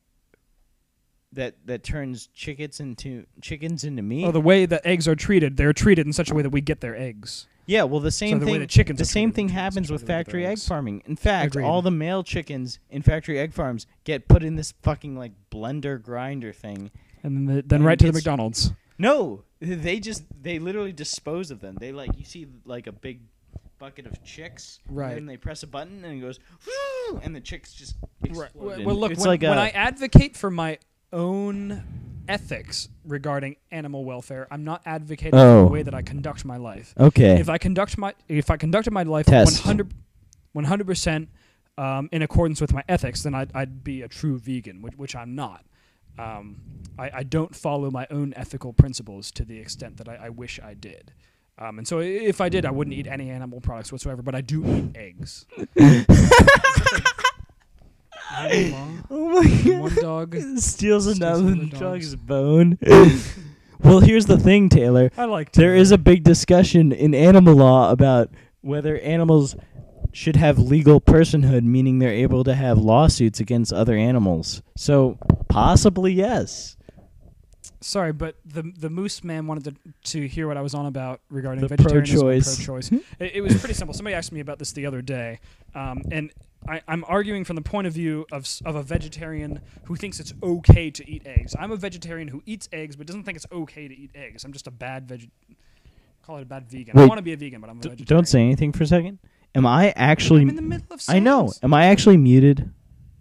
that 1.33 1.57
that 1.67 1.83
turns 1.83 2.29
chickens 2.35 2.81
into 2.81 3.27
chickens 3.41 3.85
into 3.85 4.03
meat. 4.03 4.25
Oh, 4.25 4.33
the 4.33 4.41
way 4.41 4.67
that 4.67 4.85
eggs 4.87 5.07
are 5.07 5.15
treated, 5.17 5.57
they're 5.57 5.73
treated 5.73 6.07
in 6.07 6.13
such 6.13 6.31
a 6.31 6.35
way 6.35 6.43
that 6.43 6.51
we 6.51 6.61
get 6.61 6.81
their 6.81 6.97
eggs. 6.97 7.47
Yeah, 7.67 7.83
well, 7.83 8.01
the 8.01 8.11
same 8.11 8.39
the 8.39 8.47
way 8.47 8.53
thing. 8.53 8.61
the 8.61 8.67
chickens 8.67 8.99
the 8.99 9.05
same 9.05 9.31
thing 9.31 9.45
in 9.45 9.49
terms 9.51 9.59
of 9.59 9.63
happens 9.63 9.93
with 9.93 10.03
way 10.03 10.07
they 10.07 10.07
get 10.07 10.07
their 10.07 10.25
factory 10.25 10.47
egg 10.47 10.59
farming. 10.59 11.03
In 11.05 11.17
fact, 11.17 11.55
Agreed. 11.55 11.65
all 11.65 11.83
the 11.83 11.91
male 11.91 12.23
chickens 12.23 12.79
in 12.89 13.03
factory 13.03 13.39
egg 13.39 13.53
farms 13.53 13.87
get 14.05 14.27
put 14.27 14.43
in 14.43 14.57
this 14.57 14.73
fucking 14.83 15.17
like 15.19 15.33
blender 15.51 16.03
grinder 16.03 16.53
thing. 16.53 16.91
And 17.23 17.37
then, 17.37 17.57
the, 17.57 17.63
then 17.63 17.77
And 17.81 17.85
right 17.85 17.99
to 17.99 18.07
the 18.07 18.13
McDonald's. 18.13 18.73
No, 18.97 19.45
they 19.61 20.01
just 20.01 20.25
they 20.43 20.59
literally 20.59 20.93
dispose 20.93 21.51
of 21.51 21.61
them. 21.61 21.77
They 21.79 21.93
like 21.93 22.17
you 22.17 22.25
see 22.25 22.47
like 22.65 22.87
a 22.87 22.93
big 22.93 23.21
bucket 23.79 24.07
of 24.07 24.25
chicks, 24.25 24.81
Right. 24.89 25.17
And 25.17 25.29
they 25.29 25.37
press 25.37 25.63
a 25.63 25.67
button 25.67 26.05
and 26.05 26.19
it 26.19 26.21
goes, 26.21 26.41
and 27.23 27.37
the 27.37 27.41
chicks 27.41 27.75
just 27.75 27.97
explode. 28.25 28.51
Well, 28.55 28.83
well, 28.83 28.97
look, 28.97 29.13
it's 29.13 29.21
when, 29.21 29.29
like 29.29 29.43
when 29.43 29.59
a- 29.59 29.61
I 29.61 29.69
advocate 29.69 30.37
for 30.37 30.51
my 30.51 30.79
own 31.13 31.83
ethics 32.29 32.89
regarding 33.05 33.57
animal 33.71 34.05
welfare, 34.05 34.47
I'm 34.51 34.65
not 34.65 34.83
advocating 34.85 35.39
Oh. 35.39 35.65
the 35.65 35.71
way 35.73 35.83
that 35.83 35.95
I 35.95 36.03
conduct 36.03 36.45
my 36.45 36.57
life. 36.57 36.95
okay, 36.99 37.41
If 37.41 37.49
I 37.49 37.59
conduct 37.59 37.97
my 37.99 38.15
if 38.29 38.51
I 38.51 38.57
conducted 38.57 38.93
my 38.93 39.03
life 39.03 39.27
Test. 39.27 39.65
100 39.67 40.87
percent 40.87 41.29
um, 41.79 42.09
in 42.13 42.23
accordance 42.23 42.61
with 42.61 42.73
my 42.73 42.83
ethics, 42.89 43.23
then 43.23 43.35
I'd, 43.35 43.51
I'd 43.55 43.85
be 43.85 44.03
a 44.03 44.09
true 44.09 44.39
vegan, 44.39 44.83
which, 44.83 44.95
which 44.97 45.15
I'm 45.17 45.35
not. 45.37 45.65
Um, 46.19 46.57
I, 46.99 47.11
I 47.19 47.23
don't 47.23 47.55
follow 47.55 47.91
my 47.93 48.07
own 48.11 48.35
ethical 48.37 48.73
principles 48.73 49.31
to 49.33 49.45
the 49.45 49.59
extent 49.59 49.99
that 49.99 50.09
I, 50.09 50.17
I 50.27 50.29
wish 50.31 50.59
I 50.61 50.75
did. 50.75 51.13
Um, 51.57 51.79
and 51.79 51.87
so 51.87 52.01
if 52.01 52.41
I 52.41 52.49
did, 52.49 52.65
I 52.67 52.71
wouldn't 52.73 52.95
eat 52.97 53.07
any 53.07 53.31
animal 53.31 53.61
products 53.61 53.93
whatsoever, 53.93 54.23
but 54.23 54.35
I 54.35 54.41
do 54.41 54.65
eat 54.67 54.97
eggs. 54.97 55.47
oh 58.31 58.99
my 59.11 59.63
god. 59.65 59.81
One 59.81 59.95
dog. 59.97 60.37
steals 60.59 61.07
another 61.07 61.55
dog's 61.67 62.15
bone. 62.17 62.79
well, 63.81 64.01
here's 64.01 64.27
the 64.27 64.39
thing, 64.39 64.69
Taylor. 64.69 65.11
I 65.17 65.25
like 65.25 65.53
There 65.53 65.75
is 65.75 65.93
a 65.93 65.99
big 65.99 66.25
discussion 66.25 66.93
in 66.93 67.15
animal 67.15 67.55
law 67.55 67.91
about 67.91 68.31
whether 68.61 68.99
animals 68.99 69.57
should 70.13 70.37
have 70.37 70.59
legal 70.59 71.01
personhood, 71.01 71.63
meaning 71.63 71.99
they're 71.99 72.11
able 72.11 72.45
to 72.45 72.55
have 72.55 72.79
lawsuits 72.79 73.41
against 73.41 73.73
other 73.73 73.95
animals. 73.97 74.63
So, 74.77 75.19
possibly 75.49 76.13
yes. 76.13 76.77
Sorry, 77.81 78.13
but 78.13 78.37
the 78.45 78.73
the 78.77 78.91
moose 78.91 79.23
man 79.23 79.47
wanted 79.47 79.65
to, 79.65 79.93
to 80.13 80.27
hear 80.27 80.49
what 80.49 80.57
I 80.57 80.63
was 80.63 80.75
on 80.75 80.87
about 80.87 81.21
regarding 81.31 81.61
The 81.61 81.69
vegetarianism 81.69 82.21
pro-choice. 82.21 82.59
and 82.59 82.67
pro-choice. 82.67 82.93
it, 83.21 83.37
it 83.37 83.41
was 83.41 83.57
pretty 83.59 83.75
simple. 83.75 83.95
Somebody 83.95 84.15
asked 84.15 84.33
me 84.33 84.41
about 84.41 84.59
this 84.59 84.73
the 84.73 84.87
other 84.87 85.01
day, 85.01 85.39
um, 85.77 86.03
and 86.11 86.33
I, 86.67 86.83
I'm 86.89 87.05
arguing 87.07 87.45
from 87.45 87.57
the 87.57 87.63
point 87.63 87.87
of 87.87 87.93
view 87.93 88.27
of 88.33 88.47
of 88.65 88.75
a 88.75 88.83
vegetarian 88.83 89.61
who 89.85 89.97
thinks 89.97 90.21
it's 90.21 90.35
okay 90.43 90.91
to 90.91 91.11
eat 91.11 91.23
eggs. 91.27 91.55
I'm 91.59 91.71
a 91.71 91.77
vegetarian 91.77 92.29
who 92.29 92.43
eats 92.47 92.69
eggs 92.73 92.97
but 92.97 93.07
doesn't 93.07 93.25
think 93.25 93.37
it's 93.37 93.47
okay 93.53 93.89
to 93.89 93.95
eat 93.95 94.11
eggs. 94.15 94.45
I'm 94.45 94.53
just 94.53 94.67
a 94.67 94.71
bad 94.71 95.09
veg. 95.09 95.31
Call 96.23 96.39
it 96.39 96.43
a 96.43 96.47
bad 96.47 96.69
vegan. 96.71 96.99
I 96.99 97.07
want 97.07 97.19
to 97.19 97.23
be 97.23 97.33
a 97.33 97.37
vegan, 97.37 97.61
but 97.61 97.71
I'm 97.71 97.79
a 97.79 97.81
D- 97.81 97.89
vegetarian. 97.91 98.07
don't 98.19 98.29
say 98.29 98.41
anything 98.43 98.73
for 98.73 98.83
a 98.83 98.87
second. 98.87 99.19
Am 99.55 99.67
I 99.67 99.93
actually? 99.97 100.43
I'm 100.43 100.51
in 100.51 100.57
the 100.57 100.63
middle 100.63 100.87
of. 100.91 101.01
I 101.09 101.21
know. 101.21 101.53
Am 101.63 101.73
I 101.73 101.87
actually 101.87 102.17
muted? 102.17 102.71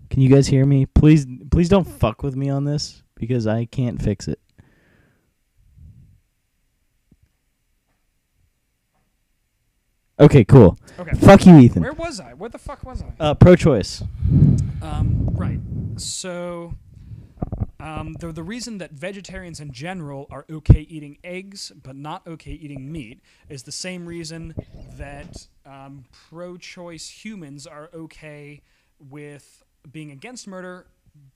Can 0.10 0.22
you 0.22 0.30
guys 0.30 0.48
hear 0.48 0.66
me? 0.66 0.86
Please, 0.86 1.26
please 1.52 1.70
don't 1.70 1.86
fuck 1.88 2.24
with 2.24 2.36
me 2.36 2.50
on 2.50 2.64
this 2.64 3.04
because 3.16 3.46
I 3.48 3.66
can't 3.66 4.02
fix 4.02 4.28
it. 4.28 4.40
Okay, 10.20 10.44
cool. 10.44 10.78
Okay. 11.00 11.16
Fuck 11.18 11.46
you, 11.46 11.58
Ethan. 11.60 11.84
Where 11.84 11.94
was 11.94 12.20
I? 12.20 12.34
Where 12.34 12.50
the 12.50 12.58
fuck 12.58 12.84
was 12.84 13.04
I? 13.04 13.24
Uh, 13.24 13.34
pro-choice. 13.36 14.04
Um, 14.82 15.30
right. 15.34 15.60
So, 15.98 16.74
um, 17.80 18.14
the 18.20 18.32
the 18.32 18.42
reason 18.42 18.80
that 18.80 18.92
vegetarians 18.92 19.60
in 19.60 19.72
general 19.72 20.26
are 20.32 20.46
okay 20.50 20.82
eating 20.82 21.20
eggs 21.24 21.72
but 21.84 21.96
not 21.96 22.26
okay 22.26 22.52
eating 22.52 22.92
meat 22.92 23.22
is 23.48 23.64
the 23.64 23.72
same 23.72 24.08
reason 24.08 24.56
that 24.98 25.48
um, 25.66 26.06
pro-choice 26.30 27.08
humans 27.10 27.68
are 27.68 27.90
okay 27.94 28.62
with 29.00 29.64
being 29.92 30.10
against 30.12 30.48
murder 30.48 30.88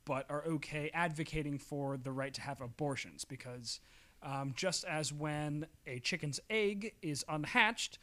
but 0.05 0.25
are 0.29 0.43
okay 0.45 0.89
advocating 0.93 1.59
for 1.59 1.97
the 1.97 2.11
right 2.11 2.33
to 2.33 2.41
have 2.41 2.61
abortions 2.61 3.25
because 3.25 3.79
um, 4.23 4.53
just 4.55 4.83
as 4.85 5.11
when 5.13 5.65
a 5.87 5.99
chicken's 5.99 6.39
egg 6.49 6.93
is 7.01 7.25
unhatched. 7.27 7.97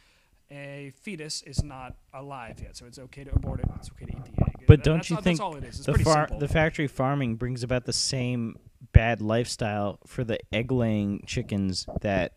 A 0.50 0.92
fetus 1.02 1.42
is 1.42 1.62
not 1.62 1.96
alive 2.14 2.58
yet, 2.62 2.76
so 2.76 2.86
it's 2.86 2.98
okay 2.98 3.22
to 3.24 3.34
abort 3.34 3.60
it. 3.60 3.66
It's 3.76 3.90
okay 3.90 4.06
to 4.06 4.12
eat 4.12 4.24
the 4.24 4.42
egg. 4.44 4.64
But 4.66 4.78
That- 4.78 4.84
don't 4.84 5.10
you 5.10 5.16
all, 5.16 5.22
think 5.22 5.38
that's 5.38 5.44
all 5.44 5.56
it 5.56 5.64
is? 5.64 5.84
The 5.84 5.98
far 5.98 6.26
the 6.38 6.48
factory 6.48 6.86
farming 6.86 7.36
brings 7.36 7.62
about 7.62 7.84
the 7.84 7.92
same 7.92 8.56
bad 8.92 9.20
lifestyle 9.20 9.98
for 10.06 10.24
the 10.24 10.38
egg 10.54 10.72
laying 10.72 11.22
chickens 11.26 11.86
that 12.00 12.32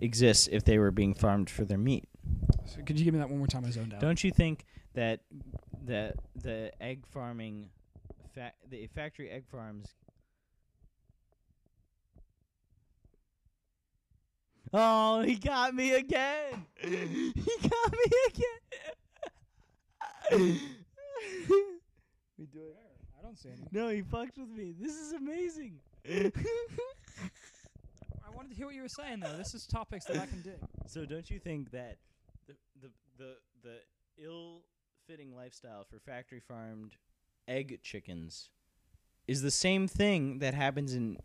exists 0.00 0.48
if 0.52 0.64
they 0.64 0.78
were 0.78 0.90
being 0.90 1.14
farmed 1.14 1.48
for 1.48 1.64
their 1.64 1.78
meat. 1.78 2.04
So 2.66 2.82
could 2.82 2.98
you 2.98 3.04
give 3.04 3.14
me 3.14 3.20
that 3.20 3.30
one 3.30 3.38
more 3.38 3.46
time? 3.46 3.64
I 3.64 3.70
zoned 3.70 3.94
out. 3.94 4.00
Don't 4.00 4.22
you 4.22 4.30
think 4.30 4.66
that 4.92 5.20
that 5.86 6.16
the 6.36 6.72
egg 6.80 7.06
farming 7.06 7.70
fa- 8.34 8.52
the 8.68 8.86
factory 8.88 9.30
egg 9.30 9.44
farms 9.50 9.94
Oh, 14.76 15.22
he 15.22 15.36
got 15.36 15.72
me 15.72 15.94
again. 15.94 16.66
He 16.80 17.32
got 17.62 17.92
me 17.92 18.04
again. 18.28 18.44
we 22.36 22.46
do 22.46 22.58
it. 22.58 22.76
I 23.16 23.22
don't 23.22 23.38
see 23.38 23.50
any. 23.50 23.68
No, 23.70 23.88
he 23.88 24.02
fucked 24.02 24.36
with 24.36 24.48
me. 24.48 24.74
This 24.76 24.96
is 24.96 25.12
amazing. 25.12 25.78
I 26.10 26.30
wanted 28.34 28.48
to 28.48 28.56
hear 28.56 28.66
what 28.66 28.74
you 28.74 28.82
were 28.82 28.88
saying 28.88 29.20
though. 29.20 29.36
This 29.36 29.54
is 29.54 29.64
topics 29.64 30.06
that 30.06 30.16
I 30.16 30.26
can 30.26 30.42
dig. 30.42 30.58
so 30.88 31.06
don't 31.06 31.30
you 31.30 31.38
think 31.38 31.70
that 31.70 31.98
the 32.48 32.54
the 32.82 32.90
the, 33.16 33.36
the 33.62 33.76
ill-fitting 34.24 35.36
lifestyle 35.36 35.84
for 35.88 36.00
factory 36.00 36.40
farmed 36.40 36.96
egg 37.46 37.78
chickens 37.84 38.50
is 39.28 39.40
the 39.40 39.52
same 39.52 39.86
thing 39.86 40.40
that 40.40 40.54
happens 40.54 40.94
in 40.94 41.16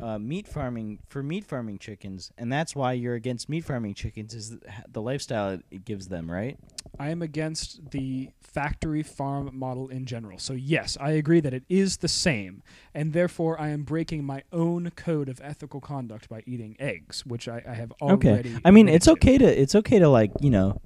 uh, 0.00 0.18
meat 0.18 0.46
farming 0.46 1.00
for 1.08 1.22
meat 1.22 1.44
farming 1.44 1.78
chickens, 1.78 2.32
and 2.38 2.52
that's 2.52 2.74
why 2.74 2.92
you're 2.92 3.14
against 3.14 3.48
meat 3.48 3.64
farming 3.64 3.94
chickens 3.94 4.34
is 4.34 4.50
the, 4.50 4.60
the 4.90 5.02
lifestyle 5.02 5.50
it, 5.50 5.64
it 5.70 5.84
gives 5.84 6.08
them, 6.08 6.30
right? 6.30 6.58
I 6.98 7.10
am 7.10 7.22
against 7.22 7.90
the 7.90 8.30
factory 8.40 9.02
farm 9.02 9.50
model 9.52 9.88
in 9.88 10.04
general. 10.04 10.38
So 10.38 10.52
yes, 10.52 10.96
I 11.00 11.10
agree 11.12 11.40
that 11.40 11.54
it 11.54 11.64
is 11.68 11.98
the 11.98 12.08
same, 12.08 12.62
and 12.94 13.12
therefore 13.12 13.60
I 13.60 13.68
am 13.68 13.82
breaking 13.82 14.24
my 14.24 14.42
own 14.52 14.90
code 14.90 15.28
of 15.28 15.40
ethical 15.42 15.80
conduct 15.80 16.28
by 16.28 16.42
eating 16.46 16.76
eggs, 16.78 17.24
which 17.26 17.48
I, 17.48 17.62
I 17.68 17.74
have 17.74 17.92
already. 18.00 18.50
Okay. 18.50 18.60
I 18.64 18.70
mean, 18.70 18.88
it's 18.88 19.06
to. 19.06 19.12
okay 19.12 19.38
to 19.38 19.44
it's 19.44 19.74
okay 19.74 19.98
to 19.98 20.08
like 20.08 20.32
you 20.40 20.50
know 20.50 20.80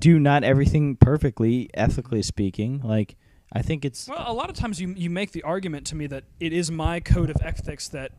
do 0.00 0.18
not 0.18 0.44
everything 0.44 0.96
perfectly, 0.96 1.70
ethically 1.74 2.22
speaking. 2.22 2.80
Like 2.82 3.16
I 3.52 3.62
think 3.62 3.84
it's 3.84 4.08
Well, 4.08 4.24
a 4.26 4.32
lot 4.32 4.50
of 4.50 4.56
times 4.56 4.80
you 4.80 4.94
you 4.96 5.10
make 5.10 5.32
the 5.32 5.42
argument 5.42 5.86
to 5.88 5.96
me 5.96 6.06
that 6.08 6.24
it 6.40 6.52
is 6.52 6.70
my 6.70 7.00
code 7.00 7.30
of 7.30 7.36
ethics 7.42 7.88
that 7.88 8.12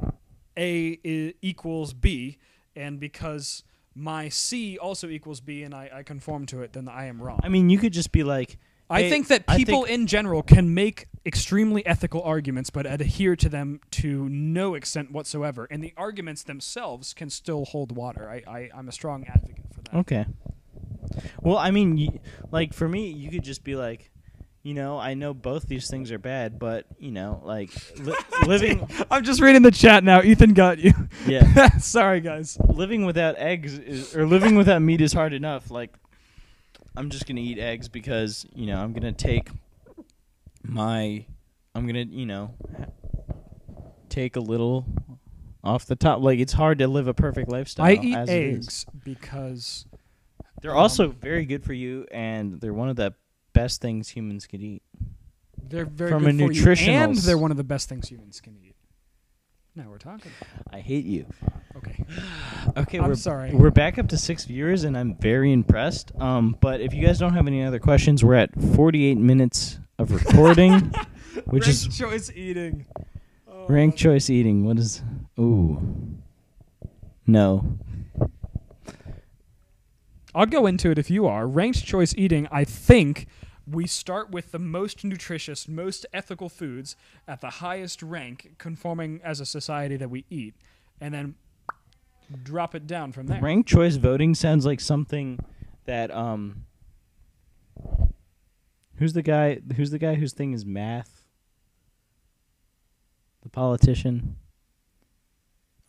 A 0.60 1.34
equals 1.42 1.94
B, 1.94 2.38
and 2.76 3.00
because 3.00 3.64
my 3.96 4.30
C 4.30 4.78
also 4.78 5.08
equals 5.10 5.40
B, 5.40 5.64
and 5.64 5.74
I, 5.74 5.90
I 5.94 6.04
conform 6.04 6.46
to 6.48 6.62
it, 6.62 6.74
then 6.74 6.88
I 6.88 7.06
am 7.06 7.22
wrong. 7.22 7.40
I 7.44 7.50
mean, 7.50 7.70
you 7.70 7.80
could 7.80 7.94
just 7.94 8.12
be 8.12 8.24
like, 8.24 8.58
I 8.90 9.04
hey, 9.04 9.10
think 9.10 9.28
that 9.28 9.48
people 9.48 9.86
think- 9.86 9.90
in 10.02 10.08
general 10.08 10.42
can 10.44 10.74
make 10.74 11.08
extremely 11.26 11.86
ethical 11.86 12.22
arguments, 12.24 12.70
but 12.70 12.86
adhere 12.86 13.36
to 13.36 13.50
them 13.50 13.80
to 13.92 14.28
no 14.30 14.74
extent 14.74 15.12
whatsoever, 15.12 15.68
and 15.70 15.84
the 15.84 15.94
arguments 15.96 16.44
themselves 16.44 17.14
can 17.14 17.30
still 17.30 17.66
hold 17.66 17.96
water. 17.96 18.30
I, 18.30 18.44
I 18.52 18.70
I'm 18.76 18.88
a 18.88 18.92
strong 18.92 19.26
advocate 19.28 19.66
for 19.74 19.82
that. 19.82 19.96
Okay. 19.96 20.26
Well, 21.42 21.58
I 21.58 21.72
mean, 21.72 22.20
like 22.52 22.74
for 22.74 22.88
me, 22.88 23.10
you 23.10 23.30
could 23.30 23.44
just 23.44 23.64
be 23.64 23.76
like, 23.76 24.12
you 24.64 24.74
know, 24.74 24.98
I 25.00 25.14
know 25.14 25.34
both 25.34 25.68
these 25.68 25.90
things 25.90 26.12
are 26.12 26.20
bad, 26.20 26.60
but 26.60 26.86
you 27.00 27.12
know, 27.12 27.42
like 27.46 27.72
li- 27.98 28.16
living, 28.46 28.88
I'm 29.10 29.24
just 29.24 29.42
reading 29.42 29.62
the 29.62 29.72
chat 29.72 30.04
now. 30.04 30.22
Ethan 30.22 30.54
got 30.54 30.80
you. 30.80 30.94
yeah, 31.26 31.70
Sorry, 31.78 32.20
guys. 32.22 32.58
living 32.68 33.06
without 33.06 33.38
eggs 33.38 33.78
is, 33.78 34.16
or 34.16 34.26
living 34.28 34.56
without 34.56 34.82
meat 34.82 35.02
is 35.02 35.14
hard 35.14 35.34
enough. 35.34 35.72
Like, 35.72 35.96
I'm 36.98 37.10
just 37.10 37.26
gonna 37.28 37.42
eat 37.42 37.58
eggs 37.60 37.88
because 37.88 38.46
you 38.54 38.66
know 38.68 38.82
I'm 38.82 38.92
gonna 38.94 39.14
take 39.14 39.50
my, 40.64 41.26
I'm 41.74 41.88
gonna 41.88 42.06
you 42.10 42.26
know 42.26 42.54
take 44.10 44.36
a 44.36 44.40
little 44.42 44.86
off 45.64 45.86
the 45.86 45.96
top. 45.96 46.22
Like 46.22 46.40
it's 46.40 46.54
hard 46.54 46.80
to 46.80 46.88
live 46.88 47.08
a 47.08 47.14
perfect 47.14 47.50
lifestyle. 47.50 47.86
I 47.86 47.94
eat 47.94 48.16
as 48.16 48.30
it 48.30 48.44
is. 48.44 48.58
eggs 48.68 48.86
because 49.04 49.86
They're 50.62 50.76
also 50.76 51.08
very 51.10 51.46
good 51.46 51.64
for 51.64 51.74
you, 51.74 52.06
and 52.12 52.60
they're 52.60 52.74
one 52.74 52.90
of 52.90 52.96
the 52.98 53.14
best 53.62 53.82
things 53.82 54.10
humans 54.10 54.48
could 54.48 54.62
eat. 54.62 54.82
they're 55.70 55.86
very 55.86 56.12
From 56.12 56.24
good 56.24 56.36
a 56.36 56.38
for 56.38 56.42
you, 56.44 56.48
nutritional 56.60 56.96
and 56.96 57.18
s- 57.18 57.26
they're 57.26 57.38
one 57.38 57.52
of 57.52 57.58
the 57.58 57.64
best 57.64 57.90
things 57.90 58.08
humans 58.10 58.40
can 58.42 58.56
eat. 58.56 58.76
Now 59.76 59.86
we're 59.90 59.98
talking. 59.98 60.32
I 60.72 60.80
hate 60.80 61.06
you. 61.06 61.26
Okay. 61.78 62.04
Okay, 62.78 63.00
I'm 63.00 63.08
we're 63.08 63.16
sorry. 63.16 63.54
We're 63.54 63.72
back 63.72 63.98
up 63.98 64.08
to 64.10 64.18
six 64.18 64.46
viewers, 64.46 64.84
and 64.84 64.96
I'm 64.98 65.16
very 65.16 65.52
impressed. 65.52 66.12
Um, 66.20 66.56
but 66.62 66.82
if 66.82 66.94
you 66.94 67.06
guys 67.06 67.18
don't 67.20 67.34
have 67.34 67.48
any 67.48 67.64
other 67.64 67.80
questions, 67.80 68.24
we're 68.24 68.36
at 68.36 68.52
48 68.76 69.18
minutes 69.18 69.80
of 69.98 70.12
recording, 70.20 70.92
which 71.46 71.64
Ranked 71.66 71.68
is 71.68 71.98
choice 71.98 72.32
eating. 72.36 72.86
Oh. 73.52 73.66
rank 73.68 73.96
choice 73.96 74.30
eating. 74.30 74.66
What 74.66 74.78
is? 74.78 75.02
Ooh, 75.40 75.82
no. 77.26 77.78
I'll 80.36 80.46
go 80.46 80.68
into 80.68 80.92
it 80.92 80.98
if 81.00 81.10
you 81.10 81.26
are. 81.26 81.48
Ranked 81.48 81.84
choice 81.86 82.14
eating, 82.16 82.48
I 82.52 82.64
think 82.64 83.26
we 83.72 83.86
start 83.88 84.32
with 84.32 84.52
the 84.52 84.60
most 84.60 85.04
nutritious, 85.04 85.68
most 85.68 86.06
ethical 86.14 86.50
foods 86.50 86.96
at 87.28 87.42
the 87.42 87.50
highest 87.50 88.02
rank, 88.02 88.52
conforming 88.58 89.20
as 89.24 89.40
a 89.40 89.46
society 89.46 89.96
that 89.98 90.10
we 90.10 90.26
eat, 90.30 90.56
and 91.02 91.14
then 91.14 91.36
drop 92.44 92.76
it 92.76 92.88
down 92.88 93.12
from 93.12 93.28
there. 93.28 93.42
Rank 93.42 93.68
choice 93.68 93.96
voting 93.96 94.34
sounds 94.36 94.66
like 94.66 94.80
something 94.80 95.40
that 95.86 96.12
um. 96.16 96.66
Who's 98.96 99.14
the 99.14 99.22
guy? 99.22 99.60
Who's 99.76 99.92
the 99.92 100.00
guy 100.00 100.16
whose 100.16 100.34
thing 100.34 100.52
is 100.54 100.66
math? 100.66 101.24
The 103.44 103.50
politician. 103.50 104.36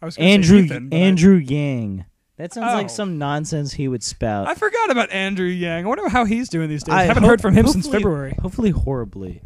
I 0.00 0.04
was 0.06 0.16
Andrew 0.16 0.58
Ethan, 0.58 0.88
but 0.90 0.96
I- 0.96 1.00
Andrew 1.00 1.34
Yang. 1.36 2.04
That 2.40 2.54
sounds 2.54 2.72
Oh. 2.72 2.76
like 2.76 2.88
some 2.88 3.18
nonsense 3.18 3.74
he 3.74 3.86
would 3.86 4.02
spout. 4.02 4.48
I, 4.48 4.54
forgot 4.54 4.90
about 4.90 5.10
Andrew 5.12 5.46
Yang. 5.46 5.84
I 5.84 5.88
wonder 5.88 6.08
how 6.08 6.24
he's 6.24 6.48
doing 6.48 6.70
these 6.70 6.82
days. 6.82 6.94
I 6.94 7.00
I 7.00 7.02
haven't 7.04 7.22
hope- 7.24 7.30
heard 7.32 7.42
from 7.42 7.52
him 7.54 7.66
since 7.66 7.84
hopefully- 7.84 8.02
February. 8.02 8.34
Hopefully 8.40 8.70
horribly. 8.70 9.42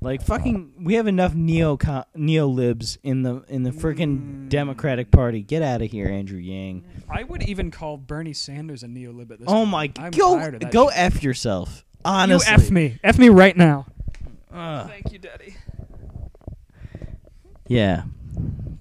Like 0.00 0.22
fucking 0.22 0.72
we 0.80 0.94
have 0.94 1.06
enough 1.08 1.34
neo 1.34 1.76
neo 2.14 2.46
libs 2.46 2.98
in 3.02 3.22
the 3.22 3.42
in 3.48 3.62
the 3.64 3.70
freaking 3.70 4.18
Mm. 4.18 4.48
Democratic 4.48 5.10
Party. 5.10 5.40
Get 5.42 5.62
out 5.62 5.82
of 5.82 5.90
here, 5.90 6.06
Andrew 6.08 6.38
Yang. 6.38 6.84
I 7.10 7.24
would 7.24 7.42
even 7.42 7.70
call 7.72 7.96
Bernie 7.96 8.32
Sanders 8.32 8.82
a 8.84 8.86
neolib 8.86 9.30
at 9.32 9.38
this 9.40 9.48
Oh 9.48 9.64
point. 9.64 9.70
my 9.70 9.92
I'm 9.98 10.10
go 10.12 10.36
tired 10.36 10.54
of 10.54 10.60
that 10.60 10.72
go 10.72 10.88
shit. 10.90 10.98
F 10.98 11.22
yourself. 11.24 11.84
Honestly. 12.04 12.50
You 12.52 12.54
F 12.56 12.70
me. 12.70 12.98
F 13.04 13.18
me 13.18 13.28
right 13.28 13.56
now. 13.56 13.86
Ugh. 14.52 14.88
Thank 14.88 15.12
you, 15.12 15.18
Daddy. 15.18 15.54
yeah. 17.66 18.02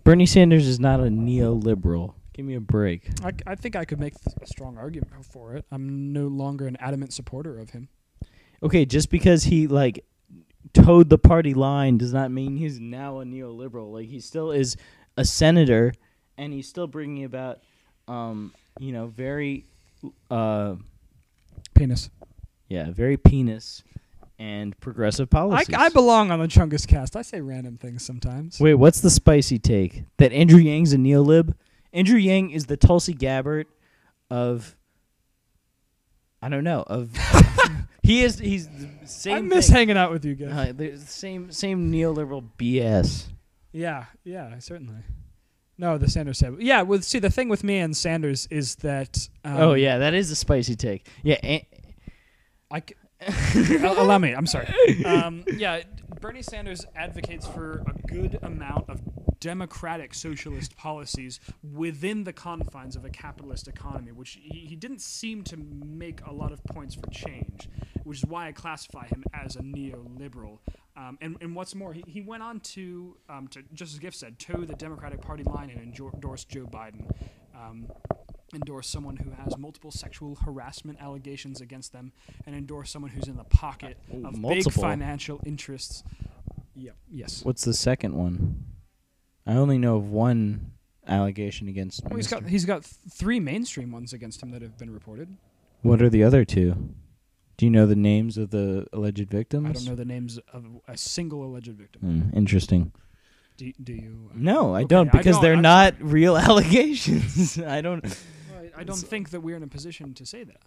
Bernie 0.03 0.25
Sanders 0.27 0.67
is 0.67 0.79
not 0.79 0.99
a 0.99 1.03
neoliberal. 1.03 2.13
Give 2.37 2.45
me 2.45 2.53
a 2.53 2.61
break. 2.61 3.09
I, 3.23 3.31
I 3.47 3.55
think 3.55 3.75
I 3.75 3.83
could 3.83 3.99
make 3.99 4.13
a 4.39 4.45
strong 4.45 4.77
argument 4.77 5.25
for 5.25 5.55
it. 5.55 5.65
I'm 5.71 6.13
no 6.13 6.27
longer 6.27 6.67
an 6.67 6.77
adamant 6.79 7.11
supporter 7.11 7.59
of 7.59 7.71
him. 7.71 7.89
Okay, 8.61 8.85
just 8.85 9.09
because 9.09 9.45
he 9.45 9.65
like 9.65 10.05
toed 10.71 11.09
the 11.09 11.17
party 11.17 11.55
line 11.55 11.97
does 11.97 12.13
not 12.13 12.29
mean 12.29 12.55
he's 12.55 12.79
now 12.79 13.21
a 13.21 13.25
neoliberal. 13.25 13.91
Like 13.91 14.05
he 14.07 14.19
still 14.19 14.51
is 14.51 14.77
a 15.17 15.25
senator, 15.25 15.93
and 16.37 16.53
he's 16.53 16.69
still 16.69 16.85
bringing 16.85 17.23
about, 17.23 17.59
um, 18.07 18.53
you 18.79 18.91
know, 18.91 19.07
very, 19.07 19.65
uh, 20.29 20.75
Penis. 21.73 22.11
yeah, 22.69 22.91
very 22.91 23.17
penis 23.17 23.83
and 24.37 24.79
progressive 24.79 25.29
I, 25.31 25.33
policies. 25.33 25.75
I 25.75 25.89
belong 25.89 26.29
on 26.29 26.39
the 26.39 26.47
Chungus 26.47 26.85
cast. 26.87 27.15
I 27.15 27.23
say 27.23 27.41
random 27.41 27.77
things 27.77 28.05
sometimes. 28.05 28.59
Wait, 28.59 28.75
what's 28.75 29.01
the 29.01 29.09
spicy 29.09 29.57
take? 29.57 30.03
That 30.17 30.31
Andrew 30.31 30.59
Yang's 30.59 30.93
a 30.93 30.97
neolib? 30.97 31.55
Andrew 31.93 32.17
Yang 32.17 32.51
is 32.51 32.65
the 32.65 32.77
Tulsi 32.77 33.13
Gabbard 33.13 33.67
of. 34.29 34.75
I 36.41 36.49
don't 36.49 36.63
know 36.63 36.83
of. 36.85 37.11
he 38.03 38.23
is. 38.23 38.37
He's 38.37 38.67
the 38.67 38.89
same. 39.05 39.35
I 39.35 39.41
miss 39.41 39.67
thing. 39.67 39.75
hanging 39.75 39.97
out 39.97 40.11
with 40.11 40.23
you 40.25 40.35
guys. 40.35 40.69
Uh, 40.69 40.73
the 40.75 40.97
same 40.97 41.51
same 41.51 41.91
neoliberal 41.91 42.47
BS. 42.57 43.25
Yeah, 43.71 44.05
yeah, 44.23 44.57
certainly. 44.59 45.03
No, 45.77 45.97
the 45.97 46.09
Sanders 46.09 46.39
said. 46.39 46.55
Yeah, 46.59 46.81
with 46.81 47.03
see 47.03 47.19
the 47.19 47.29
thing 47.29 47.49
with 47.49 47.63
me 47.63 47.77
and 47.77 47.95
Sanders 47.95 48.47
is 48.49 48.75
that. 48.77 49.27
Um, 49.43 49.57
oh 49.57 49.73
yeah, 49.73 49.99
that 49.99 50.13
is 50.13 50.31
a 50.31 50.35
spicy 50.35 50.75
take. 50.75 51.07
Yeah, 51.23 51.37
and, 51.43 51.61
I 52.71 52.81
c- 52.81 53.77
allow 53.85 54.17
me. 54.17 54.33
I'm 54.33 54.47
sorry. 54.47 54.67
Um, 55.05 55.43
yeah, 55.55 55.81
Bernie 56.19 56.41
Sanders 56.41 56.85
advocates 56.95 57.47
for 57.47 57.83
a 57.87 58.07
good 58.07 58.39
amount 58.41 58.89
of 58.89 59.01
democratic 59.39 60.13
socialist 60.13 60.75
policies 60.75 61.39
within 61.73 62.23
the 62.23 62.33
confines 62.33 62.95
of 62.95 63.05
a 63.05 63.09
capitalist 63.09 63.67
economy, 63.67 64.11
which 64.11 64.39
he, 64.41 64.59
he 64.59 64.75
didn't 64.75 65.01
seem 65.01 65.43
to 65.43 65.57
make 65.57 66.21
a 66.25 66.33
lot 66.33 66.51
of 66.51 66.63
points 66.65 66.95
for 66.95 67.07
change, 67.09 67.69
which 68.03 68.19
is 68.19 68.25
why 68.25 68.47
I 68.47 68.51
classify 68.51 69.05
him 69.07 69.23
as 69.33 69.55
a 69.55 69.61
neoliberal. 69.61 70.59
Um, 70.95 71.17
and, 71.21 71.37
and 71.41 71.55
what's 71.55 71.75
more, 71.75 71.93
he, 71.93 72.03
he 72.07 72.21
went 72.21 72.41
on 72.41 72.59
to, 72.61 73.17
um, 73.29 73.47
to, 73.49 73.61
just 73.73 73.93
as 73.93 73.99
Giff 73.99 74.15
said, 74.15 74.39
toe 74.39 74.65
the 74.65 74.75
Democratic 74.75 75.21
Party 75.21 75.43
line 75.43 75.69
and 75.69 75.79
endor- 75.79 76.11
endorse 76.13 76.43
Joe 76.43 76.65
Biden. 76.65 77.09
Um, 77.55 77.87
endorse 78.53 78.87
someone 78.87 79.17
who 79.17 79.29
has 79.31 79.57
multiple 79.57 79.91
sexual 79.91 80.35
harassment 80.35 80.97
allegations 81.01 81.59
against 81.59 81.91
them, 81.91 82.13
and 82.45 82.55
endorse 82.55 82.89
someone 82.89 83.11
who's 83.11 83.27
in 83.27 83.35
the 83.35 83.43
pocket 83.43 83.97
Ooh, 84.13 84.25
of 84.25 84.33
big 84.33 84.41
multiple. 84.41 84.81
financial 84.83 85.41
interests. 85.45 86.03
Yep. 86.75 86.95
Yes. 87.11 87.43
what's 87.43 87.65
the 87.65 87.73
second 87.73 88.13
one? 88.15 88.63
I 89.47 89.53
only 89.55 89.77
know 89.77 89.95
of 89.95 90.09
one 90.09 90.71
allegation 91.07 91.67
against. 91.67 92.03
Well, 92.03 92.17
he's 92.17 92.27
got 92.27 92.43
he's 92.47 92.65
got 92.65 92.83
three 92.83 93.39
mainstream 93.39 93.91
ones 93.91 94.13
against 94.13 94.43
him 94.43 94.51
that 94.51 94.61
have 94.61 94.77
been 94.77 94.91
reported. 94.91 95.37
What 95.81 96.01
are 96.01 96.09
the 96.09 96.23
other 96.23 96.43
two? 96.43 96.93
Do 97.57 97.65
you 97.65 97.69
know 97.71 97.85
the 97.87 97.95
names 97.95 98.37
of 98.37 98.51
the 98.51 98.85
alleged 98.93 99.29
victims? 99.31 99.69
I 99.69 99.71
don't 99.73 99.85
know 99.85 99.95
the 99.95 100.05
names 100.05 100.37
of 100.53 100.65
a 100.87 100.95
single 100.97 101.43
alleged 101.43 101.71
victim. 101.71 102.01
Hmm, 102.01 102.37
interesting. 102.37 102.91
Do, 103.57 103.71
do 103.83 103.93
you? 103.93 104.29
uh, 104.31 104.35
No, 104.35 104.75
I 104.75 104.81
Okay, 104.81 104.87
don't 104.89 105.07
I 105.15 105.17
because 105.17 105.35
don't- 105.37 105.41
they're 105.43 105.53
I'm 105.53 105.61
not 105.63 105.95
real 105.99 106.37
allegations. 106.47 107.57
I 107.65 107.81
don't. 107.81 108.03
Well, 108.03 108.13
I- 108.75 108.81
I 108.81 108.83
don't 108.83 108.97
think 108.97 109.31
that 109.31 109.41
we're 109.41 109.55
in 109.57 109.63
a 109.63 109.67
position 109.67 110.13
to 110.15 110.25
say 110.25 110.43
that. 110.43 110.57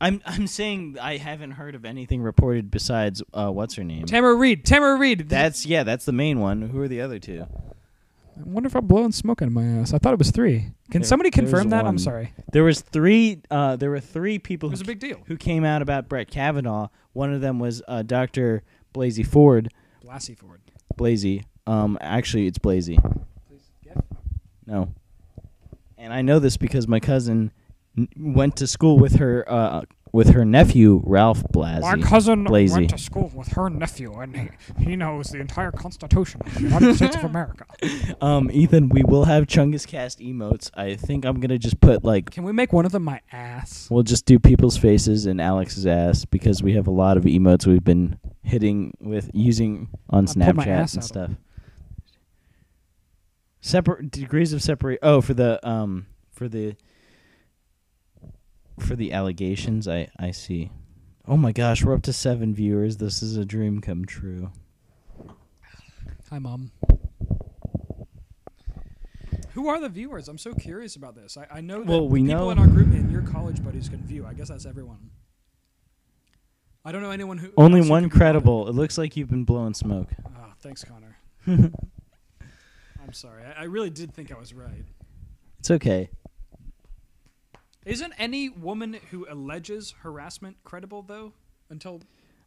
I'm 0.00 0.20
I'm 0.26 0.48
saying 0.48 0.96
I 1.00 1.18
haven't 1.18 1.52
heard 1.52 1.74
of 1.76 1.84
anything 1.84 2.20
reported 2.20 2.70
besides 2.70 3.22
uh, 3.32 3.50
what's 3.50 3.76
her 3.76 3.84
name. 3.84 4.06
Tamara 4.06 4.34
Reade. 4.34 4.64
Tamara 4.64 4.96
Reade. 4.98 5.28
That's 5.28 5.64
yeah, 5.64 5.84
that's 5.84 6.04
the 6.04 6.12
main 6.12 6.40
one. 6.40 6.62
Who 6.62 6.80
are 6.80 6.88
the 6.88 7.00
other 7.00 7.20
two? 7.20 7.46
I 8.36 8.42
wonder 8.44 8.66
if 8.66 8.74
I'm 8.74 8.86
blowing 8.86 9.12
smoke 9.12 9.42
out 9.42 9.46
of 9.48 9.52
my 9.54 9.64
ass. 9.64 9.92
I 9.94 9.98
thought 9.98 10.12
it 10.12 10.18
was 10.18 10.30
three. 10.30 10.72
Can 10.90 11.02
There- 11.02 11.04
somebody 11.04 11.30
there's 11.30 11.50
confirm 11.50 11.70
that? 11.70 11.84
one. 11.84 11.86
I'm 11.94 11.98
sorry. 11.98 12.32
There 12.52 12.64
was 12.64 12.80
three. 12.80 13.40
Uh, 13.50 13.76
there 13.76 13.90
were 13.90 14.00
three 14.00 14.38
people 14.38 14.68
It 14.68 14.70
who, 14.70 14.72
was 14.74 14.80
a 14.80 14.84
big 14.84 14.98
deal. 14.98 15.18
who 15.26 15.36
came 15.36 15.64
out 15.64 15.82
about 15.82 16.08
Brett 16.08 16.28
Kavanaugh. 16.30 16.88
One 17.12 17.32
of 17.32 17.40
them 17.40 17.58
was 17.58 17.82
uh, 17.86 18.02
Dr. 18.02 18.62
Blasey 18.92 19.26
Ford. 19.26 19.72
Blasey 20.04 20.36
Ford. 20.36 20.60
Blasey. 20.96 21.44
Um, 21.66 21.96
actually, 22.00 22.46
it's 22.46 22.58
Blasey. 22.58 22.98
No. 24.66 24.92
And 25.98 26.12
I 26.12 26.22
know 26.22 26.38
this 26.38 26.56
because 26.56 26.88
my 26.88 27.00
cousin 27.00 27.52
n- 27.96 28.08
went 28.16 28.56
to 28.56 28.66
school 28.66 28.98
with 28.98 29.16
her 29.16 29.44
uh, 29.50 29.82
with 30.14 30.30
her 30.30 30.44
nephew 30.44 31.02
Ralph 31.04 31.42
Blasey. 31.52 31.80
My 31.80 31.98
cousin 31.98 32.44
Blasey. 32.44 32.70
went 32.70 32.90
to 32.90 32.98
school 32.98 33.32
with 33.34 33.48
her 33.48 33.68
nephew, 33.68 34.14
and 34.20 34.36
he, 34.36 34.48
he 34.78 34.94
knows 34.94 35.30
the 35.30 35.40
entire 35.40 35.72
Constitution 35.72 36.40
of 36.46 36.54
the 36.54 36.60
United 36.60 36.94
States 36.98 37.16
of 37.16 37.24
America. 37.24 37.66
Um, 38.20 38.48
Ethan, 38.52 38.90
we 38.90 39.02
will 39.02 39.24
have 39.24 39.48
Chungus 39.48 39.84
Cast 39.84 40.20
emotes. 40.20 40.70
I 40.74 40.94
think 40.94 41.24
I'm 41.24 41.40
gonna 41.40 41.58
just 41.58 41.80
put 41.80 42.04
like 42.04 42.30
Can 42.30 42.44
we 42.44 42.52
make 42.52 42.72
one 42.72 42.86
of 42.86 42.92
them 42.92 43.02
my 43.02 43.22
ass? 43.32 43.88
we'll 43.90 44.04
just 44.04 44.24
do 44.24 44.38
people's 44.38 44.76
faces 44.76 45.26
and 45.26 45.40
Alex's 45.40 45.84
ass 45.84 46.24
because 46.24 46.62
we 46.62 46.74
have 46.74 46.86
a 46.86 46.92
lot 46.92 47.16
of 47.16 47.24
emotes 47.24 47.66
we've 47.66 47.82
been 47.82 48.16
hitting 48.44 48.96
with 49.00 49.32
using 49.34 49.88
on 50.10 50.28
I 50.28 50.32
Snapchat 50.32 50.94
and 50.94 51.02
stuff. 51.02 51.30
Separate 53.60 54.12
degrees 54.12 54.52
of 54.52 54.62
separate. 54.62 55.00
Oh, 55.02 55.20
for 55.20 55.34
the 55.34 55.58
um 55.68 56.06
for 56.30 56.48
the 56.48 56.76
for 58.78 58.96
the 58.96 59.12
allegations, 59.12 59.86
I 59.88 60.08
I 60.18 60.30
see. 60.30 60.70
Oh 61.26 61.36
my 61.36 61.52
gosh, 61.52 61.82
we're 61.84 61.94
up 61.94 62.02
to 62.02 62.12
seven 62.12 62.54
viewers. 62.54 62.98
This 62.98 63.22
is 63.22 63.36
a 63.36 63.44
dream 63.44 63.80
come 63.80 64.04
true. 64.04 64.50
Hi, 66.30 66.38
mom. 66.38 66.70
Who 69.52 69.68
are 69.68 69.80
the 69.80 69.88
viewers? 69.88 70.28
I'm 70.28 70.38
so 70.38 70.52
curious 70.52 70.96
about 70.96 71.14
this. 71.14 71.36
I, 71.36 71.46
I 71.50 71.60
know 71.60 71.78
that 71.78 71.86
Well, 71.86 72.08
we 72.08 72.22
people 72.22 72.36
know- 72.46 72.50
in 72.50 72.58
our 72.58 72.66
group 72.66 72.88
and 72.92 73.10
your 73.10 73.22
college 73.22 73.62
buddies 73.64 73.88
can 73.88 74.02
view. 74.04 74.26
I 74.26 74.34
guess 74.34 74.48
that's 74.48 74.66
everyone. 74.66 75.10
I 76.84 76.92
don't 76.92 77.02
know 77.02 77.12
anyone 77.12 77.38
who. 77.38 77.50
Only 77.56 77.88
one 77.88 78.10
credible. 78.10 78.68
It 78.68 78.74
looks 78.74 78.98
like 78.98 79.16
you've 79.16 79.30
been 79.30 79.44
blowing 79.44 79.72
smoke. 79.74 80.08
Oh, 80.26 80.52
thanks, 80.60 80.84
Connor. 80.84 81.16
I'm 81.46 83.12
sorry. 83.12 83.42
I, 83.44 83.62
I 83.62 83.64
really 83.64 83.90
did 83.90 84.12
think 84.12 84.30
I 84.32 84.38
was 84.38 84.52
right. 84.52 84.84
It's 85.60 85.70
okay. 85.70 86.10
Isn't 87.84 88.14
any 88.18 88.48
woman 88.48 88.96
who 89.10 89.26
alleges 89.28 89.94
harassment 90.02 90.56
credible 90.64 91.02
though? 91.02 91.32
Until 91.70 92.00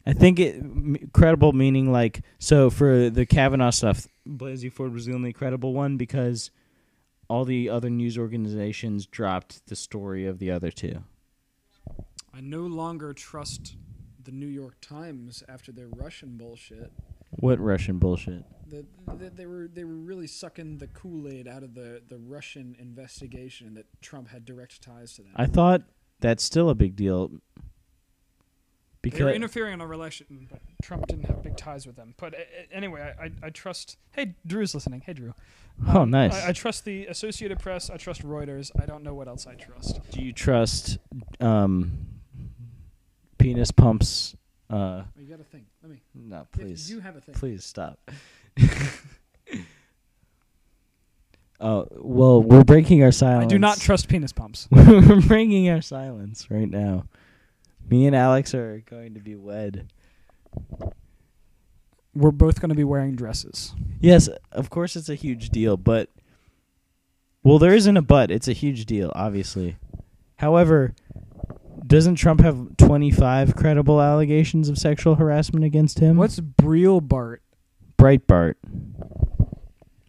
I 0.06 0.12
think 0.12 0.38
it 0.40 0.56
m- 0.56 1.10
credible 1.12 1.52
meaning 1.52 1.92
like 1.92 2.22
so 2.38 2.70
for 2.70 3.10
the 3.10 3.26
Kavanaugh 3.26 3.70
stuff, 3.70 4.06
Blasey 4.26 4.72
Ford 4.72 4.92
was 4.92 5.06
the 5.06 5.14
only 5.14 5.32
credible 5.32 5.74
one 5.74 5.96
because 5.96 6.50
all 7.28 7.44
the 7.44 7.68
other 7.68 7.90
news 7.90 8.16
organizations 8.16 9.06
dropped 9.06 9.66
the 9.66 9.76
story 9.76 10.26
of 10.26 10.38
the 10.38 10.50
other 10.50 10.70
two. 10.70 11.04
I 12.32 12.40
no 12.40 12.60
longer 12.62 13.12
trust 13.12 13.76
the 14.22 14.32
New 14.32 14.46
York 14.46 14.76
Times 14.80 15.42
after 15.48 15.72
their 15.72 15.88
Russian 15.88 16.36
bullshit. 16.36 16.92
What 17.30 17.60
Russian 17.60 17.98
bullshit? 17.98 18.44
The, 18.68 18.84
the, 19.14 19.30
they 19.30 19.46
were 19.46 19.68
they 19.72 19.84
were 19.84 19.94
really 19.96 20.26
sucking 20.26 20.78
the 20.78 20.86
Kool 20.88 21.26
Aid 21.28 21.48
out 21.48 21.62
of 21.62 21.74
the, 21.74 22.02
the 22.08 22.18
Russian 22.18 22.76
investigation 22.78 23.74
that 23.74 23.86
Trump 24.02 24.28
had 24.28 24.44
direct 24.44 24.82
ties 24.82 25.14
to 25.14 25.22
them. 25.22 25.32
I 25.36 25.46
thought 25.46 25.82
that's 26.20 26.42
still 26.44 26.68
a 26.70 26.74
big 26.74 26.94
deal. 26.96 27.30
Because 29.00 29.18
they 29.20 29.24
were 29.24 29.30
interfering 29.32 29.74
in 29.74 29.80
our 29.80 29.86
relation, 29.86 30.48
but 30.50 30.60
Trump 30.82 31.06
didn't 31.06 31.26
have 31.26 31.40
big 31.40 31.56
ties 31.56 31.86
with 31.86 31.94
them. 31.94 32.14
But 32.18 32.34
uh, 32.34 32.38
anyway, 32.72 33.14
I, 33.18 33.26
I, 33.26 33.30
I 33.44 33.50
trust. 33.50 33.96
Hey, 34.10 34.34
Drew's 34.44 34.74
listening. 34.74 35.02
Hey, 35.06 35.12
Drew. 35.12 35.34
Oh, 35.86 36.00
Um, 36.00 36.10
nice. 36.10 36.34
I, 36.34 36.48
I 36.48 36.52
trust 36.52 36.84
the 36.84 37.06
Associated 37.06 37.60
Press. 37.60 37.90
I 37.90 37.96
trust 37.96 38.22
Reuters. 38.26 38.72
I 38.80 38.86
don't 38.86 39.04
know 39.04 39.14
what 39.14 39.28
else 39.28 39.46
I 39.46 39.54
trust. 39.54 40.00
do 40.10 40.20
you 40.20 40.32
trust 40.32 40.98
um, 41.40 41.92
penis 43.38 43.70
pumps? 43.70 44.34
Uh, 44.68 44.74
Oh, 44.76 45.04
you 45.16 45.26
got 45.26 45.38
to 45.38 45.44
think. 45.44 45.64
Let 45.80 45.92
me. 45.92 46.00
no, 46.14 46.40
If 46.40 46.50
please, 46.52 46.90
You 46.90 46.98
have 47.00 47.14
a 47.16 47.20
thing. 47.20 47.34
please 47.36 47.64
stop. 47.64 48.10
Oh 51.60 51.88
well, 51.96 52.42
we're 52.42 52.64
breaking 52.64 53.02
our 53.02 53.12
silence. 53.12 53.46
I 53.46 53.48
do 53.48 53.58
not 53.58 53.78
trust 53.78 54.08
penis 54.08 54.32
pumps. 54.32 54.68
we're 54.70 55.20
breaking 55.20 55.68
our 55.68 55.80
silence 55.80 56.50
right 56.50 56.70
now. 56.70 57.04
Me 57.88 58.06
and 58.06 58.14
Alex 58.14 58.54
are 58.54 58.82
going 58.86 59.14
to 59.14 59.20
be 59.20 59.34
wed. 59.34 59.90
We're 62.14 62.30
both 62.30 62.60
going 62.60 62.68
to 62.70 62.74
be 62.74 62.84
wearing 62.84 63.16
dresses. 63.16 63.74
Yes, 64.00 64.28
of 64.52 64.70
course 64.70 64.96
it's 64.96 65.08
a 65.08 65.14
huge 65.14 65.50
deal, 65.50 65.76
but 65.76 66.10
well, 67.42 67.58
there 67.58 67.74
isn't 67.74 67.96
a 67.96 68.02
but. 68.02 68.30
It's 68.30 68.48
a 68.48 68.52
huge 68.52 68.84
deal, 68.86 69.12
obviously. 69.14 69.76
However, 70.36 70.94
doesn't 71.86 72.16
Trump 72.16 72.40
have 72.40 72.76
25 72.76 73.56
credible 73.56 74.00
allegations 74.00 74.68
of 74.68 74.78
sexual 74.78 75.14
harassment 75.14 75.64
against 75.64 75.98
him? 75.98 76.16
What's 76.16 76.40
Briel 76.40 77.06
Bart? 77.06 77.42
Breitbart? 77.98 78.54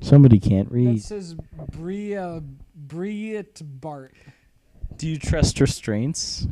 Somebody 0.01 0.39
can't 0.39 0.71
read. 0.71 0.97
That 0.99 1.03
says 1.03 1.35
Bria 1.71 2.41
Briet 2.75 3.61
Bart. 3.63 4.13
Do 4.95 5.07
you 5.07 5.17
trust 5.17 5.59
restraints? 5.61 6.45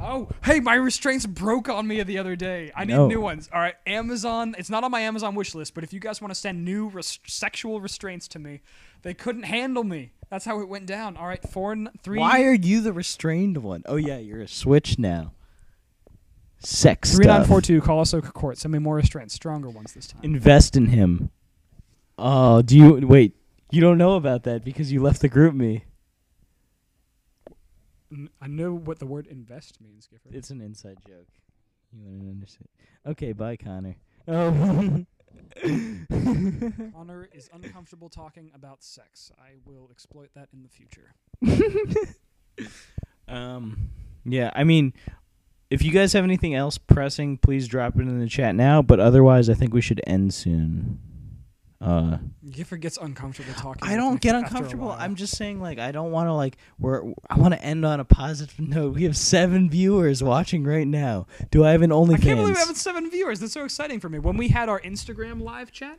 Oh, 0.00 0.28
hey, 0.44 0.60
my 0.60 0.74
restraints 0.74 1.24
broke 1.24 1.68
on 1.70 1.86
me 1.86 2.02
the 2.02 2.18
other 2.18 2.36
day. 2.36 2.70
I 2.76 2.84
need 2.84 2.92
No. 2.94 3.08
new 3.08 3.20
ones. 3.20 3.48
All 3.52 3.60
right, 3.60 3.76
Amazon. 3.86 4.54
It's 4.58 4.68
not 4.68 4.84
on 4.84 4.90
my 4.90 5.00
Amazon 5.00 5.34
wish 5.34 5.54
list, 5.54 5.74
but 5.74 5.84
if 5.84 5.92
you 5.92 6.00
guys 6.00 6.20
want 6.20 6.30
to 6.32 6.38
send 6.38 6.64
new 6.64 6.88
res- 6.88 7.18
sexual 7.26 7.80
restraints 7.80 8.28
to 8.28 8.38
me, 8.38 8.60
they 9.02 9.14
couldn't 9.14 9.44
handle 9.44 9.84
me. 9.84 10.12
That's 10.28 10.44
how 10.44 10.60
it 10.60 10.68
went 10.68 10.84
down. 10.86 11.16
All 11.16 11.26
right, 11.26 11.42
four, 11.48 11.72
n- 11.72 11.88
three, 12.02 12.18
Why 12.18 12.42
are 12.44 12.52
you 12.54 12.80
the 12.82 12.92
restrained 12.92 13.58
one? 13.58 13.82
Oh 13.86 13.96
yeah, 13.96 14.18
you're 14.18 14.40
a 14.42 14.48
switch 14.48 14.98
now. 14.98 15.32
Sex 16.64 17.14
three 17.16 17.26
nine 17.26 17.44
four 17.44 17.60
two. 17.60 17.80
Call 17.80 18.00
us 18.00 18.14
Oak 18.14 18.32
Court. 18.32 18.58
Send 18.58 18.72
me 18.72 18.78
more 18.78 18.96
restraints, 18.96 19.34
stronger 19.34 19.68
ones 19.68 19.92
this 19.92 20.06
time. 20.06 20.20
Invest 20.22 20.76
in 20.76 20.86
him. 20.86 21.30
Oh, 22.16 22.62
do 22.62 22.76
you 22.76 23.06
wait? 23.06 23.36
You 23.70 23.80
don't 23.80 23.98
know 23.98 24.14
about 24.14 24.44
that 24.44 24.64
because 24.64 24.92
you 24.92 25.02
left 25.02 25.20
the 25.20 25.28
GroupMe. 25.28 25.82
N- 28.12 28.30
I 28.40 28.46
know 28.46 28.72
what 28.72 28.98
the 28.98 29.06
word 29.06 29.26
invest 29.26 29.80
means, 29.80 30.06
Gifford. 30.06 30.34
It's 30.34 30.50
an 30.50 30.60
inside 30.60 30.98
joke. 31.06 31.26
You 31.92 32.04
wouldn't 32.04 32.30
understand. 32.30 32.68
Okay, 33.06 33.32
bye, 33.32 33.56
Connor. 33.56 33.96
Oh. 34.28 35.04
Connor 36.92 37.28
is 37.32 37.50
uncomfortable 37.52 38.08
talking 38.08 38.50
about 38.54 38.82
sex. 38.82 39.32
I 39.38 39.54
will 39.64 39.88
exploit 39.90 40.30
that 40.34 40.48
in 40.52 40.62
the 40.62 40.68
future. 40.68 41.14
um. 43.28 43.90
Yeah, 44.24 44.50
I 44.54 44.64
mean, 44.64 44.94
if 45.74 45.82
you 45.84 45.90
guys 45.90 46.12
have 46.12 46.22
anything 46.22 46.54
else 46.54 46.78
pressing, 46.78 47.36
please 47.36 47.66
drop 47.66 47.96
it 47.96 48.02
in 48.02 48.20
the 48.20 48.28
chat 48.28 48.54
now. 48.54 48.80
But 48.80 49.00
otherwise, 49.00 49.50
I 49.50 49.54
think 49.54 49.74
we 49.74 49.80
should 49.80 50.00
end 50.06 50.32
soon. 50.32 51.00
Uh. 51.80 52.18
Gifford 52.48 52.80
gets 52.80 52.96
uncomfortable 52.96 53.52
talking. 53.54 53.86
I 53.86 53.96
don't 53.96 54.20
get 54.20 54.36
uncomfortable. 54.36 54.92
I'm 54.92 55.16
just 55.16 55.36
saying, 55.36 55.60
like, 55.60 55.80
I 55.80 55.90
don't 55.90 56.12
want 56.12 56.28
to, 56.28 56.32
like, 56.32 56.56
we're. 56.78 57.02
I 57.28 57.36
want 57.36 57.54
to 57.54 57.62
end 57.62 57.84
on 57.84 57.98
a 57.98 58.04
positive 58.04 58.58
note. 58.68 58.94
We 58.94 59.02
have 59.02 59.16
seven 59.16 59.68
viewers 59.68 60.22
watching 60.22 60.62
right 60.62 60.86
now. 60.86 61.26
Do 61.50 61.64
I 61.64 61.72
have 61.72 61.82
an 61.82 61.90
OnlyFans? 61.90 62.14
I 62.14 62.18
can't 62.18 62.38
believe 62.38 62.54
we 62.54 62.60
have 62.60 62.76
seven 62.76 63.10
viewers. 63.10 63.40
That's 63.40 63.52
so 63.52 63.64
exciting 63.64 63.98
for 63.98 64.08
me. 64.08 64.20
When 64.20 64.36
we 64.36 64.48
had 64.48 64.68
our 64.68 64.80
Instagram 64.80 65.42
live 65.42 65.72
chat, 65.72 65.98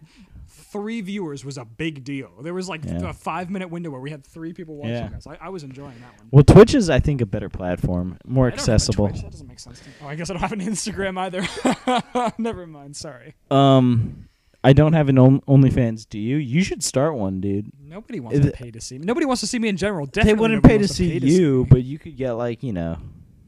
three 0.72 1.01
viewers 1.01 1.45
was 1.45 1.57
a 1.57 1.66
big 1.66 2.03
deal. 2.03 2.30
There 2.41 2.53
was 2.53 2.68
like 2.70 2.84
Yeah. 2.86 3.09
a 3.09 3.13
five 3.13 3.49
minute 3.49 3.70
window 3.70 3.89
where 3.89 4.01
we 4.01 4.09
had 4.11 4.26
three 4.26 4.53
people 4.53 4.76
watching 4.76 4.91
Yeah. 4.93 5.09
us. 5.18 5.26
I, 5.28 5.38
I 5.41 5.49
was 5.49 5.63
enjoying 5.63 5.95
that 6.01 6.18
one. 6.20 6.28
Well, 6.32 6.43
Twitch 6.43 6.74
is, 6.76 6.89
I 6.89 6.99
think, 6.99 7.22
a 7.22 7.26
better 7.26 7.49
platform, 7.49 8.18
more 8.26 8.47
I 8.47 8.49
don't 8.51 8.59
have 8.59 8.68
a 8.70 8.72
accessible. 8.74 9.09
Twitch. 9.09 9.22
That 9.22 9.32
doesn't 9.32 9.47
make 9.47 9.59
sense 9.59 9.80
to. 9.80 9.86
Oh, 10.03 10.07
I 10.07 10.16
guess 10.16 10.30
I 10.30 10.34
don't 10.34 10.41
have 10.41 10.51
an 10.51 10.59
Instagram 10.74 11.18
either. 11.18 12.34
Never 12.38 12.66
mind. 12.68 12.95
Sorry. 12.95 13.36
Um, 13.51 14.28
I 14.63 14.74
don't 14.74 14.93
have 14.93 15.09
an 15.09 15.18
OnlyFans. 15.18 16.09
Do 16.09 16.18
you? 16.20 16.38
You 16.38 16.63
should 16.63 16.84
start 16.84 17.16
one, 17.16 17.39
dude. 17.39 17.72
Nobody 17.80 18.20
wants 18.20 18.39
to 18.39 18.51
pay 18.51 18.72
to 18.72 18.82
see 18.82 18.97
me. 18.97 19.05
Nobody 19.05 19.26
wants 19.28 19.41
to 19.41 19.47
see 19.47 19.59
me 19.59 19.70
in 19.70 19.78
general. 19.78 20.07
they 20.11 20.34
wouldn't 20.34 20.63
pay 20.63 20.80
to 20.80 20.88
see 20.88 21.20
pay 21.20 21.26
you, 21.28 21.59
me. 21.63 21.68
but 21.70 21.84
you 21.84 21.99
could 21.99 22.18
get 22.18 22.32
like 22.34 22.63
you 22.63 22.74
know, 22.74 22.97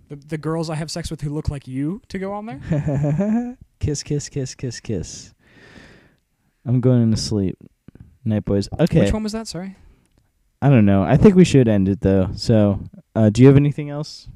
the, 0.09 0.15
the 0.15 0.37
girls 0.37 0.69
I 0.69 0.75
have 0.75 0.91
sex 0.91 1.09
with 1.09 1.21
who 1.21 1.31
look 1.31 1.49
like 1.49 1.67
you 1.67 2.01
to 2.09 2.19
go 2.19 2.33
on 2.33 2.45
there. 2.45 3.57
kiss, 3.79 4.03
kiss, 4.03 4.29
kiss, 4.29 4.53
kiss, 4.53 4.79
kiss. 4.79 5.33
I'm 6.67 6.81
going 6.81 7.09
to 7.11 7.17
sleep. 7.17 7.57
Night, 8.25 8.45
boys. 8.45 8.67
Okay. 8.79 9.01
Which 9.01 9.13
one 9.13 9.23
was 9.23 9.31
that? 9.31 9.47
Sorry. 9.47 9.77
I 10.61 10.69
don't 10.69 10.85
know. 10.85 11.03
I 11.03 11.17
think 11.17 11.35
we 11.35 11.45
should 11.45 11.67
end 11.67 11.87
it 11.87 12.01
though. 12.01 12.29
So, 12.35 12.81
uh, 13.15 13.29
do 13.29 13.41
you 13.41 13.47
have 13.47 13.57
anything 13.57 13.89
else? 13.89 14.27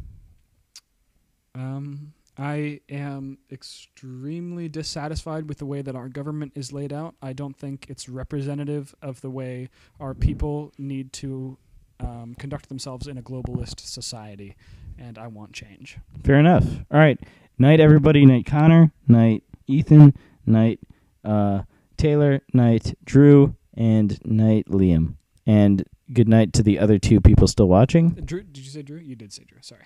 Um, 1.54 2.14
I 2.38 2.80
am 2.90 3.40
extremely 3.52 4.70
dissatisfied 4.70 5.50
with 5.50 5.58
the 5.58 5.66
way 5.66 5.82
that 5.82 5.96
our 5.96 6.08
government 6.08 6.54
is 6.56 6.72
laid 6.72 6.94
out. 6.94 7.16
I 7.22 7.34
don't 7.34 7.58
think 7.58 7.88
it's 7.90 8.08
representative 8.08 8.96
of 9.02 9.22
the 9.22 9.30
way 9.30 9.70
our 10.00 10.14
people 10.14 10.72
need 10.78 11.12
to 11.14 11.58
um, 12.00 12.36
conduct 12.40 12.70
themselves 12.70 13.08
in 13.08 13.18
a 13.18 13.22
globalist 13.22 13.80
society, 13.82 14.56
and 14.98 15.18
I 15.18 15.28
want 15.28 15.54
change. 15.54 15.98
Fair 16.24 16.40
enough. 16.40 16.66
All 16.92 17.00
right. 17.00 17.20
Night, 17.60 17.80
everybody. 17.80 18.26
Night, 18.26 18.46
Connor. 18.46 18.92
Night, 19.08 19.44
Ethan. 19.68 20.16
Night, 20.46 20.80
uh, 21.26 21.64
Taylor. 22.02 22.42
Night, 22.54 22.98
Drew. 23.06 23.56
And 23.76 24.20
night, 24.26 24.66
Liam. 24.68 25.16
And 25.46 25.86
good 26.12 26.28
night 26.28 26.52
to 26.54 26.64
the 26.64 26.80
other 26.80 26.98
two 27.00 27.22
people 27.22 27.48
still 27.48 27.68
watching. 27.68 28.10
Drew, 28.10 28.42
did 28.42 28.58
you 28.64 28.70
say 28.70 28.82
Drew? 28.82 28.98
You 28.98 29.16
did 29.16 29.32
say 29.32 29.44
Drew. 29.46 29.60
Sorry. 29.62 29.86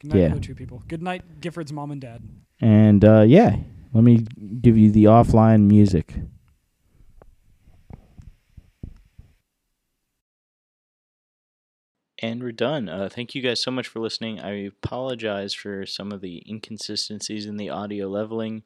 Good 0.00 0.12
night, 0.14 0.20
Yeah. 0.20 0.30
other 0.30 0.40
two 0.40 0.54
people. 0.54 0.82
Good 0.88 1.02
night, 1.02 1.40
Gifford's 1.40 1.72
mom 1.72 1.90
and 1.90 2.00
dad. 2.00 2.22
And 2.60 3.04
uh, 3.04 3.22
yeah, 3.22 3.56
let 3.92 4.04
me 4.04 4.26
give 4.60 4.78
you 4.78 4.90
the 4.90 5.04
offline 5.04 5.62
music. 5.66 6.14
And 12.22 12.42
we're 12.42 12.52
done. 12.52 12.88
Uh, 12.88 13.08
thank 13.12 13.34
you 13.34 13.42
guys 13.42 13.60
so 13.60 13.70
much 13.70 13.88
for 13.88 14.00
listening. 14.00 14.40
I 14.40 14.64
apologize 14.64 15.52
for 15.52 15.84
some 15.84 16.12
of 16.12 16.22
the 16.22 16.42
inconsistencies 16.48 17.44
in 17.44 17.58
the 17.58 17.68
audio 17.68 18.08
leveling. 18.08 18.62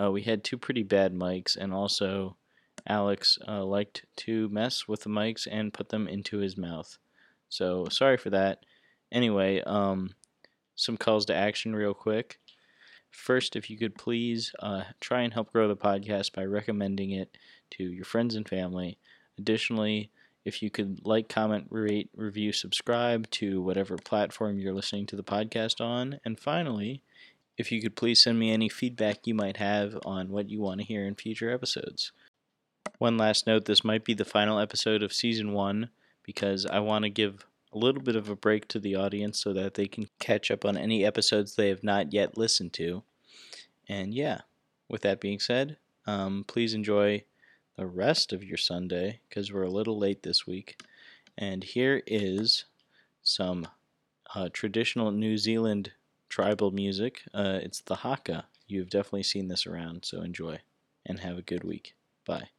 Uh, 0.00 0.10
we 0.10 0.22
had 0.22 0.44
two 0.44 0.58
pretty 0.58 0.82
bad 0.82 1.14
mics, 1.14 1.56
and 1.56 1.72
also 1.72 2.36
Alex 2.86 3.38
uh, 3.46 3.64
liked 3.64 4.04
to 4.16 4.48
mess 4.48 4.86
with 4.86 5.02
the 5.02 5.10
mics 5.10 5.46
and 5.50 5.74
put 5.74 5.88
them 5.88 6.06
into 6.06 6.38
his 6.38 6.56
mouth. 6.56 6.98
So 7.48 7.86
sorry 7.90 8.16
for 8.16 8.30
that. 8.30 8.64
Anyway, 9.10 9.62
um, 9.62 10.10
some 10.76 10.96
calls 10.96 11.26
to 11.26 11.34
action 11.34 11.74
real 11.74 11.94
quick. 11.94 12.38
First, 13.10 13.56
if 13.56 13.70
you 13.70 13.78
could 13.78 13.96
please 13.96 14.52
uh, 14.60 14.84
try 15.00 15.22
and 15.22 15.32
help 15.32 15.52
grow 15.52 15.66
the 15.66 15.76
podcast 15.76 16.34
by 16.34 16.44
recommending 16.44 17.10
it 17.10 17.36
to 17.72 17.84
your 17.84 18.04
friends 18.04 18.34
and 18.34 18.48
family. 18.48 18.98
Additionally, 19.38 20.10
if 20.44 20.62
you 20.62 20.70
could 20.70 21.00
like, 21.04 21.28
comment, 21.28 21.66
rate, 21.70 22.10
review, 22.14 22.52
subscribe 22.52 23.28
to 23.30 23.62
whatever 23.62 23.96
platform 23.96 24.58
you're 24.58 24.74
listening 24.74 25.06
to 25.06 25.16
the 25.16 25.24
podcast 25.24 25.80
on. 25.80 26.20
And 26.24 26.38
finally, 26.38 27.02
if 27.58 27.72
you 27.72 27.82
could 27.82 27.96
please 27.96 28.22
send 28.22 28.38
me 28.38 28.52
any 28.52 28.68
feedback 28.68 29.26
you 29.26 29.34
might 29.34 29.56
have 29.56 29.98
on 30.04 30.30
what 30.30 30.48
you 30.48 30.60
want 30.60 30.80
to 30.80 30.86
hear 30.86 31.04
in 31.04 31.16
future 31.16 31.50
episodes. 31.50 32.12
One 32.98 33.18
last 33.18 33.46
note 33.46 33.64
this 33.64 33.84
might 33.84 34.04
be 34.04 34.14
the 34.14 34.24
final 34.24 34.60
episode 34.60 35.02
of 35.02 35.12
season 35.12 35.52
one 35.52 35.90
because 36.22 36.64
I 36.64 36.78
want 36.78 37.02
to 37.02 37.10
give 37.10 37.46
a 37.72 37.78
little 37.78 38.00
bit 38.00 38.16
of 38.16 38.28
a 38.28 38.36
break 38.36 38.68
to 38.68 38.78
the 38.78 38.94
audience 38.94 39.40
so 39.40 39.52
that 39.52 39.74
they 39.74 39.86
can 39.86 40.08
catch 40.20 40.50
up 40.50 40.64
on 40.64 40.76
any 40.76 41.04
episodes 41.04 41.54
they 41.54 41.68
have 41.68 41.82
not 41.82 42.12
yet 42.12 42.38
listened 42.38 42.72
to. 42.74 43.02
And 43.88 44.14
yeah, 44.14 44.42
with 44.88 45.02
that 45.02 45.20
being 45.20 45.40
said, 45.40 45.76
um, 46.06 46.44
please 46.46 46.74
enjoy 46.74 47.24
the 47.76 47.86
rest 47.86 48.32
of 48.32 48.42
your 48.42 48.56
Sunday 48.56 49.20
because 49.28 49.52
we're 49.52 49.62
a 49.62 49.70
little 49.70 49.98
late 49.98 50.22
this 50.22 50.46
week. 50.46 50.82
And 51.36 51.62
here 51.62 52.02
is 52.06 52.64
some 53.22 53.68
uh, 54.34 54.48
traditional 54.52 55.10
New 55.10 55.36
Zealand 55.36 55.92
tribal 56.28 56.70
music. 56.70 57.22
Uh, 57.32 57.58
it's 57.62 57.80
the 57.80 57.96
haka. 57.96 58.46
You've 58.66 58.90
definitely 58.90 59.22
seen 59.22 59.48
this 59.48 59.66
around, 59.66 60.04
so 60.04 60.22
enjoy 60.22 60.60
and 61.06 61.20
have 61.20 61.38
a 61.38 61.42
good 61.42 61.64
week. 61.64 61.94
Bye. 62.26 62.50